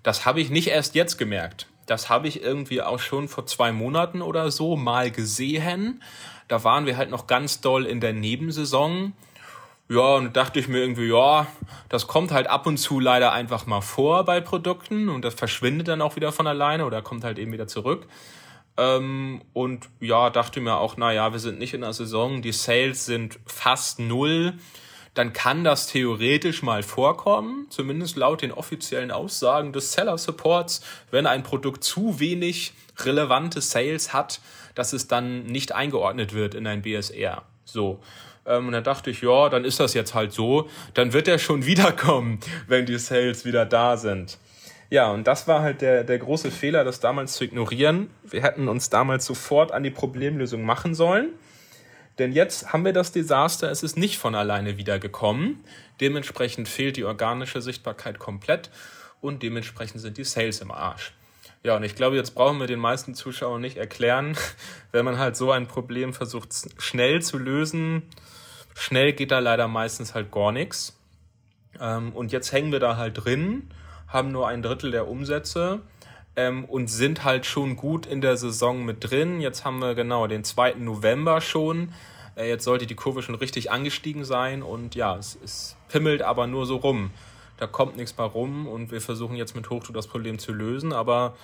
das 0.04 0.26
habe 0.26 0.39
ich 0.39 0.50
nicht 0.50 0.69
erst 0.69 0.95
jetzt 0.95 1.17
gemerkt. 1.17 1.67
Das 1.86 2.10
habe 2.10 2.28
ich 2.28 2.41
irgendwie 2.41 2.82
auch 2.82 3.00
schon 3.00 3.28
vor 3.28 3.45
zwei 3.45 3.71
Monaten 3.71 4.21
oder 4.21 4.52
so 4.52 4.76
mal 4.76 5.12
gesehen. 5.12 6.02
Da 6.48 6.63
waren 6.63 6.86
wir 6.86 6.98
halt 6.98 7.10
noch 7.10 7.28
ganz 7.28 7.62
doll 7.62 7.86
in 7.86 8.00
der 8.00 8.13
Nebensaison 8.13 9.13
ja, 9.88 10.15
und 10.15 10.36
dachte 10.36 10.60
ich 10.60 10.67
mir 10.67 10.80
irgendwie, 10.80 11.08
ja, 11.08 11.45
das 11.89 12.08
kommt 12.08 12.32
halt 12.32 12.48
ab 12.48 12.65
und 12.65 12.78
zu 12.78 13.00
leider 13.00 13.32
einfach 13.34 13.67
mal 13.67 13.82
vor 13.82 14.26
bei 14.26 14.41
Produkten 14.41 15.10
und 15.10 15.24
das 15.24 15.36
verschwindet 15.36 15.88
dann 15.88 16.02
auch 16.02 16.15
wieder 16.15 16.32
von 16.32 16.48
alleine 16.48 16.86
oder 16.86 17.04
kommt 17.04 17.24
halt 17.24 17.38
eben 17.38 17.52
wieder 17.52 17.67
zurück. 17.67 18.08
Ähm, 18.78 19.43
und 19.54 19.88
ja, 20.00 20.32
dachte 20.32 20.60
mir 20.60 20.78
auch, 20.78 20.95
na 20.98 21.13
ja, 21.13 21.32
wir 21.32 21.39
sind 21.39 21.60
nicht 21.60 21.76
in 21.76 21.82
der 21.82 21.93
Saison, 21.93 22.41
die 22.41 22.52
Sales 22.52 23.06
sind 23.06 23.39
fast 23.45 24.00
null. 24.00 24.54
Dann 25.15 25.34
kann 25.34 25.63
das 25.63 25.88
theoretisch 25.88 26.62
mal 26.62 26.84
vorkommen, 26.84 27.67
zumindest 27.69 28.17
laut 28.17 28.41
den 28.41 28.51
offiziellen 28.51 29.12
Aussagen 29.12 29.73
des 29.73 29.93
Seller 29.93 30.17
Supports, 30.17 30.82
wenn 31.10 31.25
ein 31.25 31.41
Produkt 31.41 31.84
zu 31.84 32.19
wenig 32.19 32.73
relevante 32.99 33.62
Sales 33.62 34.13
hat, 34.13 34.41
dass 34.75 34.93
es 34.93 35.08
dann 35.08 35.43
nicht 35.45 35.71
eingeordnet 35.71 36.34
wird 36.34 36.54
in 36.54 36.67
ein 36.67 36.82
BSR. 36.82 37.43
So. 37.63 38.01
Ähm, 38.45 38.67
und 38.67 38.73
dann 38.73 38.84
dachte 38.84 39.10
ich, 39.10 39.21
ja, 39.21 39.49
dann 39.49 39.65
ist 39.65 39.80
das 39.80 39.93
jetzt 39.93 40.13
halt 40.13 40.34
so. 40.34 40.69
Dann 40.93 41.13
wird 41.13 41.28
er 41.28 41.39
schon 41.39 41.65
wiederkommen, 41.65 42.39
wenn 42.67 42.86
die 42.86 42.99
Sales 42.99 43.45
wieder 43.45 43.65
da 43.65 43.97
sind. 43.97 44.38
Ja, 44.89 45.12
und 45.12 45.25
das 45.25 45.47
war 45.47 45.62
halt 45.62 45.82
der, 45.82 46.04
der 46.04 46.19
große 46.19 46.51
Fehler, 46.51 46.84
das 46.84 46.99
damals 46.99 47.34
zu 47.34 47.43
ignorieren. 47.43 48.10
Wir 48.23 48.43
hätten 48.43 48.67
uns 48.67 48.89
damals 48.89 49.25
sofort 49.25 49.71
an 49.71 49.82
die 49.84 49.89
Problemlösung 49.89 50.63
machen 50.63 50.93
sollen. 50.93 51.30
Denn 52.17 52.32
jetzt 52.32 52.71
haben 52.71 52.86
wir 52.86 52.93
das 52.93 53.12
Desaster, 53.12 53.69
es 53.69 53.84
ist 53.84 53.97
nicht 53.97 54.17
von 54.17 54.36
alleine 54.36 54.78
wiedergekommen. 54.78 55.63
Dementsprechend 55.99 56.69
fehlt 56.69 56.97
die 56.97 57.04
organische 57.04 57.62
Sichtbarkeit 57.62 58.19
komplett 58.19 58.69
und 59.21 59.43
dementsprechend 59.43 60.01
sind 60.01 60.17
die 60.17 60.23
Sales 60.23 60.62
im 60.62 60.71
Arsch. 60.71 61.13
Ja, 61.63 61.75
und 61.75 61.84
ich 61.84 61.95
glaube, 61.95 62.15
jetzt 62.15 62.36
brauchen 62.36 62.60
wir 62.60 62.67
den 62.67 62.80
meisten 62.80 63.15
Zuschauern 63.15 63.60
nicht 63.60 63.78
erklären, 63.78 64.38
wenn 64.91 65.04
man 65.04 65.17
halt 65.17 65.36
so 65.36 65.51
ein 65.51 65.67
Problem 65.67 66.13
versucht 66.13 66.49
schnell 66.78 67.21
zu 67.21 67.38
lösen, 67.38 68.04
Schnell 68.75 69.13
geht 69.13 69.32
da 69.32 69.39
leider 69.39 69.67
meistens 69.67 70.13
halt 70.13 70.32
gar 70.32 70.51
nichts. 70.51 70.99
Ähm, 71.80 72.12
und 72.13 72.32
jetzt 72.32 72.51
hängen 72.51 72.71
wir 72.71 72.80
da 72.80 72.97
halt 72.97 73.25
drin, 73.25 73.69
haben 74.08 74.32
nur 74.32 74.47
ein 74.47 74.62
Drittel 74.62 74.91
der 74.91 75.08
Umsätze 75.08 75.82
ähm, 76.36 76.65
und 76.65 76.88
sind 76.89 77.24
halt 77.24 77.45
schon 77.45 77.76
gut 77.76 78.06
in 78.06 78.21
der 78.21 78.38
Saison 78.38 78.84
mit 78.86 79.10
drin. 79.10 79.41
Jetzt 79.41 79.65
haben 79.65 79.80
wir 79.80 79.95
genau 79.95 80.28
den 80.28 80.43
2. 80.43 80.76
November 80.76 81.41
schon. 81.41 81.93
Äh, 82.36 82.50
jetzt 82.50 82.63
sollte 82.63 82.86
die 82.86 82.95
Kurve 82.95 83.21
schon 83.21 83.36
richtig 83.36 83.71
angestiegen 83.71 84.26
sein 84.26 84.63
und 84.63 84.95
ja, 84.95 85.15
es, 85.17 85.38
es 85.43 85.76
pimmelt 85.89 86.21
aber 86.21 86.48
nur 86.48 86.65
so 86.65 86.78
rum. 86.78 87.12
Da 87.58 87.67
kommt 87.67 87.95
nichts 87.95 88.17
mehr 88.17 88.28
rum 88.28 88.67
und 88.67 88.91
wir 88.91 89.02
versuchen 89.02 89.36
jetzt 89.36 89.56
mit 89.56 89.69
Hochdruck 89.69 89.95
das 89.95 90.08
Problem 90.08 90.39
zu 90.39 90.52
lösen, 90.52 90.91
aber 90.91 91.36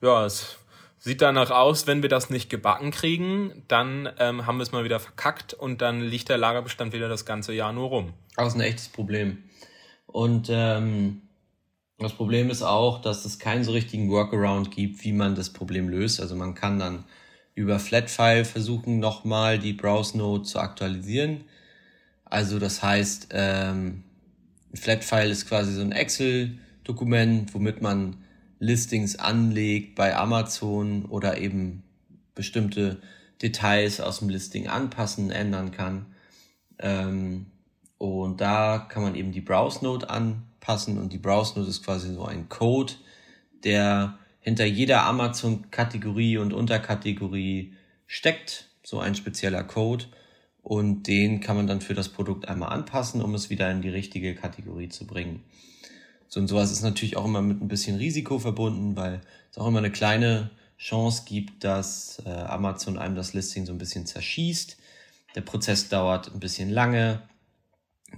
ja, 0.00 0.24
es 0.24 0.60
Sieht 1.02 1.22
danach 1.22 1.50
aus, 1.50 1.86
wenn 1.86 2.02
wir 2.02 2.10
das 2.10 2.28
nicht 2.28 2.50
gebacken 2.50 2.90
kriegen, 2.90 3.62
dann 3.68 4.06
ähm, 4.18 4.44
haben 4.46 4.58
wir 4.58 4.64
es 4.64 4.70
mal 4.70 4.84
wieder 4.84 5.00
verkackt 5.00 5.54
und 5.54 5.80
dann 5.80 6.02
liegt 6.02 6.28
der 6.28 6.36
Lagerbestand 6.36 6.92
wieder 6.92 7.08
das 7.08 7.24
ganze 7.24 7.54
Jahr 7.54 7.72
nur 7.72 7.88
rum. 7.88 8.12
Das 8.36 8.48
ist 8.48 8.54
ein 8.56 8.60
echtes 8.60 8.90
Problem. 8.90 9.44
Und 10.06 10.48
ähm, 10.50 11.22
das 12.00 12.14
Problem 12.14 12.50
ist 12.50 12.62
auch, 12.62 13.00
dass 13.00 13.24
es 13.24 13.38
keinen 13.38 13.64
so 13.64 13.72
richtigen 13.72 14.10
Workaround 14.10 14.70
gibt, 14.70 15.04
wie 15.04 15.12
man 15.12 15.34
das 15.34 15.50
Problem 15.50 15.88
löst. 15.88 16.20
Also 16.20 16.34
man 16.34 16.54
kann 16.54 16.78
dann 16.78 17.04
über 17.54 17.78
Flatfile 17.78 18.44
versuchen, 18.44 19.00
nochmal 19.00 19.58
die 19.58 19.72
Browse 19.72 20.16
Node 20.16 20.44
zu 20.44 20.58
aktualisieren. 20.58 21.44
Also 22.24 22.58
das 22.58 22.82
heißt, 22.82 23.28
ähm, 23.32 24.04
Flatfile 24.74 25.28
ist 25.28 25.48
quasi 25.48 25.74
so 25.74 25.82
ein 25.82 25.92
Excel-Dokument, 25.92 27.52
womit 27.54 27.82
man 27.82 28.16
Listings 28.60 29.16
anlegt 29.16 29.94
bei 29.94 30.16
Amazon 30.16 31.06
oder 31.06 31.38
eben 31.38 31.82
bestimmte 32.34 33.00
Details 33.42 34.00
aus 34.00 34.20
dem 34.20 34.28
Listing 34.28 34.68
anpassen, 34.68 35.30
ändern 35.30 35.72
kann. 35.72 36.06
Ähm, 36.78 37.46
und 37.98 38.40
da 38.40 38.86
kann 38.88 39.02
man 39.02 39.14
eben 39.14 39.32
die 39.32 39.40
Browse 39.40 39.84
Node 39.84 40.08
anpassen 40.60 40.98
und 40.98 41.12
die 41.12 41.18
Browse 41.18 41.58
Node 41.58 41.70
ist 41.70 41.84
quasi 41.84 42.12
so 42.12 42.24
ein 42.24 42.48
Code, 42.48 42.92
der 43.64 44.18
hinter 44.40 44.64
jeder 44.64 45.04
Amazon-Kategorie 45.04 46.38
und 46.38 46.52
Unterkategorie 46.52 47.74
steckt, 48.06 48.68
so 48.82 49.00
ein 49.00 49.14
spezieller 49.14 49.64
Code. 49.64 50.06
Und 50.62 51.04
den 51.04 51.40
kann 51.40 51.56
man 51.56 51.66
dann 51.66 51.80
für 51.80 51.94
das 51.94 52.10
Produkt 52.10 52.48
einmal 52.48 52.70
anpassen, 52.70 53.22
um 53.22 53.34
es 53.34 53.48
wieder 53.48 53.70
in 53.70 53.80
die 53.80 53.88
richtige 53.88 54.34
Kategorie 54.34 54.90
zu 54.90 55.06
bringen. 55.06 55.42
So 56.28 56.38
und 56.38 56.48
sowas 56.48 56.70
ist 56.70 56.82
natürlich 56.82 57.16
auch 57.16 57.24
immer 57.24 57.42
mit 57.42 57.62
ein 57.62 57.68
bisschen 57.68 57.96
Risiko 57.96 58.38
verbunden, 58.38 58.94
weil 58.94 59.22
es 59.50 59.58
auch 59.58 59.66
immer 59.66 59.78
eine 59.78 59.90
kleine 59.90 60.50
Chance 60.78 61.22
gibt, 61.26 61.64
dass 61.64 62.22
äh, 62.24 62.28
Amazon 62.28 62.98
einem 62.98 63.16
das 63.16 63.32
Listing 63.32 63.66
so 63.66 63.72
ein 63.72 63.78
bisschen 63.78 64.06
zerschießt. 64.06 64.76
Der 65.34 65.40
Prozess 65.40 65.88
dauert 65.88 66.32
ein 66.32 66.40
bisschen 66.40 66.70
lange, 66.70 67.22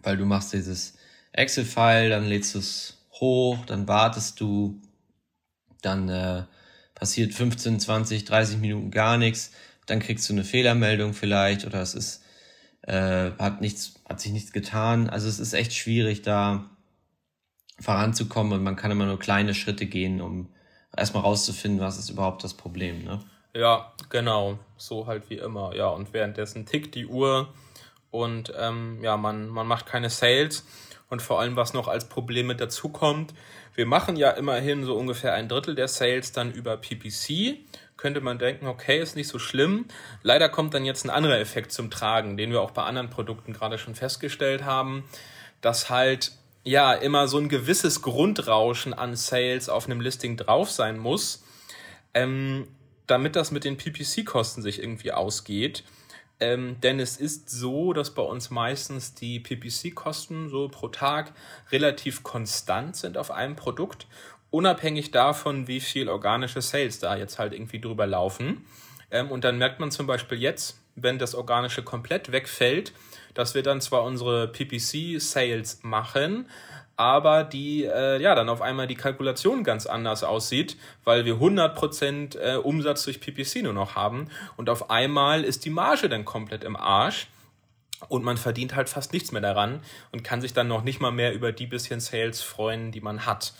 weil 0.02 0.16
du 0.16 0.24
machst 0.24 0.52
dieses 0.52 0.94
Excel-File, 1.32 2.10
dann 2.10 2.26
lädst 2.26 2.54
du 2.54 2.58
es 2.58 2.98
hoch, 3.20 3.58
dann 3.66 3.88
wartest 3.88 4.40
du, 4.40 4.80
dann 5.80 6.08
äh, 6.08 6.44
passiert 6.94 7.34
15, 7.34 7.80
20, 7.80 8.24
30 8.24 8.58
Minuten 8.58 8.90
gar 8.90 9.16
nichts, 9.16 9.52
dann 9.86 10.00
kriegst 10.00 10.28
du 10.28 10.32
eine 10.32 10.44
Fehlermeldung 10.44 11.14
vielleicht 11.14 11.66
oder 11.66 11.82
es 11.82 11.94
ist 11.94 12.22
äh, 12.82 13.30
hat 13.38 13.60
nichts, 13.60 14.00
hat 14.08 14.20
sich 14.20 14.32
nichts 14.32 14.52
getan. 14.52 15.08
Also 15.08 15.28
es 15.28 15.38
ist 15.38 15.52
echt 15.52 15.72
schwierig 15.72 16.22
da 16.22 16.68
voranzukommen 17.80 18.52
und 18.52 18.62
man 18.62 18.76
kann 18.76 18.90
immer 18.90 19.06
nur 19.06 19.18
kleine 19.18 19.54
Schritte 19.54 19.86
gehen, 19.86 20.20
um 20.20 20.48
erstmal 20.96 21.22
rauszufinden, 21.22 21.80
was 21.80 21.98
ist 21.98 22.10
überhaupt 22.10 22.44
das 22.44 22.54
Problem. 22.54 23.04
Ne? 23.04 23.20
Ja, 23.54 23.92
genau, 24.08 24.58
so 24.76 25.06
halt 25.06 25.30
wie 25.30 25.38
immer. 25.38 25.74
Ja, 25.74 25.88
und 25.88 26.12
währenddessen 26.12 26.66
tickt 26.66 26.94
die 26.94 27.06
Uhr 27.06 27.52
und 28.10 28.52
ähm, 28.58 28.98
ja, 29.02 29.16
man, 29.16 29.48
man 29.48 29.66
macht 29.66 29.86
keine 29.86 30.10
Sales. 30.10 30.64
Und 31.12 31.20
vor 31.20 31.40
allem, 31.40 31.56
was 31.56 31.74
noch 31.74 31.88
als 31.88 32.06
Problem 32.08 32.46
mit 32.46 32.58
dazu 32.58 32.88
kommt, 32.88 33.34
wir 33.74 33.84
machen 33.84 34.16
ja 34.16 34.30
immerhin 34.30 34.82
so 34.86 34.96
ungefähr 34.96 35.34
ein 35.34 35.46
Drittel 35.46 35.74
der 35.74 35.86
Sales 35.86 36.32
dann 36.32 36.50
über 36.50 36.78
PPC. 36.78 37.58
Könnte 37.98 38.22
man 38.22 38.38
denken, 38.38 38.66
okay, 38.66 38.98
ist 38.98 39.14
nicht 39.14 39.28
so 39.28 39.38
schlimm. 39.38 39.84
Leider 40.22 40.48
kommt 40.48 40.72
dann 40.72 40.86
jetzt 40.86 41.04
ein 41.04 41.10
anderer 41.10 41.38
Effekt 41.38 41.70
zum 41.70 41.90
Tragen, 41.90 42.38
den 42.38 42.50
wir 42.50 42.62
auch 42.62 42.70
bei 42.70 42.84
anderen 42.84 43.10
Produkten 43.10 43.52
gerade 43.52 43.76
schon 43.76 43.94
festgestellt 43.94 44.64
haben, 44.64 45.04
dass 45.60 45.90
halt 45.90 46.32
ja 46.64 46.94
immer 46.94 47.28
so 47.28 47.36
ein 47.36 47.50
gewisses 47.50 48.00
Grundrauschen 48.00 48.94
an 48.94 49.14
Sales 49.14 49.68
auf 49.68 49.84
einem 49.84 50.00
Listing 50.00 50.38
drauf 50.38 50.70
sein 50.70 50.96
muss, 50.96 51.44
ähm, 52.14 52.68
damit 53.06 53.36
das 53.36 53.50
mit 53.50 53.64
den 53.64 53.76
PPC-Kosten 53.76 54.62
sich 54.62 54.82
irgendwie 54.82 55.12
ausgeht. 55.12 55.84
Ähm, 56.42 56.80
denn 56.80 56.98
es 56.98 57.18
ist 57.18 57.50
so, 57.50 57.92
dass 57.92 58.10
bei 58.10 58.22
uns 58.22 58.50
meistens 58.50 59.14
die 59.14 59.38
PPC-Kosten 59.38 60.48
so 60.48 60.68
pro 60.68 60.88
Tag 60.88 61.32
relativ 61.70 62.24
konstant 62.24 62.96
sind 62.96 63.16
auf 63.16 63.30
einem 63.30 63.54
Produkt, 63.54 64.08
unabhängig 64.50 65.12
davon, 65.12 65.68
wie 65.68 65.78
viel 65.78 66.08
organische 66.08 66.60
Sales 66.60 66.98
da 66.98 67.14
jetzt 67.14 67.38
halt 67.38 67.52
irgendwie 67.52 67.80
drüber 67.80 68.08
laufen. 68.08 68.66
Ähm, 69.12 69.30
und 69.30 69.44
dann 69.44 69.56
merkt 69.56 69.78
man 69.78 69.92
zum 69.92 70.08
Beispiel 70.08 70.36
jetzt, 70.36 70.80
wenn 70.96 71.20
das 71.20 71.36
Organische 71.36 71.84
komplett 71.84 72.32
wegfällt, 72.32 72.92
dass 73.34 73.54
wir 73.54 73.62
dann 73.62 73.80
zwar 73.80 74.02
unsere 74.02 74.48
PPC-Sales 74.48 75.84
machen, 75.84 76.48
aber 77.02 77.44
die 77.44 77.84
äh, 77.84 78.20
ja 78.20 78.34
dann 78.34 78.48
auf 78.48 78.62
einmal 78.62 78.86
die 78.86 78.94
Kalkulation 78.94 79.64
ganz 79.64 79.86
anders 79.86 80.24
aussieht, 80.24 80.76
weil 81.04 81.24
wir 81.24 81.34
100% 81.34 82.38
äh, 82.38 82.56
Umsatz 82.56 83.04
durch 83.04 83.20
PPC 83.20 83.62
nur 83.62 83.72
noch 83.72 83.96
haben 83.96 84.28
und 84.56 84.70
auf 84.70 84.90
einmal 84.90 85.44
ist 85.44 85.64
die 85.64 85.70
Marge 85.70 86.08
dann 86.08 86.24
komplett 86.24 86.64
im 86.64 86.76
Arsch 86.76 87.28
und 88.08 88.24
man 88.24 88.36
verdient 88.36 88.74
halt 88.74 88.88
fast 88.88 89.12
nichts 89.12 89.32
mehr 89.32 89.42
daran 89.42 89.80
und 90.12 90.22
kann 90.22 90.40
sich 90.40 90.52
dann 90.52 90.68
noch 90.68 90.82
nicht 90.82 91.00
mal 91.00 91.12
mehr 91.12 91.34
über 91.34 91.52
die 91.52 91.66
bisschen 91.66 92.00
Sales 92.00 92.40
freuen, 92.40 92.92
die 92.92 93.00
man 93.00 93.26
hat. 93.26 93.52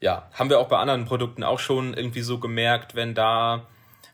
Ja, 0.00 0.28
haben 0.32 0.50
wir 0.50 0.60
auch 0.60 0.68
bei 0.68 0.78
anderen 0.78 1.04
Produkten 1.04 1.42
auch 1.42 1.58
schon 1.58 1.94
irgendwie 1.94 2.22
so 2.22 2.38
gemerkt, 2.38 2.94
wenn 2.94 3.14
da 3.14 3.66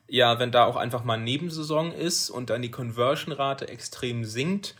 ja, 0.07 0.39
wenn 0.39 0.53
da 0.53 0.67
auch 0.67 0.77
einfach 0.77 1.03
mal 1.05 1.17
Nebensaison 1.17 1.93
ist 1.93 2.31
und 2.31 2.51
dann 2.51 2.62
die 2.62 2.71
Conversion-Rate 2.71 3.69
extrem 3.69 4.25
sinkt, 4.25 4.75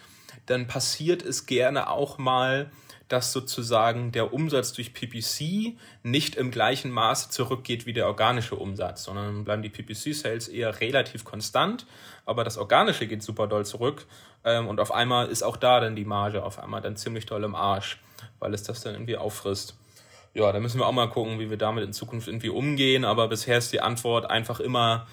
dann 0.47 0.67
passiert 0.67 1.23
es 1.23 1.47
gerne 1.47 1.91
auch 1.91 2.19
mal, 2.19 2.71
dass 3.09 3.33
sozusagen 3.33 4.13
der 4.13 4.33
Umsatz 4.33 4.73
durch 4.73 4.95
PPC 4.95 5.77
nicht 6.03 6.37
im 6.37 6.51
gleichen 6.51 6.91
Maße 6.91 7.31
zurückgeht 7.31 7.87
wie 7.87 7.93
der 7.93 8.07
organische 8.07 8.57
Umsatz, 8.57 9.05
sondern 9.05 9.45
bleiben 9.45 9.63
die 9.63 9.69
PPC-Sales 9.69 10.49
eher 10.49 10.81
relativ 10.81 11.25
konstant, 11.25 11.87
aber 12.25 12.45
das 12.45 12.57
Organische 12.57 13.07
geht 13.07 13.23
super 13.23 13.47
doll 13.47 13.67
zurück 13.67 14.07
ähm, 14.45 14.69
und 14.69 14.81
auf 14.81 14.93
einmal 14.93 15.29
ist 15.29 15.43
auch 15.43 15.57
da 15.57 15.81
dann 15.81 15.97
die 15.97 16.05
Marge 16.05 16.43
auf 16.43 16.59
einmal 16.59 16.81
dann 16.81 16.97
ziemlich 16.97 17.27
doll 17.27 17.45
im 17.45 17.55
Arsch, 17.55 18.01
weil 18.39 18.55
es 18.55 18.63
das 18.63 18.83
dann 18.83 18.95
irgendwie 18.95 19.17
auffrisst. 19.17 19.77
Ja, 20.33 20.51
da 20.51 20.59
müssen 20.59 20.81
wir 20.81 20.87
auch 20.87 20.93
mal 20.93 21.09
gucken, 21.09 21.39
wie 21.39 21.51
wir 21.51 21.59
damit 21.59 21.85
in 21.85 21.93
Zukunft 21.93 22.27
irgendwie 22.27 22.49
umgehen, 22.49 23.05
aber 23.05 23.29
bisher 23.29 23.59
ist 23.59 23.73
die 23.73 23.81
Antwort 23.81 24.29
einfach 24.29 24.59
immer, 24.59 25.07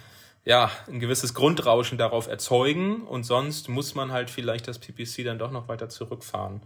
ja, 0.45 0.71
ein 0.87 0.99
gewisses 0.99 1.35
Grundrauschen 1.35 1.97
darauf 1.97 2.27
erzeugen 2.27 3.03
und 3.03 3.23
sonst 3.23 3.69
muss 3.69 3.93
man 3.93 4.11
halt 4.11 4.31
vielleicht 4.31 4.67
das 4.67 4.79
PPC 4.79 5.23
dann 5.23 5.37
doch 5.37 5.51
noch 5.51 5.67
weiter 5.67 5.89
zurückfahren. 5.89 6.61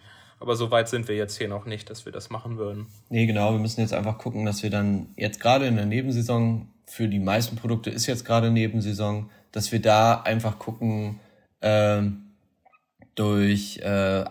Aber 0.45 0.55
so 0.55 0.69
weit 0.69 0.87
sind 0.87 1.07
wir 1.07 1.15
jetzt 1.15 1.39
hier 1.39 1.47
noch 1.47 1.65
nicht, 1.65 1.89
dass 1.89 2.05
wir 2.05 2.11
das 2.11 2.29
machen 2.29 2.57
würden. 2.57 2.85
Nee, 3.09 3.25
genau. 3.25 3.53
Wir 3.53 3.59
müssen 3.59 3.81
jetzt 3.81 3.95
einfach 3.95 4.19
gucken, 4.19 4.45
dass 4.45 4.61
wir 4.61 4.69
dann 4.69 5.07
jetzt 5.17 5.39
gerade 5.39 5.65
in 5.65 5.75
der 5.75 5.87
Nebensaison, 5.87 6.67
für 6.85 7.07
die 7.07 7.17
meisten 7.17 7.55
Produkte 7.55 7.89
ist 7.89 8.05
jetzt 8.05 8.25
gerade 8.25 8.51
Nebensaison, 8.51 9.31
dass 9.51 9.71
wir 9.71 9.81
da 9.81 10.21
einfach 10.21 10.59
gucken, 10.59 11.19
äh, 11.61 12.03
durch, 13.15 13.79
äh, 13.79 14.23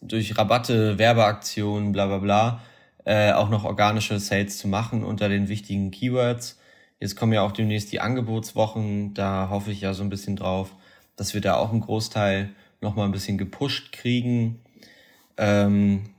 durch 0.00 0.38
Rabatte, 0.38 0.98
Werbeaktionen, 0.98 1.92
bla 1.92 2.06
bla 2.06 2.18
bla, 2.18 2.62
äh, 3.04 3.32
auch 3.32 3.50
noch 3.50 3.64
organische 3.64 4.18
Sales 4.20 4.56
zu 4.56 4.68
machen 4.68 5.04
unter 5.04 5.28
den 5.28 5.48
wichtigen 5.48 5.90
Keywords. 5.90 6.58
Jetzt 6.98 7.14
kommen 7.14 7.34
ja 7.34 7.42
auch 7.42 7.52
demnächst 7.52 7.92
die 7.92 8.00
Angebotswochen, 8.00 9.12
da 9.12 9.50
hoffe 9.50 9.70
ich 9.70 9.82
ja 9.82 9.92
so 9.92 10.02
ein 10.02 10.08
bisschen 10.08 10.36
drauf, 10.36 10.74
dass 11.16 11.34
wir 11.34 11.42
da 11.42 11.56
auch 11.56 11.72
einen 11.72 11.82
Großteil 11.82 12.54
nochmal 12.80 13.04
ein 13.04 13.12
bisschen 13.12 13.36
gepusht 13.36 13.92
kriegen 13.92 14.60
ähm, 15.38 16.10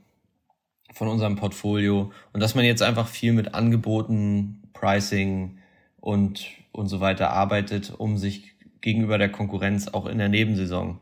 von 0.92 1.08
unserem 1.08 1.36
Portfolio 1.36 2.12
und 2.32 2.40
dass 2.40 2.54
man 2.54 2.64
jetzt 2.64 2.82
einfach 2.82 3.06
viel 3.06 3.32
mit 3.32 3.54
Angeboten, 3.54 4.62
Pricing 4.72 5.58
und, 6.00 6.46
und 6.72 6.88
so 6.88 7.00
weiter 7.00 7.30
arbeitet, 7.30 7.94
um 7.96 8.18
sich 8.18 8.54
gegenüber 8.80 9.18
der 9.18 9.30
Konkurrenz 9.30 9.88
auch 9.88 10.06
in 10.06 10.18
der 10.18 10.28
Nebensaison 10.28 10.98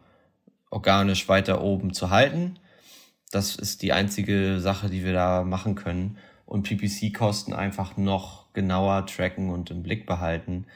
organisch 0.70 1.28
weiter 1.28 1.62
oben 1.62 1.94
zu 1.94 2.10
halten. 2.10 2.58
Das 3.30 3.56
ist 3.56 3.82
die 3.82 3.92
einzige 3.92 4.60
Sache, 4.60 4.88
die 4.88 5.04
wir 5.04 5.12
da 5.12 5.44
machen 5.44 5.74
können. 5.74 6.18
Und 6.46 6.62
PPC-Kosten 6.62 7.52
einfach 7.52 7.96
noch 7.96 8.52
genauer 8.54 9.06
tracken 9.06 9.50
und 9.50 9.70
im 9.70 9.82
Blick 9.82 10.06
behalten. 10.06 10.66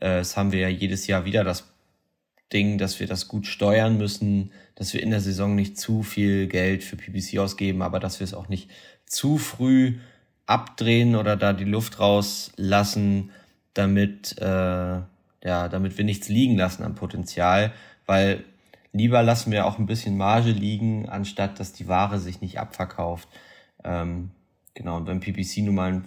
Äh, 0.00 0.18
das 0.18 0.36
haben 0.36 0.52
wir 0.52 0.60
ja 0.60 0.68
jedes 0.68 1.06
Jahr 1.06 1.24
wieder 1.24 1.44
das 1.44 1.69
Ding, 2.52 2.78
dass 2.78 3.00
wir 3.00 3.06
das 3.06 3.28
gut 3.28 3.46
steuern 3.46 3.96
müssen, 3.96 4.50
dass 4.74 4.92
wir 4.92 5.02
in 5.02 5.10
der 5.10 5.20
Saison 5.20 5.54
nicht 5.54 5.78
zu 5.78 6.02
viel 6.02 6.46
Geld 6.46 6.82
für 6.82 6.96
PPC 6.96 7.38
ausgeben, 7.38 7.82
aber 7.82 8.00
dass 8.00 8.20
wir 8.20 8.24
es 8.24 8.34
auch 8.34 8.48
nicht 8.48 8.70
zu 9.06 9.38
früh 9.38 9.98
abdrehen 10.46 11.14
oder 11.14 11.36
da 11.36 11.52
die 11.52 11.64
Luft 11.64 12.00
rauslassen, 12.00 13.30
damit, 13.74 14.36
äh, 14.38 14.44
ja, 14.44 15.68
damit 15.68 15.96
wir 15.96 16.04
nichts 16.04 16.28
liegen 16.28 16.56
lassen 16.56 16.82
an 16.82 16.96
Potenzial, 16.96 17.72
weil 18.06 18.44
lieber 18.92 19.22
lassen 19.22 19.52
wir 19.52 19.66
auch 19.66 19.78
ein 19.78 19.86
bisschen 19.86 20.16
Marge 20.16 20.50
liegen, 20.50 21.08
anstatt 21.08 21.60
dass 21.60 21.72
die 21.72 21.86
Ware 21.86 22.18
sich 22.18 22.40
nicht 22.40 22.58
abverkauft. 22.58 23.28
Ähm, 23.84 24.30
genau, 24.74 24.96
und 24.96 25.04
beim 25.04 25.20
PPC 25.20 25.58
nun 25.58 25.74
mal, 25.76 26.02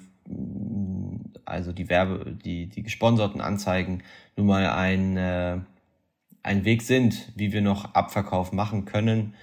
also 1.46 1.72
die 1.72 1.90
Werbe, 1.90 2.36
die, 2.44 2.68
die 2.68 2.84
gesponserten 2.84 3.40
Anzeigen 3.40 4.04
nun 4.36 4.48
mal 4.48 4.70
ein, 4.70 5.18
äh, 5.18 5.60
ein 6.44 6.66
Weg 6.66 6.82
sind, 6.82 7.32
wie 7.36 7.54
wir 7.54 7.62
noch 7.62 7.96
Abverkauf 7.96 8.52
machen 8.52 8.86
können, 8.86 9.34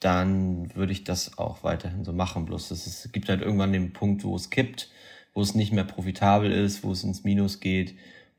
dann 0.00 0.74
würde 0.74 0.92
ich 0.92 1.04
das 1.04 1.38
auch 1.38 1.62
weiterhin 1.62 2.04
so 2.04 2.12
machen. 2.12 2.44
Bloß 2.44 2.70
es 2.72 3.10
gibt 3.12 3.28
halt 3.28 3.40
irgendwann 3.40 3.72
den 3.72 3.92
Punkt, 3.92 4.24
wo 4.24 4.36
es 4.36 4.50
kippt, 4.50 4.90
wo 5.32 5.40
es 5.40 5.54
nicht 5.54 5.72
mehr 5.72 5.84
profitabel 5.84 6.52
ist, 6.52 6.84
wo 6.84 6.92
es 6.92 7.04
ins 7.04 7.24
Minus 7.24 7.60
geht. 7.60 7.96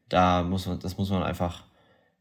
Da 0.10 0.44
muss 0.44 0.68
man, 0.68 0.80
das 0.80 0.98
muss 0.98 1.10
man 1.10 1.24
einfach 1.24 1.66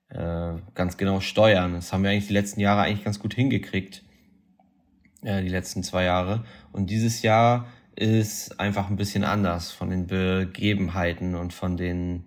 äh, 0.09 0.55
ganz 0.75 0.97
genau 0.97 1.21
steuern. 1.21 1.75
Das 1.75 1.93
haben 1.93 2.03
wir 2.03 2.11
eigentlich 2.11 2.29
die 2.29 2.33
letzten 2.33 2.61
Jahre 2.61 2.83
eigentlich 2.83 3.05
ganz 3.05 3.19
gut 3.19 3.35
hingekriegt. 3.35 4.05
Äh, 5.23 5.43
die 5.43 5.49
letzten 5.49 5.83
zwei 5.83 6.05
Jahre. 6.05 6.45
Und 6.73 6.91
dieses 6.91 7.23
Jahr 7.23 7.67
ist 7.97 8.61
einfach 8.61 8.89
ein 8.89 8.97
bisschen 8.97 9.25
anders 9.25 9.73
von 9.73 9.91
den 9.91 10.07
Begebenheiten 10.07 11.35
und 11.35 11.53
von 11.53 11.77
den 11.77 12.25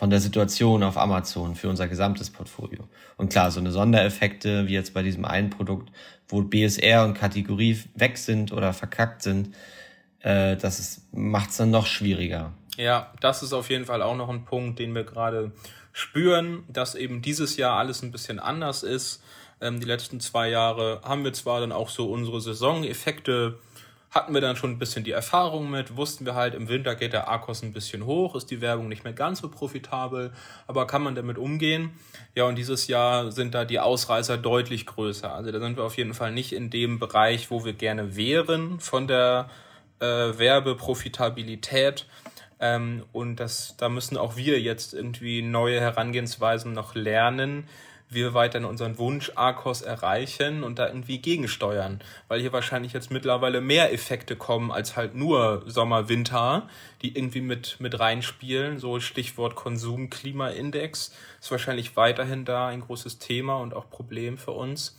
von 0.00 0.08
der 0.08 0.20
Situation 0.20 0.82
auf 0.82 0.96
Amazon 0.96 1.54
für 1.56 1.68
unser 1.68 1.86
gesamtes 1.86 2.30
Portfolio. 2.30 2.88
Und 3.18 3.30
klar, 3.30 3.50
so 3.50 3.60
eine 3.60 3.70
Sondereffekte 3.70 4.66
wie 4.66 4.72
jetzt 4.72 4.94
bei 4.94 5.02
diesem 5.02 5.26
einen 5.26 5.50
Produkt, 5.50 5.92
wo 6.26 6.40
BSR 6.40 7.04
und 7.04 7.12
Kategorie 7.12 7.78
weg 7.96 8.16
sind 8.16 8.50
oder 8.50 8.72
verkackt 8.72 9.20
sind, 9.20 9.54
äh, 10.20 10.56
das 10.56 11.02
macht 11.12 11.50
es 11.50 11.58
dann 11.58 11.70
noch 11.70 11.84
schwieriger. 11.86 12.54
Ja, 12.78 13.12
das 13.20 13.42
ist 13.42 13.52
auf 13.52 13.68
jeden 13.68 13.84
Fall 13.84 14.00
auch 14.00 14.16
noch 14.16 14.30
ein 14.30 14.46
Punkt, 14.46 14.78
den 14.78 14.94
wir 14.94 15.04
gerade 15.04 15.52
spüren, 15.92 16.64
dass 16.66 16.94
eben 16.94 17.20
dieses 17.20 17.58
Jahr 17.58 17.76
alles 17.76 18.02
ein 18.02 18.10
bisschen 18.10 18.38
anders 18.38 18.82
ist. 18.82 19.22
Ähm, 19.60 19.80
die 19.80 19.86
letzten 19.86 20.18
zwei 20.18 20.48
Jahre 20.48 21.02
haben 21.04 21.24
wir 21.24 21.34
zwar 21.34 21.60
dann 21.60 21.72
auch 21.72 21.90
so 21.90 22.10
unsere 22.10 22.40
Saisoneffekte 22.40 23.58
hatten 24.10 24.34
wir 24.34 24.40
dann 24.40 24.56
schon 24.56 24.72
ein 24.72 24.78
bisschen 24.78 25.04
die 25.04 25.12
Erfahrung 25.12 25.70
mit, 25.70 25.96
wussten 25.96 26.26
wir 26.26 26.34
halt, 26.34 26.54
im 26.54 26.68
Winter 26.68 26.96
geht 26.96 27.12
der 27.12 27.30
Akkus 27.30 27.62
ein 27.62 27.72
bisschen 27.72 28.06
hoch, 28.06 28.34
ist 28.34 28.50
die 28.50 28.60
Werbung 28.60 28.88
nicht 28.88 29.04
mehr 29.04 29.12
ganz 29.12 29.40
so 29.40 29.48
profitabel, 29.48 30.32
aber 30.66 30.86
kann 30.86 31.02
man 31.02 31.14
damit 31.14 31.38
umgehen? 31.38 31.92
Ja, 32.34 32.44
und 32.44 32.56
dieses 32.56 32.88
Jahr 32.88 33.30
sind 33.30 33.54
da 33.54 33.64
die 33.64 33.78
Ausreißer 33.78 34.36
deutlich 34.36 34.86
größer. 34.86 35.32
Also 35.32 35.52
da 35.52 35.60
sind 35.60 35.76
wir 35.76 35.84
auf 35.84 35.96
jeden 35.96 36.14
Fall 36.14 36.32
nicht 36.32 36.52
in 36.52 36.70
dem 36.70 36.98
Bereich, 36.98 37.50
wo 37.50 37.64
wir 37.64 37.72
gerne 37.72 38.16
wären 38.16 38.80
von 38.80 39.06
der 39.06 39.48
äh, 40.00 40.06
Werbeprofitabilität. 40.06 42.06
Ähm, 42.58 43.04
und 43.12 43.36
das, 43.36 43.76
da 43.78 43.88
müssen 43.88 44.16
auch 44.16 44.36
wir 44.36 44.60
jetzt 44.60 44.92
irgendwie 44.92 45.40
neue 45.40 45.80
Herangehensweisen 45.80 46.72
noch 46.72 46.94
lernen, 46.94 47.68
wir 48.10 48.34
weiterhin 48.34 48.68
unseren 48.68 48.98
Wunsch 48.98 49.30
ARCOS 49.36 49.82
erreichen 49.82 50.64
und 50.64 50.78
da 50.78 50.88
irgendwie 50.88 51.18
gegensteuern. 51.18 52.00
Weil 52.28 52.40
hier 52.40 52.52
wahrscheinlich 52.52 52.92
jetzt 52.92 53.10
mittlerweile 53.10 53.60
mehr 53.60 53.92
Effekte 53.92 54.34
kommen 54.36 54.72
als 54.72 54.96
halt 54.96 55.14
nur 55.14 55.62
Sommer, 55.66 56.08
Winter, 56.08 56.68
die 57.02 57.16
irgendwie 57.16 57.40
mit, 57.40 57.76
mit 57.78 57.98
reinspielen. 57.98 58.78
So 58.78 58.98
Stichwort 58.98 59.54
Konsum-Klimaindex 59.54 61.12
ist 61.40 61.50
wahrscheinlich 61.50 61.96
weiterhin 61.96 62.44
da 62.44 62.66
ein 62.66 62.80
großes 62.80 63.18
Thema 63.18 63.56
und 63.58 63.74
auch 63.74 63.88
Problem 63.88 64.38
für 64.38 64.52
uns. 64.52 64.98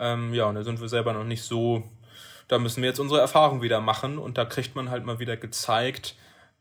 Ähm, 0.00 0.34
ja, 0.34 0.46
und 0.46 0.56
da 0.56 0.64
sind 0.64 0.80
wir 0.80 0.88
selber 0.88 1.12
noch 1.12 1.24
nicht 1.24 1.42
so, 1.42 1.84
da 2.48 2.58
müssen 2.58 2.82
wir 2.82 2.88
jetzt 2.88 2.98
unsere 2.98 3.20
Erfahrung 3.20 3.62
wieder 3.62 3.80
machen 3.80 4.18
und 4.18 4.38
da 4.38 4.44
kriegt 4.44 4.74
man 4.74 4.90
halt 4.90 5.04
mal 5.04 5.20
wieder 5.20 5.36
gezeigt, 5.36 6.16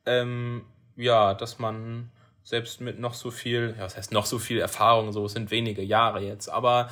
ähm, 0.05 0.65
ja, 0.95 1.33
dass 1.33 1.57
man 1.57 2.11
selbst 2.43 2.81
mit 2.81 2.99
noch 2.99 3.13
so 3.13 3.31
viel, 3.31 3.75
ja, 3.77 3.85
was 3.85 3.97
heißt 3.97 4.11
noch 4.11 4.25
so 4.25 4.39
viel 4.39 4.59
Erfahrung, 4.59 5.11
so 5.11 5.25
es 5.25 5.33
sind 5.33 5.51
wenige 5.51 5.81
Jahre 5.81 6.21
jetzt, 6.21 6.49
aber 6.49 6.89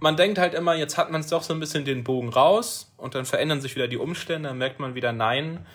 man 0.00 0.16
denkt 0.16 0.38
halt 0.38 0.54
immer, 0.54 0.74
jetzt 0.74 0.98
hat 0.98 1.10
man 1.10 1.20
es 1.20 1.28
doch 1.28 1.42
so 1.42 1.54
ein 1.54 1.60
bisschen 1.60 1.84
den 1.84 2.04
Bogen 2.04 2.28
raus 2.28 2.92
und 2.96 3.14
dann 3.14 3.24
verändern 3.24 3.60
sich 3.60 3.74
wieder 3.74 3.88
die 3.88 3.96
Umstände, 3.96 4.48
dann 4.48 4.58
merkt 4.58 4.80
man 4.80 4.94
wieder, 4.94 5.12
nein, 5.12 5.66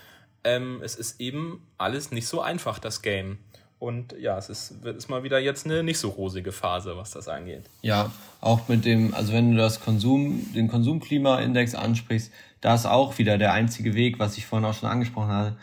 ähm, 0.44 0.80
es 0.82 0.94
ist 0.94 1.20
eben 1.20 1.66
alles 1.78 2.10
nicht 2.10 2.26
so 2.26 2.40
einfach, 2.40 2.78
das 2.78 3.02
Game. 3.02 3.38
Und 3.78 4.14
ja, 4.18 4.36
es 4.36 4.48
ist, 4.48 4.84
ist 4.84 5.08
mal 5.08 5.22
wieder 5.22 5.38
jetzt 5.38 5.64
eine 5.64 5.84
nicht 5.84 5.98
so 5.98 6.08
rosige 6.08 6.50
Phase, 6.50 6.96
was 6.96 7.12
das 7.12 7.28
angeht. 7.28 7.62
Ja, 7.82 8.10
auch 8.40 8.66
mit 8.66 8.84
dem, 8.84 9.14
also 9.14 9.32
wenn 9.32 9.52
du 9.52 9.56
das 9.56 9.80
Konsum, 9.80 10.52
den 10.52 10.66
Konsumklimaindex 10.66 11.76
ansprichst, 11.76 12.32
da 12.60 12.74
ist 12.74 12.86
auch 12.86 13.18
wieder 13.18 13.38
der 13.38 13.52
einzige 13.52 13.94
Weg, 13.94 14.18
was 14.18 14.36
ich 14.36 14.46
vorhin 14.46 14.66
auch 14.66 14.74
schon 14.74 14.88
angesprochen 14.88 15.28
habe, 15.28 15.56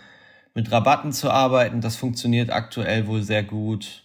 mit 0.56 0.72
Rabatten 0.72 1.12
zu 1.12 1.30
arbeiten. 1.30 1.82
Das 1.82 1.97
funktioniert 1.97 2.49
aktuell 2.49 3.06
wohl 3.06 3.22
sehr 3.22 3.43
gut, 3.43 4.03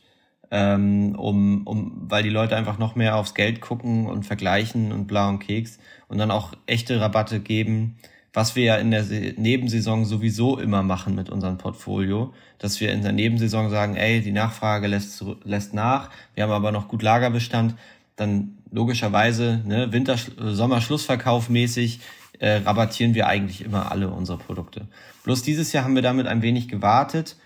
ähm, 0.51 1.15
um, 1.17 1.67
um, 1.67 1.93
weil 2.11 2.23
die 2.23 2.29
Leute 2.29 2.57
einfach 2.57 2.79
noch 2.79 2.97
mehr 2.97 3.17
aufs 3.17 3.35
Geld 3.35 3.63
gucken 3.63 4.07
und 4.07 4.27
vergleichen 4.27 4.93
und 4.93 5.07
bla 5.07 5.29
und 5.29 5.39
Keks 5.39 5.79
und 6.09 6.19
dann 6.19 6.31
auch 6.31 6.53
echte 6.67 7.01
Rabatte 7.01 7.41
geben, 7.41 7.97
was 8.33 8.57
wir 8.57 8.65
ja 8.65 8.77
in 8.77 8.91
der 8.91 9.05
Nebensaison 9.37 10.05
sowieso 10.05 10.59
immer 10.59 10.83
machen 10.83 11.15
mit 11.15 11.31
unserem 11.31 11.57
Portfolio, 11.57 12.35
dass 12.59 12.81
wir 12.81 12.93
in 12.93 13.03
der 13.03 13.13
Nebensaison 13.13 13.71
sagen, 13.71 13.97
ey, 13.97 14.21
die 14.21 14.33
Nachfrage 14.33 14.87
lässt, 14.89 15.25
lässt 15.45 15.73
nach, 15.73 16.11
wir 16.35 16.45
haben 16.45 16.53
aber 16.53 16.73
noch 16.73 16.89
gut 16.89 17.03
Lagerbestand, 17.03 17.75
dann 18.17 18.59
logischerweise, 18.71 19.63
ne, 19.67 19.93
Winter, 19.93 20.17
Sommer-Schlussverkauf 20.17 21.49
mäßig 21.49 22.01
äh, 22.41 22.57
rabattieren 22.57 23.15
wir 23.15 23.27
eigentlich 23.27 23.63
immer 23.63 23.93
alle 23.93 24.11
unsere 24.11 24.39
Produkte. 24.39 24.89
Bloß 25.25 25.43
dieses 25.43 25.73
Jahr 25.73 25.85
haben 25.85 25.95
wir 25.95 26.03
damit 26.03 26.27
ein 26.27 26.43
wenig 26.43 26.69
gewartet, 26.69 27.37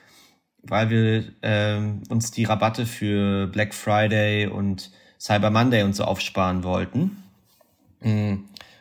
weil 0.62 0.88
wir 0.88 1.24
äh, 1.42 1.78
uns 2.08 2.30
die 2.30 2.44
Rabatte 2.44 2.86
für 2.86 3.48
Black 3.48 3.74
Friday 3.74 4.46
und 4.46 4.90
Cyber 5.18 5.50
Monday 5.50 5.82
und 5.82 5.94
so 5.94 6.04
aufsparen 6.04 6.62
wollten. 6.64 7.22
Mm. 8.00 8.34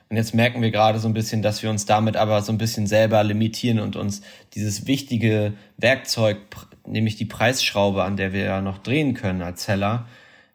Und 0.09 0.17
jetzt 0.17 0.35
merken 0.35 0.61
wir 0.61 0.69
gerade 0.69 0.99
so 0.99 1.07
ein 1.07 1.15
bisschen, 1.15 1.41
dass 1.41 1.63
wir 1.63 1.71
uns 1.71 1.87
damit 1.87 2.17
aber 2.17 2.43
so 2.43 2.51
ein 2.51 2.59
bisschen 2.59 2.85
selber 2.85 3.23
limitieren 3.23 3.79
und 3.79 3.95
uns 3.95 4.21
dieses 4.53 4.85
wichtige 4.85 5.53
Werkzeug, 5.77 6.37
nämlich 6.85 7.15
die 7.15 7.25
Preisschraube, 7.25 8.03
an 8.03 8.15
der 8.15 8.31
wir 8.31 8.43
ja 8.43 8.61
noch 8.61 8.77
drehen 8.77 9.15
können 9.15 9.41
als 9.41 9.63
Seller, 9.63 10.05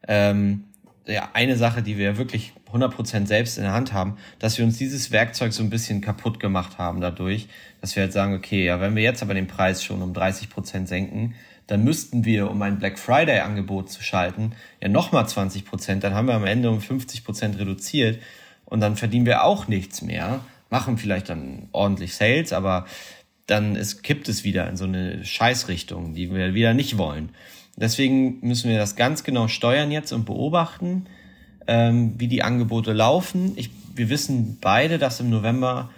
ähm, 0.07 0.63
ja, 1.05 1.29
eine 1.33 1.57
Sache, 1.57 1.81
die 1.81 1.97
wir 1.97 2.17
wirklich 2.17 2.53
100% 2.73 3.27
selbst 3.27 3.57
in 3.57 3.63
der 3.63 3.73
Hand 3.73 3.93
haben, 3.93 4.17
dass 4.39 4.57
wir 4.57 4.65
uns 4.65 4.77
dieses 4.77 5.11
Werkzeug 5.11 5.53
so 5.53 5.63
ein 5.63 5.69
bisschen 5.69 6.01
kaputt 6.01 6.39
gemacht 6.39 6.77
haben 6.77 7.01
dadurch, 7.01 7.47
dass 7.81 7.95
wir 7.95 8.03
halt 8.03 8.13
sagen, 8.13 8.35
okay, 8.35 8.65
ja, 8.65 8.79
wenn 8.81 8.95
wir 8.95 9.03
jetzt 9.03 9.21
aber 9.21 9.33
den 9.33 9.47
Preis 9.47 9.83
schon 9.83 10.01
um 10.01 10.13
30% 10.13 10.87
senken, 10.87 11.35
dann 11.67 11.83
müssten 11.83 12.25
wir, 12.25 12.49
um 12.49 12.61
ein 12.61 12.79
Black 12.79 12.97
Friday 12.97 13.39
Angebot 13.39 13.91
zu 13.91 14.01
schalten, 14.01 14.53
ja 14.81 14.87
nochmal 14.87 15.25
20%, 15.25 15.99
dann 15.99 16.15
haben 16.15 16.27
wir 16.27 16.33
am 16.33 16.45
Ende 16.45 16.69
um 16.69 16.79
50% 16.79 17.59
reduziert 17.59 18.19
und 18.65 18.81
dann 18.81 18.95
verdienen 18.95 19.25
wir 19.25 19.43
auch 19.43 19.67
nichts 19.67 20.01
mehr, 20.01 20.41
machen 20.69 20.97
vielleicht 20.97 21.29
dann 21.29 21.69
ordentlich 21.71 22.15
Sales, 22.15 22.53
aber 22.53 22.85
dann 23.45 23.75
ist, 23.75 24.03
kippt 24.03 24.29
es 24.29 24.43
wieder 24.43 24.69
in 24.69 24.77
so 24.77 24.85
eine 24.85 25.23
Scheißrichtung, 25.23 26.13
die 26.13 26.33
wir 26.33 26.53
wieder 26.53 26.73
nicht 26.73 26.97
wollen. 26.97 27.29
Deswegen 27.75 28.39
müssen 28.41 28.69
wir 28.69 28.77
das 28.77 28.95
ganz 28.95 29.23
genau 29.23 29.47
steuern 29.47 29.91
jetzt 29.91 30.11
und 30.11 30.25
beobachten, 30.25 31.05
ähm, 31.69 32.15
wie 32.17 32.27
die 32.27 32.41
Angebote 32.41 32.93
laufen. 32.93 33.53
Ich, 33.55 33.69
wir 33.93 34.09
wissen 34.09 34.57
beide, 34.59 34.97
dass 34.97 35.19
im 35.19 35.29
November, 35.29 35.91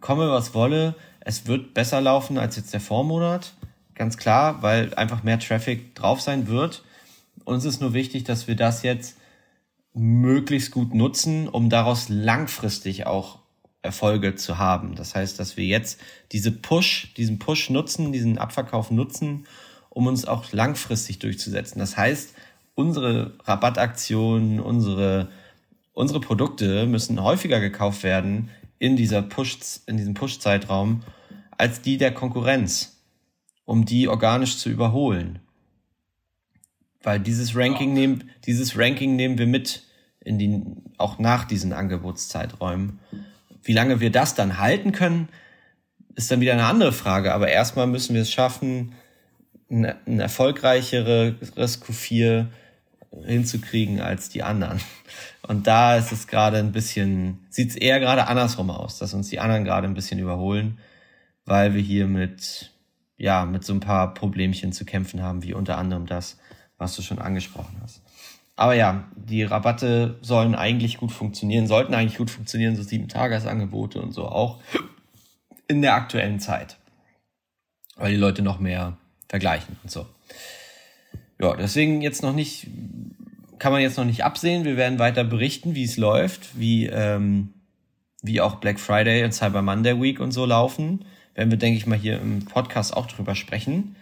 komme 0.00 0.30
was 0.30 0.54
wolle, 0.54 0.94
es 1.20 1.46
wird 1.46 1.74
besser 1.74 2.00
laufen 2.00 2.38
als 2.38 2.56
jetzt 2.56 2.72
der 2.72 2.80
Vormonat. 2.80 3.52
Ganz 3.94 4.16
klar, 4.16 4.62
weil 4.62 4.94
einfach 4.94 5.24
mehr 5.24 5.38
Traffic 5.38 5.94
drauf 5.94 6.22
sein 6.22 6.48
wird. 6.48 6.82
Uns 7.44 7.66
ist 7.66 7.82
nur 7.82 7.92
wichtig, 7.92 8.24
dass 8.24 8.48
wir 8.48 8.56
das 8.56 8.82
jetzt 8.82 9.18
möglichst 9.92 10.70
gut 10.70 10.94
nutzen, 10.94 11.46
um 11.46 11.68
daraus 11.68 12.08
langfristig 12.08 13.06
auch 13.06 13.40
Erfolge 13.82 14.34
zu 14.34 14.56
haben. 14.56 14.94
Das 14.94 15.14
heißt, 15.14 15.38
dass 15.38 15.58
wir 15.58 15.64
jetzt 15.64 16.00
diese 16.32 16.52
Push, 16.52 17.12
diesen 17.18 17.38
Push 17.38 17.68
nutzen, 17.68 18.12
diesen 18.12 18.38
Abverkauf 18.38 18.90
nutzen, 18.90 19.46
um 19.90 20.06
uns 20.06 20.24
auch 20.24 20.52
langfristig 20.52 21.18
durchzusetzen. 21.18 21.80
Das 21.80 21.98
heißt, 21.98 22.34
unsere 22.78 23.32
Rabattaktionen, 23.42 24.60
unsere, 24.60 25.32
unsere 25.94 26.20
Produkte 26.20 26.86
müssen 26.86 27.20
häufiger 27.20 27.58
gekauft 27.58 28.04
werden 28.04 28.50
in 28.78 28.94
dieser 28.94 29.20
Push, 29.20 29.58
in 29.86 29.96
diesem 29.96 30.14
Push-Zeitraum 30.14 31.02
als 31.50 31.82
die 31.82 31.96
der 31.96 32.14
Konkurrenz, 32.14 33.02
um 33.64 33.84
die 33.84 34.06
organisch 34.06 34.58
zu 34.58 34.70
überholen. 34.70 35.40
Weil 37.02 37.18
dieses 37.18 37.56
Ranking 37.56 37.94
nehmen, 37.94 38.30
dieses 38.46 38.78
Ranking 38.78 39.16
nehmen 39.16 39.38
wir 39.38 39.48
mit 39.48 39.82
in 40.20 40.38
die, 40.38 40.62
auch 40.98 41.18
nach 41.18 41.46
diesen 41.46 41.72
Angebotszeiträumen. 41.72 43.00
Wie 43.60 43.72
lange 43.72 43.98
wir 43.98 44.12
das 44.12 44.36
dann 44.36 44.58
halten 44.58 44.92
können, 44.92 45.28
ist 46.14 46.30
dann 46.30 46.40
wieder 46.40 46.52
eine 46.52 46.66
andere 46.66 46.92
Frage. 46.92 47.34
Aber 47.34 47.48
erstmal 47.48 47.88
müssen 47.88 48.14
wir 48.14 48.22
es 48.22 48.30
schaffen, 48.30 48.94
ein, 49.68 49.84
ein 50.06 50.20
erfolgreicheres 50.20 51.82
Q4 51.82 52.46
hinzukriegen 53.24 54.00
als 54.00 54.28
die 54.28 54.42
anderen. 54.42 54.80
Und 55.42 55.66
da 55.66 55.96
ist 55.96 56.12
es 56.12 56.26
gerade 56.26 56.58
ein 56.58 56.72
bisschen, 56.72 57.46
sieht 57.50 57.70
es 57.70 57.76
eher 57.76 58.00
gerade 58.00 58.26
andersrum 58.26 58.70
aus, 58.70 58.98
dass 58.98 59.14
uns 59.14 59.28
die 59.28 59.40
anderen 59.40 59.64
gerade 59.64 59.86
ein 59.86 59.94
bisschen 59.94 60.18
überholen, 60.18 60.78
weil 61.44 61.74
wir 61.74 61.80
hier 61.80 62.06
mit, 62.06 62.72
ja, 63.16 63.46
mit 63.46 63.64
so 63.64 63.72
ein 63.72 63.80
paar 63.80 64.14
Problemchen 64.14 64.72
zu 64.72 64.84
kämpfen 64.84 65.22
haben, 65.22 65.42
wie 65.42 65.54
unter 65.54 65.78
anderem 65.78 66.06
das, 66.06 66.38
was 66.76 66.94
du 66.96 67.02
schon 67.02 67.18
angesprochen 67.18 67.76
hast. 67.82 68.02
Aber 68.56 68.74
ja, 68.74 69.04
die 69.14 69.44
Rabatte 69.44 70.18
sollen 70.20 70.56
eigentlich 70.56 70.98
gut 70.98 71.12
funktionieren, 71.12 71.68
sollten 71.68 71.94
eigentlich 71.94 72.18
gut 72.18 72.30
funktionieren, 72.30 72.74
so 72.74 72.82
sieben 72.82 73.06
Tagesangebote 73.06 74.02
und 74.02 74.12
so 74.12 74.26
auch 74.26 74.60
in 75.68 75.80
der 75.80 75.94
aktuellen 75.94 76.40
Zeit. 76.40 76.76
Weil 77.96 78.10
die 78.10 78.16
Leute 78.16 78.42
noch 78.42 78.58
mehr 78.58 78.96
vergleichen 79.28 79.76
und 79.82 79.90
so. 79.90 80.06
Ja, 81.40 81.54
deswegen 81.56 82.02
jetzt 82.02 82.22
noch 82.22 82.32
nicht, 82.32 82.66
kann 83.58 83.72
man 83.72 83.80
jetzt 83.80 83.96
noch 83.96 84.04
nicht 84.04 84.24
absehen. 84.24 84.64
Wir 84.64 84.76
werden 84.76 84.98
weiter 84.98 85.24
berichten, 85.24 85.74
wie 85.74 85.84
es 85.84 85.96
läuft, 85.96 86.58
wie, 86.58 86.86
ähm, 86.86 87.54
wie 88.22 88.40
auch 88.40 88.56
Black 88.56 88.80
Friday 88.80 89.24
und 89.24 89.32
Cyber 89.32 89.62
Monday 89.62 90.00
Week 90.00 90.20
und 90.20 90.32
so 90.32 90.44
laufen. 90.44 91.04
Werden 91.34 91.50
wir, 91.50 91.58
denke 91.58 91.78
ich 91.78 91.86
mal, 91.86 91.98
hier 91.98 92.20
im 92.20 92.44
Podcast 92.44 92.96
auch 92.96 93.06
drüber 93.06 93.34
sprechen. 93.36 93.94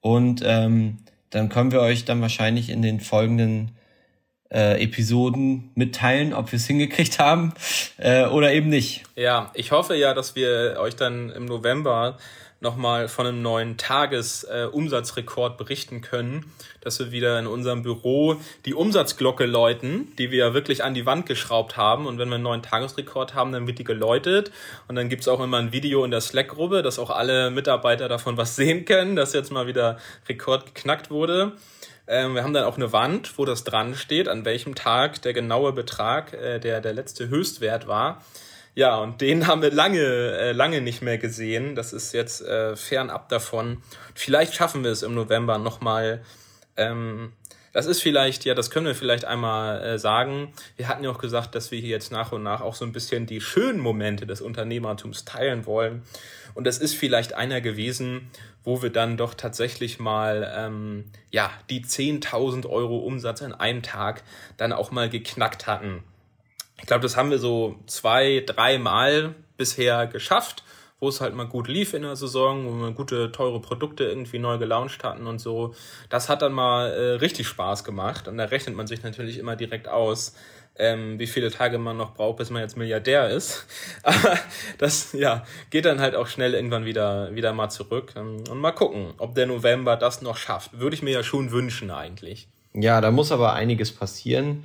Und 0.00 0.42
ähm, 0.44 0.98
dann 1.30 1.48
können 1.48 1.72
wir 1.72 1.80
euch 1.80 2.04
dann 2.04 2.20
wahrscheinlich 2.20 2.68
in 2.68 2.82
den 2.82 3.00
folgenden 3.00 3.70
äh, 4.52 4.82
Episoden 4.82 5.70
mitteilen, 5.74 6.34
ob 6.34 6.52
wir 6.52 6.56
es 6.56 6.66
hingekriegt 6.66 7.18
haben 7.18 7.54
äh, 7.98 8.26
oder 8.26 8.52
eben 8.52 8.68
nicht. 8.68 9.04
Ja, 9.16 9.50
ich 9.54 9.70
hoffe 9.70 9.94
ja, 9.94 10.12
dass 10.12 10.34
wir 10.34 10.76
euch 10.80 10.96
dann 10.96 11.30
im 11.30 11.46
November 11.46 12.18
nochmal 12.60 13.08
von 13.08 13.26
einem 13.26 13.42
neuen 13.42 13.76
Tagesumsatzrekord 13.78 15.54
äh, 15.54 15.56
berichten 15.56 16.02
können, 16.02 16.52
dass 16.82 16.98
wir 16.98 17.10
wieder 17.10 17.38
in 17.38 17.46
unserem 17.46 17.82
Büro 17.82 18.36
die 18.66 18.74
Umsatzglocke 18.74 19.46
läuten, 19.46 20.14
die 20.16 20.30
wir 20.30 20.38
ja 20.46 20.54
wirklich 20.54 20.84
an 20.84 20.94
die 20.94 21.06
Wand 21.06 21.26
geschraubt 21.26 21.76
haben. 21.76 22.06
Und 22.06 22.18
wenn 22.18 22.28
wir 22.28 22.34
einen 22.34 22.44
neuen 22.44 22.62
Tagesrekord 22.62 23.34
haben, 23.34 23.52
dann 23.52 23.66
wird 23.66 23.78
die 23.78 23.84
geläutet. 23.84 24.52
Und 24.88 24.96
dann 24.96 25.08
gibt's 25.08 25.26
auch 25.26 25.40
immer 25.40 25.56
ein 25.56 25.72
Video 25.72 26.04
in 26.04 26.10
der 26.10 26.20
Slack-Gruppe, 26.20 26.82
dass 26.82 26.98
auch 26.98 27.10
alle 27.10 27.50
Mitarbeiter 27.50 28.08
davon 28.08 28.36
was 28.36 28.56
sehen 28.56 28.84
können, 28.84 29.16
dass 29.16 29.32
jetzt 29.32 29.50
mal 29.50 29.66
wieder 29.66 29.98
Rekord 30.28 30.66
geknackt 30.66 31.10
wurde. 31.10 31.52
Ähm, 32.06 32.34
wir 32.34 32.42
haben 32.42 32.52
dann 32.52 32.64
auch 32.64 32.76
eine 32.76 32.92
Wand, 32.92 33.38
wo 33.38 33.44
das 33.44 33.64
dran 33.64 33.94
steht, 33.94 34.28
an 34.28 34.44
welchem 34.44 34.74
Tag 34.74 35.22
der 35.22 35.32
genaue 35.32 35.72
Betrag, 35.72 36.34
äh, 36.34 36.58
der 36.58 36.80
der 36.80 36.92
letzte 36.92 37.28
Höchstwert 37.28 37.86
war. 37.86 38.22
Ja, 38.74 38.96
und 38.96 39.20
den 39.20 39.46
haben 39.46 39.62
wir 39.62 39.72
lange, 39.72 40.00
äh, 40.00 40.52
lange 40.52 40.80
nicht 40.80 41.02
mehr 41.02 41.18
gesehen. 41.18 41.74
Das 41.74 41.92
ist 41.92 42.12
jetzt 42.12 42.42
äh, 42.42 42.76
fernab 42.76 43.28
davon. 43.28 43.82
Vielleicht 44.14 44.54
schaffen 44.54 44.84
wir 44.84 44.90
es 44.90 45.02
im 45.02 45.14
November 45.14 45.58
nochmal. 45.58 46.22
Ähm, 46.76 47.32
das 47.72 47.86
ist 47.86 48.02
vielleicht, 48.02 48.44
ja, 48.44 48.54
das 48.54 48.70
können 48.70 48.86
wir 48.86 48.96
vielleicht 48.96 49.24
einmal 49.24 49.80
äh, 49.80 49.98
sagen. 49.98 50.52
Wir 50.76 50.88
hatten 50.88 51.04
ja 51.04 51.10
auch 51.10 51.18
gesagt, 51.18 51.54
dass 51.54 51.70
wir 51.70 51.78
hier 51.78 51.90
jetzt 51.90 52.10
nach 52.10 52.32
und 52.32 52.42
nach 52.42 52.62
auch 52.62 52.74
so 52.74 52.84
ein 52.84 52.92
bisschen 52.92 53.26
die 53.26 53.40
schönen 53.40 53.78
Momente 53.78 54.26
des 54.26 54.40
Unternehmertums 54.40 55.24
teilen 55.24 55.66
wollen. 55.66 56.02
Und 56.54 56.66
das 56.66 56.78
ist 56.78 56.94
vielleicht 56.94 57.34
einer 57.34 57.60
gewesen, 57.60 58.28
wo 58.64 58.82
wir 58.82 58.90
dann 58.90 59.16
doch 59.16 59.34
tatsächlich 59.34 60.00
mal 60.00 60.52
ähm, 60.56 61.04
ja 61.30 61.50
die 61.70 61.84
10.000 61.84 62.68
Euro 62.68 62.98
Umsatz 62.98 63.40
in 63.40 63.52
einem 63.52 63.82
Tag 63.82 64.24
dann 64.56 64.72
auch 64.72 64.90
mal 64.90 65.08
geknackt 65.08 65.68
hatten. 65.68 66.02
Ich 66.80 66.86
glaube, 66.86 67.02
das 67.02 67.16
haben 67.16 67.30
wir 67.30 67.38
so 67.38 67.76
zwei, 67.86 68.42
dreimal 68.44 69.34
bisher 69.56 70.06
geschafft, 70.06 70.64
wo 70.98 71.08
es 71.08 71.20
halt 71.20 71.34
mal 71.34 71.46
gut 71.46 71.68
lief 71.68 71.94
in 71.94 72.02
der 72.02 72.16
Saison, 72.16 72.66
wo 72.66 72.82
wir 72.82 72.92
gute, 72.92 73.32
teure 73.32 73.60
Produkte 73.60 74.04
irgendwie 74.04 74.38
neu 74.38 74.58
gelauncht 74.58 75.04
hatten 75.04 75.26
und 75.26 75.38
so. 75.38 75.74
Das 76.08 76.28
hat 76.28 76.42
dann 76.42 76.52
mal 76.52 76.90
äh, 76.90 77.12
richtig 77.14 77.46
Spaß 77.48 77.84
gemacht 77.84 78.28
und 78.28 78.38
da 78.38 78.44
rechnet 78.44 78.76
man 78.76 78.86
sich 78.86 79.02
natürlich 79.02 79.38
immer 79.38 79.56
direkt 79.56 79.88
aus, 79.88 80.34
ähm, 80.76 81.18
wie 81.18 81.26
viele 81.26 81.50
Tage 81.50 81.78
man 81.78 81.96
noch 81.96 82.14
braucht, 82.14 82.38
bis 82.38 82.50
man 82.50 82.62
jetzt 82.62 82.76
Milliardär 82.76 83.28
ist. 83.28 83.66
Aber 84.02 84.38
das 84.78 85.12
ja, 85.12 85.44
geht 85.70 85.84
dann 85.84 86.00
halt 86.00 86.14
auch 86.14 86.26
schnell 86.26 86.54
irgendwann 86.54 86.84
wieder, 86.84 87.34
wieder 87.34 87.52
mal 87.52 87.70
zurück. 87.70 88.14
Ähm, 88.16 88.44
und 88.50 88.58
mal 88.58 88.72
gucken, 88.72 89.14
ob 89.18 89.34
der 89.34 89.46
November 89.46 89.96
das 89.96 90.22
noch 90.22 90.36
schafft. 90.36 90.78
Würde 90.78 90.94
ich 90.94 91.02
mir 91.02 91.12
ja 91.12 91.22
schon 91.22 91.50
wünschen 91.50 91.90
eigentlich. 91.90 92.48
Ja, 92.72 93.00
da 93.00 93.10
muss 93.10 93.32
aber 93.32 93.54
einiges 93.54 93.92
passieren, 93.92 94.64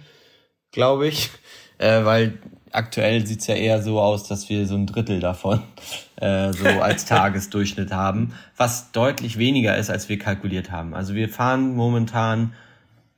glaube 0.71 1.07
ich 1.07 1.31
äh, 1.77 2.03
weil 2.05 2.39
aktuell 2.71 3.25
sieht's 3.25 3.47
ja 3.47 3.55
eher 3.55 3.81
so 3.81 3.99
aus, 3.99 4.27
dass 4.27 4.49
wir 4.49 4.67
so 4.67 4.75
ein 4.75 4.85
Drittel 4.85 5.19
davon 5.19 5.61
äh, 6.17 6.51
so 6.53 6.67
als 6.67 7.05
Tagesdurchschnitt 7.07 7.91
haben, 7.91 8.33
was 8.57 8.91
deutlich 8.91 9.37
weniger 9.37 9.77
ist, 9.77 9.89
als 9.89 10.09
wir 10.09 10.19
kalkuliert 10.19 10.71
haben. 10.71 10.93
Also 10.93 11.15
wir 11.15 11.29
fahren 11.29 11.75
momentan 11.75 12.53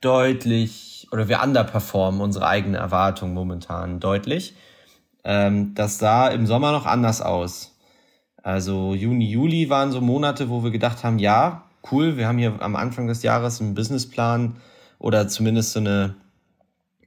deutlich 0.00 1.08
oder 1.10 1.28
wir 1.28 1.42
underperformen 1.42 2.20
unsere 2.20 2.46
eigene 2.46 2.78
Erwartung 2.78 3.34
momentan 3.34 4.00
deutlich. 4.00 4.54
Ähm, 5.24 5.74
das 5.74 5.98
sah 5.98 6.28
im 6.28 6.46
Sommer 6.46 6.72
noch 6.72 6.86
anders 6.86 7.20
aus. 7.20 7.74
Also 8.42 8.94
Juni, 8.94 9.28
Juli 9.30 9.68
waren 9.68 9.90
so 9.90 10.00
Monate, 10.00 10.48
wo 10.48 10.62
wir 10.62 10.70
gedacht 10.70 11.02
haben, 11.04 11.18
ja, 11.18 11.64
cool, 11.90 12.16
wir 12.16 12.28
haben 12.28 12.38
hier 12.38 12.54
am 12.60 12.76
Anfang 12.76 13.08
des 13.08 13.22
Jahres 13.22 13.60
einen 13.60 13.74
Businessplan 13.74 14.56
oder 14.98 15.28
zumindest 15.28 15.72
so 15.72 15.80
eine 15.80 16.14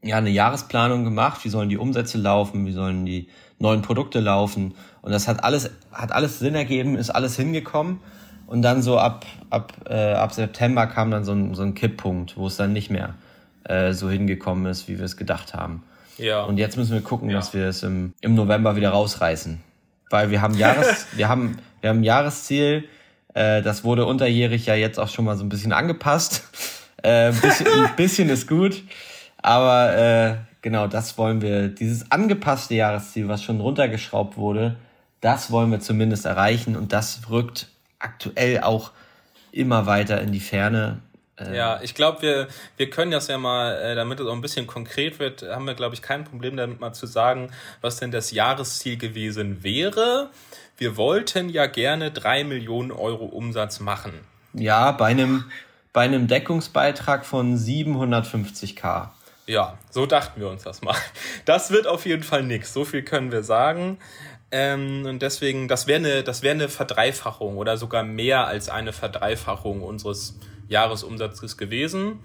ja, 0.04 0.18
eine 0.18 0.30
Jahresplanung 0.30 1.04
gemacht, 1.04 1.44
wie 1.44 1.50
sollen 1.50 1.70
die 1.70 1.78
Umsätze 1.78 2.18
laufen, 2.18 2.66
wie 2.66 2.72
sollen 2.72 3.06
die 3.06 3.28
neuen 3.60 3.82
Produkte 3.82 4.20
laufen. 4.20 4.74
Und 5.02 5.12
das 5.12 5.28
hat 5.28 5.44
alles, 5.44 5.70
hat 5.92 6.12
alles 6.12 6.40
Sinn 6.40 6.56
ergeben, 6.56 6.96
ist 6.96 7.10
alles 7.10 7.36
hingekommen. 7.36 8.00
Und 8.48 8.64
dann 8.64 8.82
so 8.82 8.98
ab, 8.98 9.26
ab, 9.50 9.74
äh, 9.90 10.14
ab 10.14 10.34
September 10.34 10.88
kam 10.88 11.12
dann 11.12 11.24
so 11.24 11.32
ein, 11.32 11.54
so 11.54 11.62
ein 11.62 11.74
Kipppunkt, 11.74 12.36
wo 12.36 12.48
es 12.48 12.58
dann 12.58 12.74
nicht 12.74 12.90
mehr 12.90 13.14
äh, 13.64 13.94
so 13.94 14.10
hingekommen 14.10 14.66
ist, 14.66 14.88
wie 14.88 14.98
wir 14.98 15.06
es 15.06 15.16
gedacht 15.16 15.54
haben. 15.54 15.84
Ja. 16.18 16.44
Und 16.44 16.58
jetzt 16.58 16.78
müssen 16.78 16.94
wir 16.94 17.02
gucken, 17.02 17.30
ja. 17.30 17.38
dass 17.38 17.54
wir 17.54 17.68
es 17.68 17.84
im, 17.84 18.14
im 18.22 18.36
November 18.36 18.76
wieder 18.76 18.90
rausreißen. 18.90 19.62
Weil 20.10 20.32
wir 20.32 20.42
haben 20.42 20.56
Jahres, 20.56 21.08
wir 21.16 21.30
haben, 21.30 21.60
wir 21.80 21.92
haben 21.92 22.00
ein 22.00 22.04
Jahresziel, 22.04 22.86
äh, 23.34 23.62
das 23.62 23.84
wurde 23.84 24.06
unterjährig 24.06 24.66
ja 24.66 24.76
jetzt 24.76 25.00
auch 25.00 25.08
schon 25.08 25.26
mal 25.26 25.38
so 25.38 25.44
ein 25.44 25.50
bisschen 25.50 25.72
angepasst. 25.72 26.44
Äh, 27.04 27.30
ein, 27.30 27.40
bisschen, 27.40 27.68
ein 27.68 27.90
bisschen 27.96 28.30
ist 28.30 28.48
gut. 28.48 28.84
Aber 29.42 29.96
äh, 29.96 30.36
genau, 30.62 30.88
das 30.88 31.18
wollen 31.18 31.42
wir, 31.42 31.68
dieses 31.68 32.12
angepasste 32.12 32.76
Jahresziel, 32.76 33.28
was 33.28 33.44
schon 33.44 33.60
runtergeschraubt 33.60 34.38
wurde, 34.38 34.76
das 35.22 35.52
wollen 35.52 35.72
wir 35.72 35.80
zumindest 35.80 36.26
erreichen 36.26 36.76
und 36.76 36.94
das 36.94 37.30
rückt 37.30 37.68
aktuell 38.00 38.62
auch 38.62 38.92
immer 39.52 39.86
weiter 39.86 40.22
in 40.22 40.32
die 40.32 40.40
Ferne. 40.40 41.00
Äh, 41.38 41.56
ja, 41.56 41.80
ich 41.82 41.94
glaube, 41.94 42.22
wir, 42.22 42.48
wir 42.78 42.90
können 42.90 43.12
das 43.12 43.28
ja 43.28 43.38
mal, 43.38 43.76
äh, 43.76 43.96
damit 43.96 44.20
es 44.20 44.28
auch 44.28 44.34
ein 44.34 44.42
bisschen 44.42 44.68
konkret 44.68 45.20
wird, 45.20 45.44
haben 45.44 45.66
wir, 45.66 45.76
glaube 45.76 45.96
ich, 45.96 46.02
kein 46.02 46.24
Problem 46.24 46.58
damit 46.58 46.80
mal 46.80 46.94
zu 46.94 47.06
sagen, 47.06 47.52
was 47.82 47.98
denn 47.98 48.12
das 48.12 48.32
Jahresziel 48.32 48.98
gewesen 48.98 49.64
wäre. 49.64 50.30
Wir 50.78 50.98
wollten 50.98 51.50
ja 51.50 51.68
gerne 51.68 52.12
drei 52.12 52.44
Millionen 52.44 52.92
Euro 52.92 53.26
Umsatz 53.26 53.80
machen. 53.80 54.14
Ja, 54.54 54.92
bei 54.92 55.08
einem, 55.08 55.46
bei 55.94 56.02
einem 56.02 56.28
Deckungsbeitrag 56.28 57.26
von 57.26 57.58
750k. 57.58 59.10
Ja, 59.48 59.78
so 59.90 60.06
dachten 60.06 60.40
wir 60.40 60.50
uns 60.50 60.64
das 60.64 60.82
mal. 60.82 60.96
Das 61.46 61.72
wird 61.72 61.88
auf 61.88 62.06
jeden 62.06 62.24
Fall 62.24 62.44
nichts. 62.44 62.74
So 62.74 62.86
viel 62.86 63.04
können 63.04 63.32
wir 63.32 63.44
sagen. 63.44 63.98
Ähm, 64.52 65.06
und 65.06 65.22
deswegen, 65.22 65.68
das 65.68 65.88
wäre 65.88 66.00
eine, 66.00 66.24
das 66.24 66.44
wäre 66.44 66.70
Verdreifachung 66.70 67.58
oder 67.58 67.78
sogar 67.78 68.04
mehr 68.04 68.48
als 68.48 68.70
eine 68.70 68.94
Verdreifachung 68.94 69.82
unseres 69.82 70.38
Jahresumsatzes 70.68 71.58
gewesen. 71.58 72.20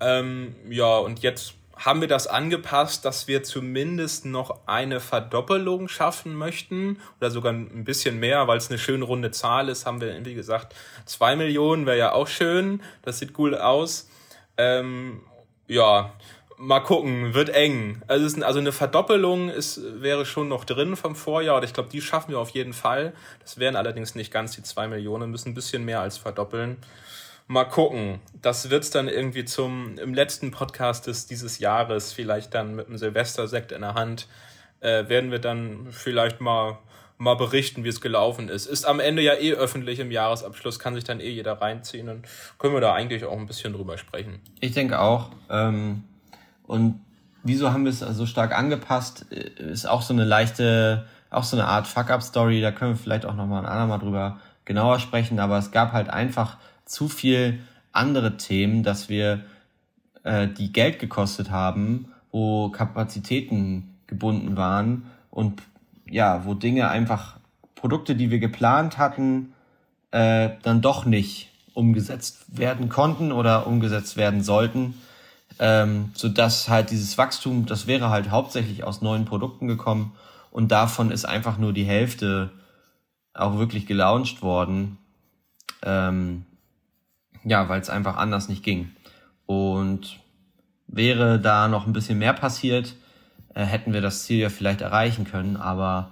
Ähm, 0.00 0.54
ja, 0.68 0.98
und 0.98 1.20
jetzt 1.20 1.54
haben 1.76 2.00
wir 2.00 2.08
das 2.08 2.26
angepasst, 2.26 3.04
dass 3.04 3.26
wir 3.26 3.42
zumindest 3.42 4.26
noch 4.26 4.66
eine 4.66 5.00
Verdoppelung 5.00 5.88
schaffen 5.88 6.34
möchten 6.34 6.98
oder 7.20 7.30
sogar 7.30 7.52
ein 7.52 7.84
bisschen 7.84 8.20
mehr, 8.20 8.46
weil 8.46 8.58
es 8.58 8.70
eine 8.70 8.78
schöne 8.78 9.04
runde 9.04 9.30
Zahl 9.30 9.68
ist, 9.68 9.86
haben 9.86 10.00
wir, 10.00 10.24
wie 10.24 10.34
gesagt, 10.34 10.74
zwei 11.04 11.34
Millionen 11.36 11.86
wäre 11.86 11.98
ja 11.98 12.12
auch 12.12 12.28
schön, 12.28 12.80
das 13.02 13.18
sieht 13.18 13.38
cool 13.38 13.56
aus. 13.56 14.08
Ähm, 14.56 15.22
ja, 15.66 16.12
mal 16.56 16.80
gucken, 16.80 17.34
wird 17.34 17.50
eng. 17.50 18.02
Also, 18.06 18.26
ist, 18.26 18.42
also 18.42 18.58
eine 18.58 18.72
Verdoppelung 18.72 19.50
ist, 19.50 19.80
wäre 20.00 20.26
schon 20.26 20.48
noch 20.48 20.64
drin 20.64 20.96
vom 20.96 21.16
Vorjahr, 21.16 21.56
oder 21.56 21.64
ich 21.64 21.72
glaube, 21.72 21.88
die 21.90 22.00
schaffen 22.00 22.30
wir 22.30 22.38
auf 22.38 22.50
jeden 22.50 22.72
Fall. 22.72 23.12
Das 23.40 23.58
wären 23.58 23.76
allerdings 23.76 24.14
nicht 24.14 24.32
ganz 24.32 24.54
die 24.54 24.62
zwei 24.62 24.88
Millionen, 24.88 25.30
müssen 25.30 25.50
ein 25.50 25.54
bisschen 25.54 25.84
mehr 25.84 26.00
als 26.00 26.18
verdoppeln. 26.18 26.76
Mal 27.46 27.64
gucken. 27.64 28.20
Das 28.40 28.70
wird's 28.70 28.90
dann 28.90 29.08
irgendwie 29.08 29.44
zum 29.44 29.98
im 29.98 30.14
letzten 30.14 30.50
Podcast 30.50 31.06
des, 31.06 31.26
dieses 31.26 31.58
Jahres, 31.58 32.12
vielleicht 32.12 32.54
dann 32.54 32.74
mit 32.74 32.88
einem 32.88 32.96
Silvestersekt 32.96 33.72
in 33.72 33.82
der 33.82 33.94
Hand, 33.94 34.28
äh, 34.80 35.08
werden 35.08 35.30
wir 35.30 35.40
dann 35.40 35.88
vielleicht 35.90 36.40
mal 36.40 36.78
mal 37.16 37.34
berichten, 37.34 37.84
wie 37.84 37.88
es 37.88 38.00
gelaufen 38.00 38.48
ist. 38.48 38.66
Ist 38.66 38.84
am 38.84 39.00
Ende 39.00 39.22
ja 39.22 39.34
eh 39.34 39.54
öffentlich 39.54 40.00
im 40.00 40.10
Jahresabschluss, 40.10 40.78
kann 40.78 40.94
sich 40.94 41.04
dann 41.04 41.20
eh 41.20 41.30
jeder 41.30 41.60
reinziehen 41.60 42.08
und 42.08 42.26
können 42.58 42.74
wir 42.74 42.80
da 42.80 42.92
eigentlich 42.92 43.24
auch 43.24 43.38
ein 43.38 43.46
bisschen 43.46 43.72
drüber 43.72 43.98
sprechen. 43.98 44.40
Ich 44.60 44.72
denke 44.72 44.98
auch. 45.00 45.30
Ähm, 45.48 46.04
und 46.66 47.00
wieso 47.42 47.72
haben 47.72 47.84
wir 47.84 47.90
es 47.90 48.00
so 48.00 48.26
stark 48.26 48.56
angepasst? 48.56 49.22
Ist 49.22 49.86
auch 49.88 50.02
so 50.02 50.12
eine 50.12 50.24
leichte, 50.24 51.06
auch 51.30 51.44
so 51.44 51.56
eine 51.56 51.66
Art 51.66 51.86
Fuck-up-Story. 51.86 52.60
Da 52.60 52.72
können 52.72 52.92
wir 52.92 52.98
vielleicht 52.98 53.26
auch 53.26 53.34
nochmal 53.34 53.64
ein 53.64 53.70
andermal 53.70 53.98
drüber 53.98 54.38
genauer 54.64 54.98
sprechen. 54.98 55.38
Aber 55.38 55.58
es 55.58 55.70
gab 55.70 55.92
halt 55.92 56.08
einfach 56.08 56.56
zu 56.84 57.08
viel 57.08 57.60
andere 57.92 58.36
Themen, 58.36 58.82
dass 58.82 59.08
wir 59.08 59.44
äh, 60.24 60.48
die 60.48 60.72
Geld 60.72 60.98
gekostet 60.98 61.50
haben, 61.50 62.12
wo 62.32 62.70
Kapazitäten 62.70 63.96
gebunden 64.06 64.56
waren 64.56 65.06
und 65.30 65.62
ja, 66.08 66.44
wo 66.44 66.54
Dinge 66.54 66.88
einfach, 66.88 67.36
Produkte, 67.74 68.14
die 68.16 68.30
wir 68.30 68.38
geplant 68.38 68.98
hatten, 68.98 69.52
äh, 70.10 70.50
dann 70.62 70.80
doch 70.80 71.04
nicht 71.04 71.50
umgesetzt 71.74 72.58
werden 72.58 72.88
konnten 72.88 73.32
oder 73.32 73.66
umgesetzt 73.66 74.16
werden 74.16 74.42
sollten. 74.42 74.94
Ähm, 75.58 76.10
so 76.14 76.28
dass 76.28 76.68
halt 76.68 76.90
dieses 76.90 77.16
Wachstum, 77.16 77.66
das 77.66 77.86
wäre 77.86 78.10
halt 78.10 78.30
hauptsächlich 78.30 78.84
aus 78.84 79.02
neuen 79.02 79.24
Produkten 79.24 79.68
gekommen 79.68 80.12
und 80.50 80.72
davon 80.72 81.10
ist 81.10 81.24
einfach 81.24 81.58
nur 81.58 81.72
die 81.72 81.84
Hälfte 81.84 82.50
auch 83.34 83.58
wirklich 83.58 83.86
gelauncht 83.86 84.42
worden. 84.42 84.98
Ähm, 85.82 86.44
ja, 87.44 87.68
weil 87.68 87.80
es 87.80 87.90
einfach 87.90 88.16
anders 88.16 88.48
nicht 88.48 88.62
ging. 88.62 88.90
Und 89.46 90.20
wäre 90.86 91.38
da 91.38 91.68
noch 91.68 91.86
ein 91.86 91.92
bisschen 91.92 92.18
mehr 92.18 92.32
passiert, 92.32 92.94
äh, 93.54 93.64
hätten 93.64 93.92
wir 93.92 94.00
das 94.00 94.24
Ziel 94.24 94.38
ja 94.38 94.48
vielleicht 94.48 94.80
erreichen 94.80 95.24
können. 95.24 95.56
Aber 95.56 96.10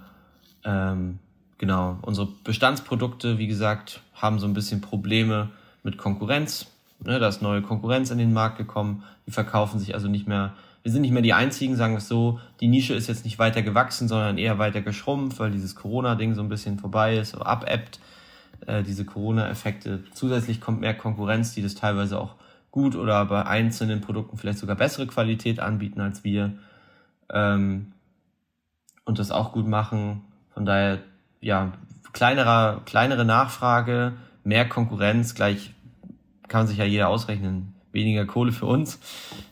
ähm, 0.63 1.19
genau, 1.57 1.97
unsere 2.01 2.27
Bestandsprodukte, 2.43 3.37
wie 3.37 3.47
gesagt, 3.47 4.01
haben 4.13 4.39
so 4.39 4.47
ein 4.47 4.53
bisschen 4.53 4.81
Probleme 4.81 5.49
mit 5.83 5.97
Konkurrenz. 5.97 6.67
Ne, 7.05 7.19
da 7.19 7.27
ist 7.27 7.41
neue 7.41 7.61
Konkurrenz 7.61 8.11
in 8.11 8.17
den 8.17 8.33
Markt 8.33 8.57
gekommen. 8.57 9.03
Die 9.27 9.31
verkaufen 9.31 9.79
sich 9.79 9.93
also 9.93 10.07
nicht 10.07 10.27
mehr. 10.27 10.53
Wir 10.83 10.91
sind 10.91 11.01
nicht 11.01 11.11
mehr 11.11 11.21
die 11.21 11.33
einzigen, 11.33 11.75
sagen 11.75 11.93
wir 11.93 11.99
es 11.99 12.07
so. 12.07 12.39
Die 12.59 12.67
Nische 12.67 12.93
ist 12.93 13.07
jetzt 13.07 13.25
nicht 13.25 13.39
weiter 13.39 13.61
gewachsen, 13.61 14.07
sondern 14.07 14.37
eher 14.37 14.59
weiter 14.59 14.81
geschrumpft, 14.81 15.39
weil 15.39 15.51
dieses 15.51 15.75
Corona-Ding 15.75 16.33
so 16.35 16.41
ein 16.41 16.49
bisschen 16.49 16.79
vorbei 16.79 17.17
ist, 17.17 17.35
abebbt, 17.35 17.99
äh, 18.67 18.83
diese 18.83 19.05
Corona-Effekte. 19.05 20.03
Zusätzlich 20.13 20.61
kommt 20.61 20.81
mehr 20.81 20.93
Konkurrenz, 20.93 21.53
die 21.53 21.61
das 21.61 21.75
teilweise 21.75 22.19
auch 22.19 22.35
gut 22.71 22.95
oder 22.95 23.25
bei 23.25 23.45
einzelnen 23.45 24.01
Produkten 24.01 24.37
vielleicht 24.37 24.59
sogar 24.59 24.75
bessere 24.75 25.07
Qualität 25.07 25.59
anbieten 25.59 26.01
als 26.01 26.23
wir 26.23 26.53
ähm, 27.31 27.93
und 29.05 29.19
das 29.19 29.31
auch 29.31 29.51
gut 29.51 29.67
machen. 29.67 30.21
Von 30.53 30.65
daher, 30.65 30.99
ja, 31.39 31.73
kleinerer, 32.13 32.81
kleinere 32.85 33.25
Nachfrage, 33.25 34.13
mehr 34.43 34.67
Konkurrenz, 34.67 35.35
gleich 35.35 35.72
kann 36.53 36.67
sich 36.67 36.77
ja 36.77 36.85
jeder 36.85 37.09
ausrechnen, 37.09 37.73
weniger 37.91 38.27
Kohle 38.27 38.51
für 38.51 38.67
uns. 38.67 38.99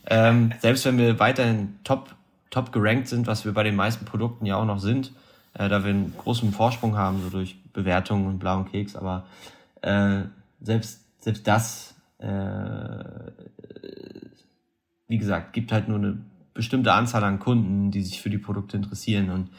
Ähm, 0.06 0.54
selbst 0.60 0.86
wenn 0.86 1.00
wir 1.00 1.18
weiterhin 1.18 1.80
top, 1.84 2.14
top 2.52 2.72
gerankt 2.72 3.08
sind, 3.08 3.26
was 3.26 3.44
wir 3.44 3.56
bei 3.56 3.64
den 3.64 3.76
meisten 3.76 4.06
Produkten 4.06 4.46
ja 4.46 4.58
auch 4.58 4.66
noch 4.66 4.78
sind, 4.78 5.12
äh, 5.56 5.68
da 5.68 5.84
wir 5.84 5.90
einen 5.90 6.14
großen 6.16 6.54
Vorsprung 6.54 6.96
haben, 6.96 7.20
so 7.24 7.32
durch 7.32 7.58
Bewertungen 7.74 8.28
und 8.28 8.38
blauen 8.38 8.70
Keks, 8.72 8.96
aber 8.96 9.26
äh, 9.82 10.26
selbst, 10.62 11.04
selbst 11.24 11.48
das, 11.48 11.96
äh, 12.20 12.28
wie 15.08 15.18
gesagt, 15.18 15.54
gibt 15.54 15.72
halt 15.72 15.88
nur 15.88 15.98
eine 15.98 16.20
bestimmte 16.54 16.94
Anzahl 16.94 17.24
an 17.24 17.40
Kunden, 17.40 17.90
die 17.90 18.04
sich 18.04 18.22
für 18.22 18.30
die 18.30 18.38
Produkte 18.38 18.78
interessieren 18.78 19.32
und 19.32 19.50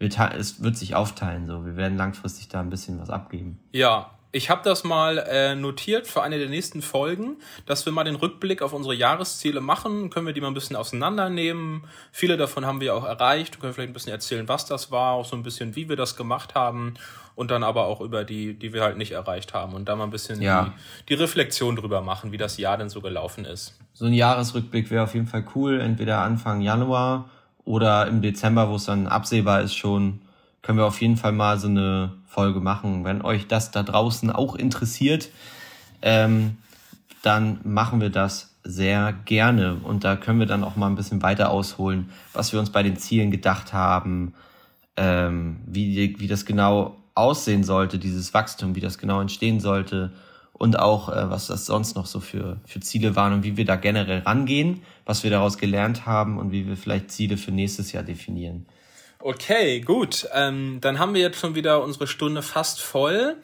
es 0.00 0.62
wird 0.64 0.76
sich 0.76 0.96
aufteilen. 0.96 1.46
So, 1.46 1.64
wir 1.64 1.76
werden 1.76 1.96
langfristig 1.96 2.48
da 2.48 2.58
ein 2.58 2.70
bisschen 2.70 2.98
was 2.98 3.08
abgeben. 3.08 3.60
Ja, 3.70 4.17
ich 4.30 4.50
habe 4.50 4.60
das 4.62 4.84
mal 4.84 5.18
äh, 5.18 5.54
notiert 5.54 6.06
für 6.06 6.22
eine 6.22 6.38
der 6.38 6.48
nächsten 6.48 6.82
Folgen, 6.82 7.36
dass 7.66 7.86
wir 7.86 7.92
mal 7.92 8.04
den 8.04 8.14
Rückblick 8.14 8.60
auf 8.62 8.72
unsere 8.72 8.94
Jahresziele 8.94 9.60
machen. 9.60 10.10
Können 10.10 10.26
wir 10.26 10.34
die 10.34 10.40
mal 10.40 10.48
ein 10.48 10.54
bisschen 10.54 10.76
auseinandernehmen. 10.76 11.84
Viele 12.12 12.36
davon 12.36 12.66
haben 12.66 12.80
wir 12.80 12.94
auch 12.94 13.04
erreicht. 13.04 13.56
Wir 13.56 13.60
können 13.60 13.72
vielleicht 13.72 13.90
ein 13.90 13.94
bisschen 13.94 14.12
erzählen, 14.12 14.46
was 14.48 14.66
das 14.66 14.90
war, 14.90 15.12
auch 15.12 15.24
so 15.24 15.34
ein 15.36 15.42
bisschen, 15.42 15.76
wie 15.76 15.88
wir 15.88 15.96
das 15.96 16.16
gemacht 16.16 16.54
haben 16.54 16.94
und 17.34 17.50
dann 17.50 17.62
aber 17.62 17.86
auch 17.86 18.00
über 18.00 18.24
die, 18.24 18.54
die 18.54 18.72
wir 18.72 18.82
halt 18.82 18.98
nicht 18.98 19.12
erreicht 19.12 19.54
haben 19.54 19.74
und 19.74 19.88
da 19.88 19.96
mal 19.96 20.04
ein 20.04 20.10
bisschen 20.10 20.42
ja. 20.42 20.74
die, 21.08 21.14
die 21.14 21.14
Reflexion 21.14 21.76
drüber 21.76 22.02
machen, 22.02 22.32
wie 22.32 22.38
das 22.38 22.58
Jahr 22.58 22.76
denn 22.76 22.90
so 22.90 23.00
gelaufen 23.00 23.44
ist. 23.44 23.78
So 23.94 24.06
ein 24.06 24.12
Jahresrückblick 24.12 24.90
wäre 24.90 25.04
auf 25.04 25.14
jeden 25.14 25.26
Fall 25.26 25.44
cool, 25.54 25.80
entweder 25.80 26.18
Anfang 26.18 26.60
Januar 26.60 27.30
oder 27.64 28.06
im 28.06 28.22
Dezember, 28.22 28.68
wo 28.68 28.76
es 28.76 28.84
dann 28.84 29.06
absehbar 29.06 29.62
ist 29.62 29.74
schon 29.74 30.20
können 30.68 30.78
wir 30.78 30.84
auf 30.84 31.00
jeden 31.00 31.16
Fall 31.16 31.32
mal 31.32 31.58
so 31.58 31.68
eine 31.68 32.12
Folge 32.28 32.60
machen. 32.60 33.04
Wenn 33.04 33.22
euch 33.22 33.48
das 33.48 33.70
da 33.70 33.82
draußen 33.82 34.30
auch 34.30 34.54
interessiert, 34.54 35.30
ähm, 36.02 36.58
dann 37.22 37.58
machen 37.64 38.00
wir 38.00 38.10
das 38.10 38.54
sehr 38.62 39.14
gerne. 39.24 39.76
Und 39.82 40.04
da 40.04 40.14
können 40.14 40.38
wir 40.38 40.46
dann 40.46 40.62
auch 40.62 40.76
mal 40.76 40.86
ein 40.86 40.94
bisschen 40.94 41.22
weiter 41.22 41.50
ausholen, 41.50 42.10
was 42.32 42.52
wir 42.52 42.60
uns 42.60 42.70
bei 42.70 42.82
den 42.82 42.96
Zielen 42.96 43.30
gedacht 43.30 43.72
haben, 43.72 44.34
ähm, 44.96 45.60
wie, 45.66 46.16
wie 46.18 46.28
das 46.28 46.44
genau 46.44 46.96
aussehen 47.14 47.64
sollte, 47.64 47.98
dieses 47.98 48.34
Wachstum, 48.34 48.74
wie 48.76 48.80
das 48.80 48.98
genau 48.98 49.20
entstehen 49.20 49.58
sollte 49.58 50.12
und 50.52 50.78
auch, 50.78 51.08
äh, 51.08 51.30
was 51.30 51.46
das 51.46 51.66
sonst 51.66 51.96
noch 51.96 52.06
so 52.06 52.20
für, 52.20 52.58
für 52.66 52.80
Ziele 52.80 53.16
waren 53.16 53.32
und 53.32 53.42
wie 53.42 53.56
wir 53.56 53.64
da 53.64 53.76
generell 53.76 54.20
rangehen, 54.20 54.82
was 55.04 55.22
wir 55.22 55.30
daraus 55.30 55.56
gelernt 55.58 56.04
haben 56.06 56.38
und 56.38 56.52
wie 56.52 56.66
wir 56.66 56.76
vielleicht 56.76 57.10
Ziele 57.10 57.36
für 57.36 57.52
nächstes 57.52 57.92
Jahr 57.92 58.02
definieren. 58.02 58.66
Okay, 59.20 59.80
gut. 59.80 60.28
Ähm, 60.32 60.78
dann 60.80 61.00
haben 61.00 61.12
wir 61.12 61.20
jetzt 61.20 61.40
schon 61.40 61.56
wieder 61.56 61.82
unsere 61.82 62.06
Stunde 62.06 62.40
fast 62.40 62.80
voll. 62.80 63.36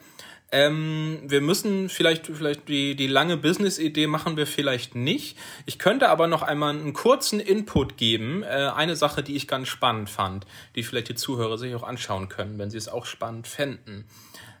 Ähm, 0.51 1.19
wir 1.25 1.41
müssen 1.41 1.89
vielleicht, 1.89 2.27
vielleicht 2.27 2.69
die, 2.69 2.95
die 2.95 3.07
lange 3.07 3.35
Business-Idee 3.35 4.07
machen 4.07 4.37
wir 4.37 4.47
vielleicht 4.47 4.95
nicht. 4.95 5.37
Ich 5.65 5.77
könnte 5.77 6.07
aber 6.07 6.27
noch 6.27 6.43
einmal 6.43 6.69
einen 6.69 6.93
kurzen 6.93 7.41
Input 7.41 7.97
geben. 7.97 8.43
Äh, 8.43 8.71
eine 8.73 8.95
Sache, 8.95 9.21
die 9.21 9.35
ich 9.35 9.49
ganz 9.49 9.67
spannend 9.67 10.09
fand, 10.09 10.45
die 10.75 10.83
vielleicht 10.83 11.09
die 11.09 11.15
Zuhörer 11.15 11.57
sich 11.57 11.75
auch 11.75 11.83
anschauen 11.83 12.29
können, 12.29 12.57
wenn 12.57 12.69
sie 12.69 12.77
es 12.77 12.87
auch 12.87 13.05
spannend 13.05 13.45
fänden. 13.45 14.05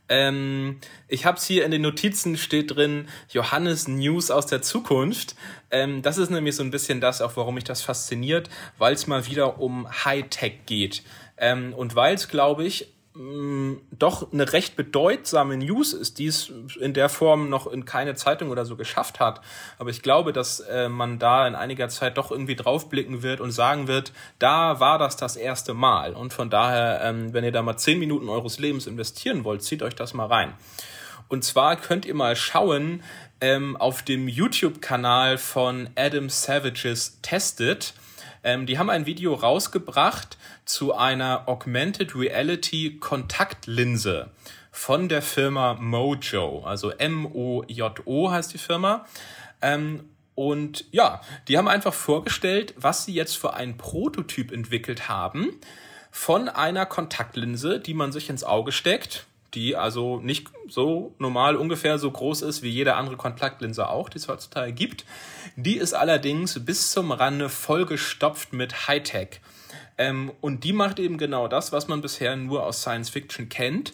Ähm, 0.07 0.79
ich 1.07 1.25
habe 1.25 1.37
es 1.37 1.45
hier 1.45 1.65
in 1.65 1.71
den 1.71 1.81
Notizen 1.81 2.37
steht 2.37 2.75
drin 2.75 3.07
Johannes 3.29 3.87
News 3.87 4.31
aus 4.31 4.45
der 4.45 4.61
Zukunft. 4.61 5.35
Ähm, 5.71 6.01
das 6.01 6.17
ist 6.17 6.29
nämlich 6.29 6.55
so 6.55 6.63
ein 6.63 6.71
bisschen 6.71 7.01
das, 7.01 7.21
auch 7.21 7.35
warum 7.37 7.55
mich 7.55 7.63
das 7.63 7.81
fasziniert, 7.81 8.49
weil 8.77 8.93
es 8.93 9.07
mal 9.07 9.25
wieder 9.25 9.59
um 9.59 9.87
Hightech 10.05 10.65
geht. 10.65 11.03
Ähm, 11.37 11.73
und 11.73 11.95
weil 11.95 12.15
es, 12.15 12.27
glaube 12.27 12.65
ich, 12.65 12.94
mh, 13.15 13.77
doch 13.91 14.31
eine 14.31 14.51
recht 14.53 14.75
bedeutsame 14.75 15.57
News 15.57 15.93
ist, 15.93 16.19
die 16.19 16.27
es 16.27 16.51
in 16.79 16.93
der 16.93 17.09
Form 17.09 17.49
noch 17.49 17.67
in 17.67 17.85
keine 17.85 18.15
Zeitung 18.15 18.49
oder 18.49 18.65
so 18.65 18.75
geschafft 18.75 19.19
hat. 19.19 19.41
Aber 19.79 19.89
ich 19.89 20.01
glaube, 20.01 20.33
dass 20.33 20.59
äh, 20.59 20.89
man 20.89 21.19
da 21.19 21.47
in 21.47 21.55
einiger 21.55 21.89
Zeit 21.89 22.17
doch 22.17 22.31
irgendwie 22.31 22.55
draufblicken 22.55 23.23
wird 23.23 23.39
und 23.39 23.51
sagen 23.51 23.87
wird, 23.87 24.11
da 24.39 24.79
war 24.79 24.97
das 24.97 25.17
das 25.17 25.35
erste 25.35 25.73
Mal. 25.73 26.13
Und 26.13 26.33
von 26.33 26.49
daher, 26.49 27.01
ähm, 27.03 27.33
wenn 27.33 27.43
ihr 27.43 27.51
da 27.51 27.61
mal 27.61 27.77
zehn 27.77 27.99
Minuten 27.99 28.29
eures 28.29 28.59
Lebens 28.59 28.87
investieren 28.87 29.43
wollt, 29.43 29.63
zieht 29.63 29.81
euch 29.81 29.95
das 29.95 30.13
mal 30.13 30.27
rein. 30.27 30.53
Und 31.27 31.43
zwar 31.43 31.75
könnt 31.75 32.05
ihr 32.05 32.13
mal 32.13 32.35
schauen 32.35 33.01
ähm, 33.41 33.75
auf 33.77 34.03
dem 34.03 34.27
YouTube-Kanal 34.27 35.37
von 35.37 35.89
Adam 35.95 36.29
Savages 36.29 37.19
Tested. 37.21 37.93
Ähm, 38.43 38.67
die 38.67 38.77
haben 38.77 38.91
ein 38.91 39.07
Video 39.07 39.33
rausgebracht 39.33 40.37
zu 40.65 40.95
einer 40.95 41.47
Augmented 41.47 42.15
Reality 42.15 42.97
Kontaktlinse 42.99 44.31
von 44.71 45.07
der 45.07 45.21
Firma 45.21 45.75
Mojo, 45.75 46.63
also 46.65 46.89
M-O-J-O 46.91 48.31
heißt 48.31 48.53
die 48.53 48.57
Firma. 48.57 49.05
Ähm, 49.61 50.09
und 50.33 50.85
ja, 50.91 51.21
die 51.47 51.57
haben 51.57 51.67
einfach 51.67 51.93
vorgestellt, 51.93 52.73
was 52.77 53.05
sie 53.05 53.13
jetzt 53.13 53.37
für 53.37 53.53
einen 53.53 53.77
Prototyp 53.77 54.51
entwickelt 54.51 55.07
haben 55.07 55.51
von 56.11 56.49
einer 56.49 56.85
Kontaktlinse, 56.85 57.79
die 57.79 57.93
man 57.93 58.11
sich 58.11 58.29
ins 58.29 58.43
Auge 58.43 58.71
steckt 58.71 59.25
die 59.55 59.75
also 59.75 60.19
nicht 60.19 60.49
so 60.67 61.15
normal 61.17 61.55
ungefähr 61.55 61.97
so 61.97 62.11
groß 62.11 62.41
ist 62.43 62.61
wie 62.61 62.69
jede 62.69 62.95
andere 62.95 63.17
Kontaktlinse 63.17 63.89
auch, 63.89 64.09
die 64.09 64.17
es 64.17 64.27
heutzutage 64.27 64.73
gibt. 64.73 65.05
Die 65.55 65.77
ist 65.77 65.93
allerdings 65.93 66.63
bis 66.65 66.91
zum 66.91 67.11
Rande 67.11 67.49
vollgestopft 67.49 68.53
mit 68.53 68.87
Hightech. 68.87 69.39
Ähm, 69.97 70.31
und 70.41 70.63
die 70.63 70.73
macht 70.73 70.99
eben 70.99 71.17
genau 71.17 71.47
das, 71.47 71.71
was 71.71 71.87
man 71.87 72.01
bisher 72.01 72.35
nur 72.35 72.65
aus 72.65 72.81
Science 72.81 73.09
Fiction 73.09 73.49
kennt, 73.49 73.93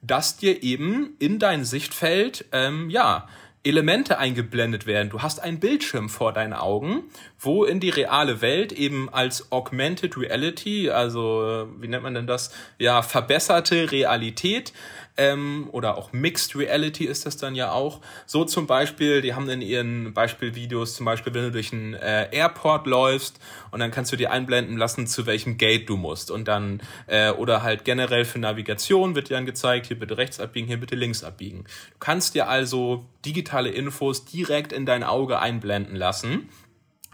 dass 0.00 0.36
dir 0.36 0.62
eben 0.62 1.14
in 1.18 1.38
dein 1.38 1.64
Sichtfeld, 1.64 2.46
ähm, 2.52 2.90
ja, 2.90 3.28
Elemente 3.64 4.18
eingeblendet 4.18 4.86
werden. 4.86 5.10
Du 5.10 5.22
hast 5.22 5.40
einen 5.40 5.60
Bildschirm 5.60 6.08
vor 6.08 6.32
deinen 6.32 6.52
Augen, 6.52 7.04
wo 7.38 7.64
in 7.64 7.78
die 7.78 7.90
reale 7.90 8.40
Welt 8.40 8.72
eben 8.72 9.08
als 9.08 9.52
Augmented 9.52 10.16
Reality, 10.16 10.90
also 10.90 11.68
wie 11.78 11.86
nennt 11.86 12.02
man 12.02 12.14
denn 12.14 12.26
das? 12.26 12.52
Ja, 12.78 13.02
verbesserte 13.02 13.92
Realität 13.92 14.72
ähm, 15.16 15.68
oder 15.72 15.98
auch 15.98 16.12
Mixed 16.12 16.56
Reality 16.56 17.04
ist 17.04 17.26
das 17.26 17.36
dann 17.36 17.54
ja 17.54 17.72
auch. 17.72 18.00
So 18.26 18.44
zum 18.44 18.66
Beispiel, 18.66 19.20
die 19.20 19.34
haben 19.34 19.48
in 19.48 19.60
ihren 19.60 20.14
Beispielvideos 20.14 20.94
zum 20.94 21.06
Beispiel, 21.06 21.34
wenn 21.34 21.44
du 21.44 21.50
durch 21.50 21.72
einen 21.72 21.94
äh, 21.94 22.28
Airport 22.34 22.86
läufst 22.86 23.38
und 23.70 23.80
dann 23.80 23.90
kannst 23.90 24.12
du 24.12 24.16
dir 24.16 24.30
einblenden 24.30 24.76
lassen, 24.76 25.06
zu 25.06 25.26
welchem 25.26 25.58
Gate 25.58 25.88
du 25.88 25.96
musst 25.96 26.30
und 26.30 26.48
dann 26.48 26.80
äh, 27.06 27.30
oder 27.30 27.62
halt 27.62 27.84
generell 27.84 28.24
für 28.24 28.38
Navigation 28.38 29.14
wird 29.14 29.28
dir 29.28 29.34
dann 29.34 29.46
gezeigt, 29.46 29.86
hier 29.86 29.98
bitte 29.98 30.16
rechts 30.16 30.40
abbiegen, 30.40 30.66
hier 30.66 30.80
bitte 30.80 30.96
links 30.96 31.24
abbiegen. 31.24 31.64
Du 31.64 31.98
kannst 31.98 32.34
dir 32.34 32.48
also 32.48 33.04
digitale 33.24 33.70
Infos 33.70 34.24
direkt 34.24 34.72
in 34.72 34.86
dein 34.86 35.04
Auge 35.04 35.38
einblenden 35.40 35.96
lassen. 35.96 36.48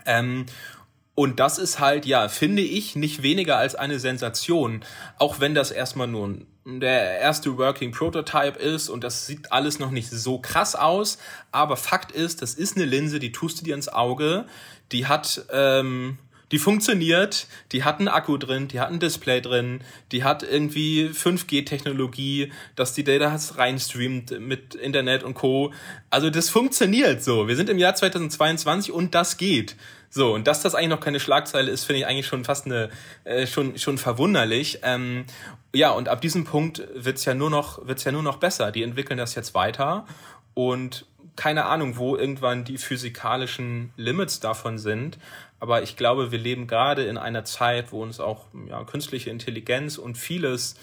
Ähm, 0.06 0.46
und 1.18 1.40
das 1.40 1.58
ist 1.58 1.80
halt, 1.80 2.06
ja, 2.06 2.28
finde 2.28 2.62
ich, 2.62 2.94
nicht 2.94 3.24
weniger 3.24 3.56
als 3.56 3.74
eine 3.74 3.98
Sensation, 3.98 4.84
auch 5.18 5.40
wenn 5.40 5.52
das 5.52 5.72
erstmal 5.72 6.06
nur 6.06 6.36
der 6.68 7.18
erste 7.18 7.56
Working 7.56 7.92
Prototype 7.92 8.58
ist 8.58 8.90
und 8.90 9.02
das 9.02 9.26
sieht 9.26 9.52
alles 9.52 9.78
noch 9.78 9.90
nicht 9.90 10.10
so 10.10 10.38
krass 10.38 10.74
aus. 10.74 11.18
Aber 11.50 11.76
Fakt 11.76 12.12
ist, 12.12 12.42
das 12.42 12.54
ist 12.54 12.76
eine 12.76 12.84
Linse, 12.84 13.18
die 13.18 13.32
tust 13.32 13.60
du 13.60 13.64
dir 13.64 13.74
ins 13.74 13.88
Auge, 13.88 14.44
die 14.92 15.06
hat, 15.06 15.46
ähm, 15.50 16.18
die 16.52 16.58
funktioniert, 16.58 17.46
die 17.72 17.84
hat 17.84 18.00
einen 18.00 18.08
Akku 18.08 18.36
drin, 18.36 18.68
die 18.68 18.80
hat 18.80 18.90
ein 18.90 19.00
Display 19.00 19.40
drin, 19.40 19.80
die 20.12 20.24
hat 20.24 20.42
irgendwie 20.42 21.08
5G-Technologie, 21.08 22.52
dass 22.76 22.92
die 22.92 23.04
Data 23.04 23.34
reinstreamt 23.54 24.38
mit 24.38 24.74
Internet 24.74 25.24
und 25.24 25.34
Co. 25.34 25.72
Also 26.10 26.28
das 26.28 26.50
funktioniert 26.50 27.24
so. 27.24 27.48
Wir 27.48 27.56
sind 27.56 27.70
im 27.70 27.78
Jahr 27.78 27.94
2022 27.94 28.92
und 28.92 29.14
das 29.14 29.38
geht. 29.38 29.74
So, 30.10 30.34
und 30.34 30.46
dass 30.46 30.62
das 30.62 30.74
eigentlich 30.74 30.88
noch 30.88 31.00
keine 31.00 31.20
Schlagzeile 31.20 31.70
ist, 31.70 31.84
finde 31.84 32.00
ich 32.00 32.06
eigentlich 32.06 32.26
schon 32.26 32.44
fast 32.44 32.66
eine, 32.66 32.90
äh, 33.24 33.46
schon, 33.46 33.78
schon 33.78 33.98
verwunderlich. 33.98 34.80
Ähm, 34.82 35.24
ja, 35.74 35.90
und 35.90 36.08
ab 36.08 36.20
diesem 36.20 36.44
Punkt 36.44 36.82
wird's 36.94 37.24
ja 37.24 37.34
nur 37.34 37.50
noch, 37.50 37.86
wird's 37.86 38.04
ja 38.04 38.12
nur 38.12 38.22
noch 38.22 38.38
besser. 38.38 38.72
Die 38.72 38.82
entwickeln 38.82 39.18
das 39.18 39.34
jetzt 39.34 39.54
weiter 39.54 40.06
und 40.54 41.04
keine 41.36 41.66
Ahnung, 41.66 41.98
wo 41.98 42.16
irgendwann 42.16 42.64
die 42.64 42.78
physikalischen 42.78 43.92
Limits 43.96 44.40
davon 44.40 44.76
sind. 44.76 45.18
Aber 45.60 45.82
ich 45.82 45.96
glaube, 45.96 46.32
wir 46.32 46.38
leben 46.38 46.66
gerade 46.66 47.04
in 47.04 47.16
einer 47.16 47.44
Zeit, 47.44 47.92
wo 47.92 48.02
uns 48.02 48.18
auch 48.18 48.46
ja, 48.68 48.82
künstliche 48.84 49.30
Intelligenz 49.30 49.98
und 49.98 50.18
vieles 50.18 50.74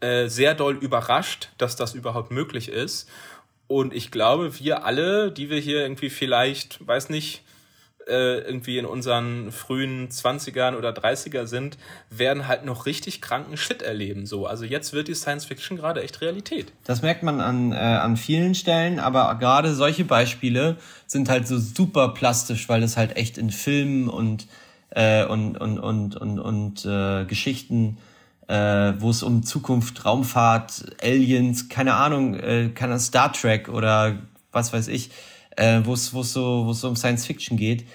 äh, 0.00 0.28
sehr 0.28 0.54
doll 0.54 0.76
überrascht, 0.76 1.48
dass 1.58 1.74
das 1.74 1.94
überhaupt 1.94 2.30
möglich 2.30 2.68
ist. 2.68 3.08
Und 3.66 3.92
ich 3.92 4.12
glaube, 4.12 4.60
wir 4.60 4.84
alle, 4.84 5.32
die 5.32 5.50
wir 5.50 5.58
hier 5.58 5.80
irgendwie 5.80 6.10
vielleicht, 6.10 6.86
weiß 6.86 7.08
nicht, 7.08 7.42
äh, 8.06 8.38
irgendwie 8.38 8.78
in 8.78 8.86
unseren 8.86 9.52
frühen 9.52 10.08
20ern 10.08 10.76
oder 10.76 10.90
30er 10.90 11.46
sind, 11.46 11.76
werden 12.10 12.46
halt 12.46 12.64
noch 12.64 12.86
richtig 12.86 13.20
kranken 13.20 13.56
Shit 13.56 13.82
erleben. 13.82 14.26
So. 14.26 14.46
Also 14.46 14.64
jetzt 14.64 14.92
wird 14.92 15.08
die 15.08 15.14
Science 15.14 15.44
Fiction 15.44 15.76
gerade 15.76 16.02
echt 16.02 16.20
Realität. 16.20 16.72
Das 16.84 17.02
merkt 17.02 17.22
man 17.22 17.40
an, 17.40 17.72
äh, 17.72 17.76
an 17.76 18.16
vielen 18.16 18.54
Stellen, 18.54 19.00
aber 19.00 19.34
gerade 19.38 19.74
solche 19.74 20.04
Beispiele 20.04 20.76
sind 21.06 21.28
halt 21.28 21.48
so 21.48 21.58
super 21.58 22.10
plastisch, 22.10 22.68
weil 22.68 22.82
es 22.82 22.96
halt 22.96 23.16
echt 23.16 23.38
in 23.38 23.50
Filmen 23.50 24.08
und, 24.08 24.46
äh, 24.90 25.24
und, 25.24 25.56
und, 25.58 25.78
und, 25.78 26.16
und, 26.16 26.38
und 26.38 26.84
äh, 26.84 27.24
Geschichten 27.24 27.98
äh, 28.48 28.92
wo 28.98 29.10
es 29.10 29.22
um 29.22 29.42
Zukunft, 29.42 30.04
Raumfahrt, 30.04 30.96
Aliens, 31.02 31.68
keine 31.68 31.94
Ahnung, 31.94 32.34
äh, 32.34 32.70
keine 32.74 32.98
Star 33.00 33.32
Trek 33.32 33.68
oder 33.68 34.18
was 34.52 34.72
weiß 34.72 34.88
ich, 34.88 35.10
äh, 35.56 35.80
wo 35.84 35.94
es 35.94 36.14
wo 36.14 36.20
es 36.20 36.32
so 36.32 36.66
wo 36.66 36.70
es 36.70 36.80
so 36.80 36.88
um 36.88 36.96
Science 36.96 37.26
Fiction 37.26 37.56
geht, 37.56 37.86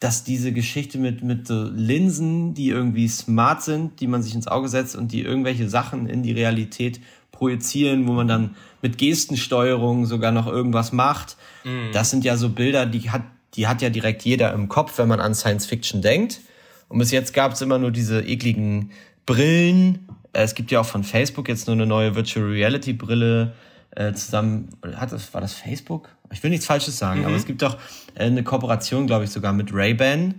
dass 0.00 0.24
diese 0.24 0.52
Geschichte 0.52 0.98
mit 0.98 1.22
mit 1.22 1.46
so 1.46 1.64
Linsen, 1.64 2.54
die 2.54 2.68
irgendwie 2.68 3.08
smart 3.08 3.62
sind, 3.62 4.00
die 4.00 4.06
man 4.06 4.22
sich 4.22 4.34
ins 4.34 4.48
Auge 4.48 4.68
setzt 4.68 4.96
und 4.96 5.12
die 5.12 5.22
irgendwelche 5.22 5.68
Sachen 5.68 6.08
in 6.08 6.22
die 6.22 6.32
Realität 6.32 7.00
projizieren, 7.32 8.06
wo 8.06 8.12
man 8.12 8.28
dann 8.28 8.56
mit 8.82 8.98
Gestensteuerung 8.98 10.06
sogar 10.06 10.32
noch 10.32 10.46
irgendwas 10.46 10.92
macht. 10.92 11.36
Mm. 11.64 11.92
Das 11.92 12.10
sind 12.10 12.24
ja 12.24 12.36
so 12.36 12.50
Bilder, 12.50 12.86
die 12.86 13.10
hat 13.10 13.22
die 13.54 13.66
hat 13.66 13.82
ja 13.82 13.90
direkt 13.90 14.22
jeder 14.22 14.52
im 14.52 14.68
Kopf, 14.68 14.98
wenn 14.98 15.08
man 15.08 15.20
an 15.20 15.34
Science 15.34 15.66
Fiction 15.66 16.02
denkt. 16.02 16.40
Und 16.88 16.98
bis 16.98 17.10
jetzt 17.10 17.32
gab 17.34 17.52
es 17.52 17.60
immer 17.60 17.78
nur 17.78 17.90
diese 17.90 18.20
ekligen 18.20 18.90
Brillen. 19.26 20.08
Es 20.32 20.54
gibt 20.54 20.70
ja 20.70 20.80
auch 20.80 20.86
von 20.86 21.04
Facebook 21.04 21.48
jetzt 21.48 21.66
nur 21.66 21.74
eine 21.74 21.86
neue 21.86 22.14
Virtual 22.14 22.46
Reality 22.46 22.92
Brille 22.92 23.54
äh, 23.90 24.12
zusammen. 24.12 24.70
Hat 24.94 25.12
das 25.12 25.32
war 25.34 25.40
das 25.40 25.52
Facebook? 25.52 26.08
Ich 26.32 26.42
will 26.42 26.50
nichts 26.50 26.66
Falsches 26.66 26.98
sagen, 26.98 27.20
mhm. 27.20 27.26
aber 27.26 27.36
es 27.36 27.46
gibt 27.46 27.62
doch 27.62 27.76
äh, 28.14 28.24
eine 28.24 28.44
Kooperation, 28.44 29.06
glaube 29.06 29.24
ich, 29.24 29.30
sogar 29.30 29.52
mit 29.52 29.72
Ray-Ban. 29.72 30.34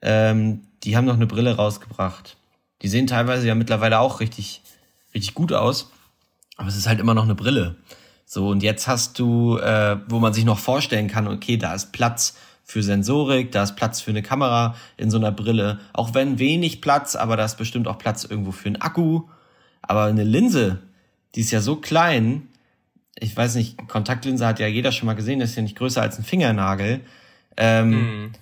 Ähm, 0.00 0.62
die 0.82 0.96
haben 0.96 1.04
noch 1.04 1.14
eine 1.14 1.26
Brille 1.26 1.56
rausgebracht. 1.56 2.36
Die 2.82 2.88
sehen 2.88 3.06
teilweise 3.06 3.46
ja 3.46 3.54
mittlerweile 3.54 4.00
auch 4.00 4.20
richtig, 4.20 4.62
richtig 5.14 5.34
gut 5.34 5.52
aus. 5.52 5.90
Aber 6.56 6.68
es 6.68 6.76
ist 6.76 6.88
halt 6.88 7.00
immer 7.00 7.14
noch 7.14 7.24
eine 7.24 7.34
Brille. 7.34 7.76
So, 8.24 8.48
und 8.48 8.62
jetzt 8.62 8.88
hast 8.88 9.18
du, 9.18 9.58
äh, 9.58 9.98
wo 10.08 10.18
man 10.18 10.32
sich 10.32 10.44
noch 10.44 10.58
vorstellen 10.58 11.08
kann, 11.08 11.28
okay, 11.28 11.56
da 11.56 11.74
ist 11.74 11.92
Platz 11.92 12.36
für 12.64 12.82
Sensorik, 12.82 13.52
da 13.52 13.62
ist 13.62 13.76
Platz 13.76 14.00
für 14.00 14.10
eine 14.10 14.22
Kamera 14.22 14.74
in 14.96 15.10
so 15.10 15.18
einer 15.18 15.32
Brille. 15.32 15.80
Auch 15.92 16.14
wenn 16.14 16.38
wenig 16.38 16.80
Platz, 16.80 17.14
aber 17.16 17.36
da 17.36 17.44
ist 17.44 17.58
bestimmt 17.58 17.86
auch 17.86 17.98
Platz 17.98 18.24
irgendwo 18.24 18.52
für 18.52 18.66
einen 18.66 18.80
Akku. 18.80 19.24
Aber 19.82 20.04
eine 20.04 20.24
Linse, 20.24 20.78
die 21.34 21.40
ist 21.40 21.50
ja 21.50 21.60
so 21.60 21.76
klein, 21.76 22.48
ich 23.18 23.36
weiß 23.36 23.54
nicht, 23.56 23.88
Kontaktlinse 23.88 24.46
hat 24.46 24.58
ja 24.58 24.66
jeder 24.66 24.92
schon 24.92 25.06
mal 25.06 25.14
gesehen, 25.14 25.40
das 25.40 25.50
ist 25.50 25.56
ja 25.56 25.62
nicht 25.62 25.76
größer 25.76 26.02
als 26.02 26.18
ein 26.18 26.24
Fingernagel. 26.24 27.00
Ähm, 27.56 27.90
mm. 27.90 28.32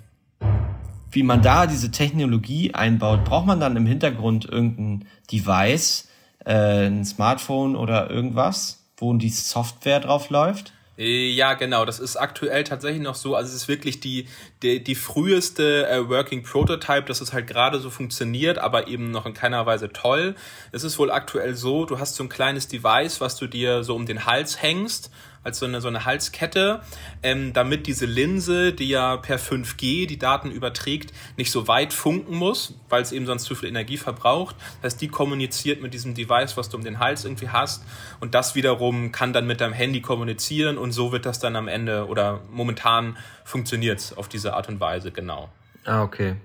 Wie 1.10 1.22
man 1.24 1.42
da 1.42 1.66
diese 1.66 1.90
Technologie 1.90 2.72
einbaut, 2.72 3.24
braucht 3.24 3.46
man 3.46 3.58
dann 3.58 3.76
im 3.76 3.86
Hintergrund 3.86 4.44
irgendein 4.44 5.08
Device, 5.32 6.08
äh, 6.44 6.86
ein 6.86 7.04
Smartphone 7.04 7.74
oder 7.74 8.10
irgendwas, 8.10 8.84
wo 8.96 9.12
die 9.14 9.28
Software 9.28 10.00
drauf 10.00 10.30
läuft? 10.30 10.72
Äh, 11.00 11.30
ja, 11.30 11.54
genau. 11.54 11.84
Das 11.84 11.98
ist 11.98 12.16
aktuell 12.16 12.62
tatsächlich 12.62 13.02
noch 13.02 13.14
so. 13.14 13.34
Also 13.34 13.48
es 13.48 13.62
ist 13.62 13.68
wirklich 13.68 14.00
die, 14.00 14.28
die, 14.62 14.84
die 14.84 14.94
früheste 14.94 15.88
äh, 15.88 16.08
Working 16.08 16.42
Prototype, 16.42 17.04
dass 17.04 17.22
es 17.22 17.32
halt 17.32 17.46
gerade 17.46 17.80
so 17.80 17.88
funktioniert, 17.90 18.58
aber 18.58 18.86
eben 18.86 19.10
noch 19.10 19.24
in 19.24 19.32
keiner 19.32 19.64
Weise 19.64 19.90
toll. 19.92 20.36
Es 20.72 20.84
ist 20.84 20.98
wohl 20.98 21.10
aktuell 21.10 21.54
so, 21.54 21.86
du 21.86 21.98
hast 21.98 22.16
so 22.16 22.22
ein 22.22 22.28
kleines 22.28 22.68
Device, 22.68 23.20
was 23.20 23.36
du 23.36 23.46
dir 23.46 23.82
so 23.82 23.96
um 23.96 24.04
den 24.04 24.26
Hals 24.26 24.60
hängst. 24.62 25.10
Als 25.42 25.58
so 25.58 25.66
eine, 25.66 25.80
so 25.80 25.88
eine 25.88 26.04
Halskette, 26.04 26.80
ähm, 27.22 27.52
damit 27.52 27.86
diese 27.86 28.06
Linse, 28.06 28.72
die 28.72 28.88
ja 28.88 29.16
per 29.16 29.38
5G 29.38 30.06
die 30.06 30.18
Daten 30.18 30.50
überträgt, 30.50 31.12
nicht 31.36 31.50
so 31.50 31.66
weit 31.66 31.92
funken 31.92 32.34
muss, 32.34 32.74
weil 32.88 33.02
es 33.02 33.12
eben 33.12 33.26
sonst 33.26 33.44
zu 33.44 33.54
viel 33.54 33.68
Energie 33.68 33.96
verbraucht. 33.96 34.56
Das 34.82 34.92
heißt, 34.92 35.00
die 35.00 35.08
kommuniziert 35.08 35.80
mit 35.80 35.94
diesem 35.94 36.14
Device, 36.14 36.56
was 36.56 36.68
du 36.68 36.76
um 36.76 36.84
den 36.84 36.98
Hals 36.98 37.24
irgendwie 37.24 37.48
hast 37.48 37.84
und 38.20 38.34
das 38.34 38.54
wiederum 38.54 39.12
kann 39.12 39.32
dann 39.32 39.46
mit 39.46 39.60
deinem 39.60 39.72
Handy 39.72 40.00
kommunizieren 40.00 40.76
und 40.76 40.92
so 40.92 41.12
wird 41.12 41.24
das 41.24 41.38
dann 41.38 41.56
am 41.56 41.68
Ende 41.68 42.06
oder 42.06 42.40
momentan 42.50 43.16
funktioniert 43.44 44.14
auf 44.16 44.28
diese 44.28 44.54
Art 44.54 44.68
und 44.68 44.80
Weise, 44.80 45.10
genau. 45.10 45.50
Ah, 45.84 46.02
okay. 46.02 46.36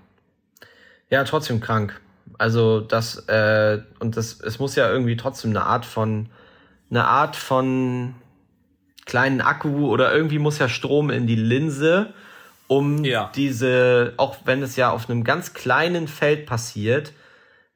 Ja, 1.10 1.24
trotzdem 1.24 1.60
krank. 1.60 2.00
Also 2.38 2.82
das, 2.82 3.18
äh, 3.28 3.82
und 4.00 4.18
das, 4.18 4.40
es 4.42 4.60
muss 4.60 4.76
ja 4.76 4.90
irgendwie 4.90 5.16
trotzdem 5.16 5.52
eine 5.52 5.64
Art 5.64 5.86
von, 5.86 6.30
eine 6.90 7.06
Art 7.06 7.36
von 7.36 8.16
kleinen 9.06 9.42
Akku 9.42 9.88
oder 9.88 10.14
irgendwie 10.14 10.40
muss 10.40 10.60
ja 10.60 10.68
Strom 10.68 11.10
in 11.10 11.28
die 11.28 11.36
Linse, 11.36 12.14
um 12.68 13.04
ja. 13.04 13.32
diese, 13.36 14.14
auch 14.18 14.38
wenn 14.46 14.64
es 14.64 14.76
ja 14.76 14.90
auf 14.90 15.10
einem 15.10 15.24
ganz 15.24 15.54
kleinen 15.54 16.08
Feld 16.08 16.46
passiert, 16.46 17.14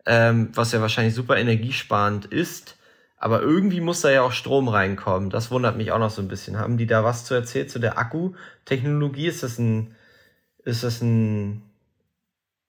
ähm, 0.06 0.50
was 0.54 0.72
ja 0.72 0.82
wahrscheinlich 0.82 1.14
super 1.14 1.38
energiesparend 1.38 2.26
ist, 2.26 2.78
aber 3.18 3.42
irgendwie 3.42 3.82
muss 3.82 4.02
da 4.02 4.10
ja 4.10 4.22
auch 4.22 4.32
Strom 4.32 4.70
reinkommen. 4.70 5.30
Das 5.30 5.52
wundert 5.52 5.76
mich 5.76 5.92
auch 5.92 6.00
noch 6.00 6.10
so 6.10 6.22
ein 6.22 6.30
bisschen. 6.30 6.58
Haben 6.58 6.78
die 6.78 6.88
da 6.88 7.04
was 7.04 7.26
zu 7.26 7.34
erzählen 7.34 7.68
zu 7.68 7.80
der 7.80 7.98
Akkutechnologie? 7.98 9.28
Ist 9.28 9.44
das 9.44 9.60
ein, 9.60 9.94
ist 10.64 10.84
das 10.84 11.02
ein 11.02 11.62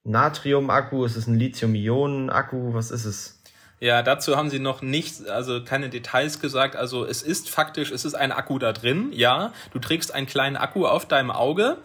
Natrium-Akku? 0.02 1.04
Ist 1.04 1.16
es 1.16 1.28
ein 1.28 1.36
Lithium-Ionen-Akku? 1.36 2.74
Was 2.74 2.90
ist 2.90 3.04
es? 3.04 3.39
Ja, 3.83 4.03
dazu 4.03 4.37
haben 4.37 4.51
sie 4.51 4.59
noch 4.59 4.83
nicht, 4.83 5.26
also 5.28 5.64
keine 5.64 5.89
Details 5.89 6.39
gesagt. 6.39 6.76
Also 6.76 7.07
es 7.07 7.22
ist 7.22 7.49
faktisch, 7.49 7.91
es 7.91 8.05
ist 8.05 8.14
ein 8.14 8.31
Akku 8.31 8.59
da 8.59 8.74
drin, 8.74 9.09
ja. 9.12 9.55
Du 9.72 9.78
trägst 9.78 10.12
einen 10.12 10.26
kleinen 10.26 10.59
Akku 10.59 10.87
auf 10.87 11.09
deinem 11.09 11.31
Auge. 11.31 11.78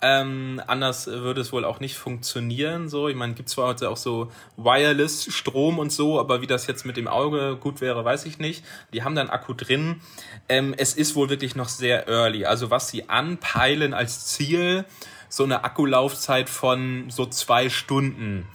Ähm, 0.00 0.62
anders 0.68 1.08
würde 1.08 1.40
es 1.40 1.50
wohl 1.50 1.64
auch 1.64 1.80
nicht 1.80 1.96
funktionieren. 1.96 2.88
So, 2.88 3.08
ich 3.08 3.16
meine, 3.16 3.34
gibt 3.34 3.48
zwar 3.48 3.68
heute 3.68 3.90
auch 3.90 3.96
so 3.96 4.30
Wireless-Strom 4.56 5.80
und 5.80 5.90
so, 5.90 6.20
aber 6.20 6.40
wie 6.40 6.46
das 6.46 6.68
jetzt 6.68 6.84
mit 6.84 6.96
dem 6.96 7.08
Auge 7.08 7.56
gut 7.58 7.80
wäre, 7.80 8.04
weiß 8.04 8.26
ich 8.26 8.38
nicht. 8.38 8.64
Die 8.92 9.02
haben 9.02 9.16
dann 9.16 9.28
Akku 9.28 9.54
drin. 9.54 10.02
Ähm, 10.48 10.72
es 10.76 10.94
ist 10.94 11.16
wohl 11.16 11.30
wirklich 11.30 11.56
noch 11.56 11.68
sehr 11.68 12.06
early. 12.06 12.44
Also 12.44 12.70
was 12.70 12.88
sie 12.88 13.08
anpeilen 13.08 13.92
als 13.92 14.26
Ziel, 14.26 14.84
so 15.28 15.42
eine 15.42 15.64
Akkulaufzeit 15.64 16.48
von 16.48 17.10
so 17.10 17.26
zwei 17.26 17.70
Stunden 17.70 18.46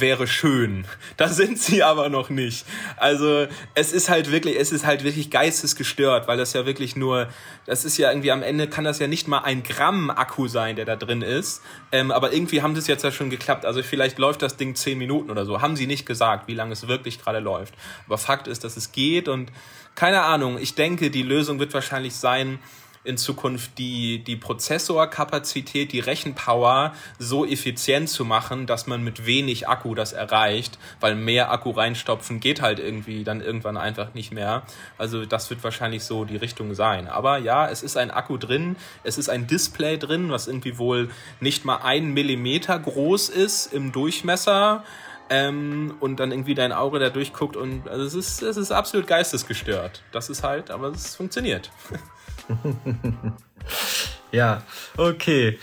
wäre 0.00 0.26
schön. 0.26 0.86
Da 1.16 1.28
sind 1.28 1.58
sie 1.58 1.82
aber 1.82 2.08
noch 2.08 2.30
nicht. 2.30 2.66
Also 2.96 3.46
es 3.74 3.92
ist 3.92 4.08
halt 4.08 4.32
wirklich, 4.32 4.58
es 4.58 4.72
ist 4.72 4.86
halt 4.86 5.04
wirklich 5.04 5.30
geistesgestört, 5.30 6.28
weil 6.28 6.36
das 6.36 6.52
ja 6.52 6.66
wirklich 6.66 6.96
nur, 6.96 7.28
das 7.66 7.84
ist 7.84 7.98
ja 7.98 8.10
irgendwie 8.10 8.32
am 8.32 8.42
Ende 8.42 8.66
kann 8.68 8.84
das 8.84 8.98
ja 8.98 9.06
nicht 9.06 9.28
mal 9.28 9.40
ein 9.40 9.62
Gramm 9.62 10.10
Akku 10.10 10.48
sein, 10.48 10.76
der 10.76 10.84
da 10.84 10.96
drin 10.96 11.22
ist. 11.22 11.62
Ähm, 11.92 12.10
aber 12.10 12.32
irgendwie 12.32 12.62
haben 12.62 12.74
das 12.74 12.86
jetzt 12.86 13.04
ja 13.04 13.12
schon 13.12 13.30
geklappt. 13.30 13.64
Also 13.66 13.82
vielleicht 13.82 14.18
läuft 14.18 14.42
das 14.42 14.56
Ding 14.56 14.74
zehn 14.74 14.98
Minuten 14.98 15.30
oder 15.30 15.44
so. 15.44 15.60
Haben 15.60 15.76
sie 15.76 15.86
nicht 15.86 16.06
gesagt, 16.06 16.48
wie 16.48 16.54
lange 16.54 16.72
es 16.72 16.88
wirklich 16.88 17.20
gerade 17.20 17.38
läuft. 17.38 17.74
Aber 18.06 18.18
Fakt 18.18 18.48
ist, 18.48 18.64
dass 18.64 18.76
es 18.76 18.92
geht 18.92 19.28
und 19.28 19.52
keine 19.94 20.22
Ahnung. 20.22 20.58
Ich 20.58 20.74
denke, 20.74 21.10
die 21.10 21.22
Lösung 21.22 21.58
wird 21.58 21.74
wahrscheinlich 21.74 22.14
sein, 22.14 22.58
in 23.04 23.16
Zukunft 23.16 23.78
die, 23.78 24.22
die 24.22 24.36
Prozessorkapazität, 24.36 25.92
die 25.92 26.00
Rechenpower 26.00 26.94
so 27.18 27.44
effizient 27.44 28.08
zu 28.08 28.24
machen, 28.24 28.66
dass 28.66 28.86
man 28.86 29.02
mit 29.02 29.26
wenig 29.26 29.68
Akku 29.68 29.94
das 29.94 30.12
erreicht, 30.12 30.78
weil 31.00 31.16
mehr 31.16 31.50
Akku 31.50 31.70
reinstopfen 31.70 32.38
geht 32.38 32.62
halt 32.62 32.78
irgendwie 32.78 33.24
dann 33.24 33.40
irgendwann 33.40 33.76
einfach 33.76 34.14
nicht 34.14 34.32
mehr. 34.32 34.62
Also 34.98 35.26
das 35.26 35.50
wird 35.50 35.64
wahrscheinlich 35.64 36.04
so 36.04 36.24
die 36.24 36.36
Richtung 36.36 36.74
sein. 36.74 37.08
Aber 37.08 37.38
ja, 37.38 37.68
es 37.68 37.82
ist 37.82 37.96
ein 37.96 38.10
Akku 38.10 38.36
drin, 38.36 38.76
es 39.02 39.18
ist 39.18 39.28
ein 39.28 39.48
Display 39.48 39.98
drin, 39.98 40.30
was 40.30 40.46
irgendwie 40.46 40.78
wohl 40.78 41.10
nicht 41.40 41.64
mal 41.64 41.78
ein 41.82 42.14
Millimeter 42.14 42.78
groß 42.78 43.30
ist 43.30 43.72
im 43.72 43.90
Durchmesser. 43.92 44.84
Ähm, 45.30 45.94
und 46.00 46.20
dann 46.20 46.30
irgendwie 46.30 46.54
dein 46.54 46.72
Auge 46.72 46.98
da 46.98 47.08
durchguckt 47.08 47.56
und 47.56 47.88
also 47.88 48.04
es 48.04 48.12
ist, 48.12 48.42
es 48.42 48.58
ist 48.58 48.70
absolut 48.70 49.06
geistesgestört. 49.06 50.02
Das 50.12 50.28
ist 50.28 50.42
halt, 50.42 50.70
aber 50.70 50.88
es 50.88 51.16
funktioniert. 51.16 51.70
ja, 54.32 54.62
okay. 54.96 55.58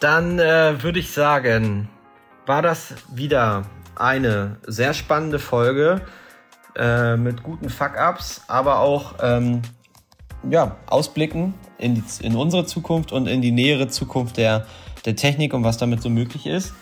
Dann 0.00 0.38
äh, 0.38 0.82
würde 0.82 0.98
ich 0.98 1.10
sagen, 1.10 1.88
war 2.46 2.62
das 2.62 2.94
wieder 3.12 3.64
eine 3.96 4.58
sehr 4.66 4.92
spannende 4.92 5.38
Folge 5.38 6.02
äh, 6.76 7.16
mit 7.16 7.42
guten 7.42 7.70
Fuck-Ups, 7.70 8.42
aber 8.48 8.80
auch 8.80 9.14
ähm, 9.22 9.62
ja, 10.50 10.76
Ausblicken 10.86 11.54
in, 11.78 11.94
die, 11.94 12.02
in 12.24 12.36
unsere 12.36 12.66
Zukunft 12.66 13.12
und 13.12 13.26
in 13.26 13.40
die 13.40 13.52
nähere 13.52 13.88
Zukunft 13.88 14.36
der, 14.36 14.66
der 15.04 15.16
Technik 15.16 15.54
und 15.54 15.64
was 15.64 15.78
damit 15.78 16.02
so 16.02 16.10
möglich 16.10 16.46
ist. 16.46 16.74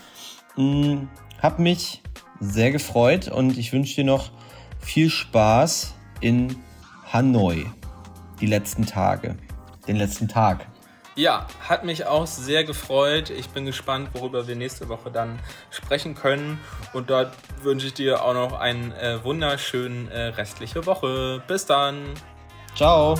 Hm, 0.55 1.07
hab 1.41 1.59
mich 1.59 2.01
sehr 2.39 2.71
gefreut 2.71 3.27
und 3.27 3.57
ich 3.57 3.71
wünsche 3.73 3.95
dir 3.95 4.05
noch 4.05 4.31
viel 4.79 5.09
Spaß 5.09 5.93
in 6.19 6.57
Hanoi 7.11 7.65
die 8.39 8.47
letzten 8.47 8.85
Tage 8.85 9.35
den 9.87 9.97
letzten 9.97 10.27
Tag. 10.27 10.65
Ja, 11.15 11.45
hat 11.67 11.83
mich 11.83 12.07
auch 12.07 12.25
sehr 12.25 12.63
gefreut. 12.63 13.29
Ich 13.29 13.49
bin 13.49 13.65
gespannt, 13.65 14.09
worüber 14.13 14.47
wir 14.47 14.55
nächste 14.55 14.89
Woche 14.89 15.11
dann 15.11 15.39
sprechen 15.69 16.15
können. 16.15 16.59
Und 16.93 17.11
dort 17.11 17.35
wünsche 17.61 17.87
ich 17.87 17.93
dir 17.93 18.23
auch 18.23 18.33
noch 18.33 18.59
eine 18.59 18.99
äh, 18.99 19.23
wunderschöne 19.23 20.09
äh, 20.09 20.21
restliche 20.29 20.85
Woche. 20.87 21.43
Bis 21.47 21.67
dann. 21.67 22.15
Ciao. 22.75 23.15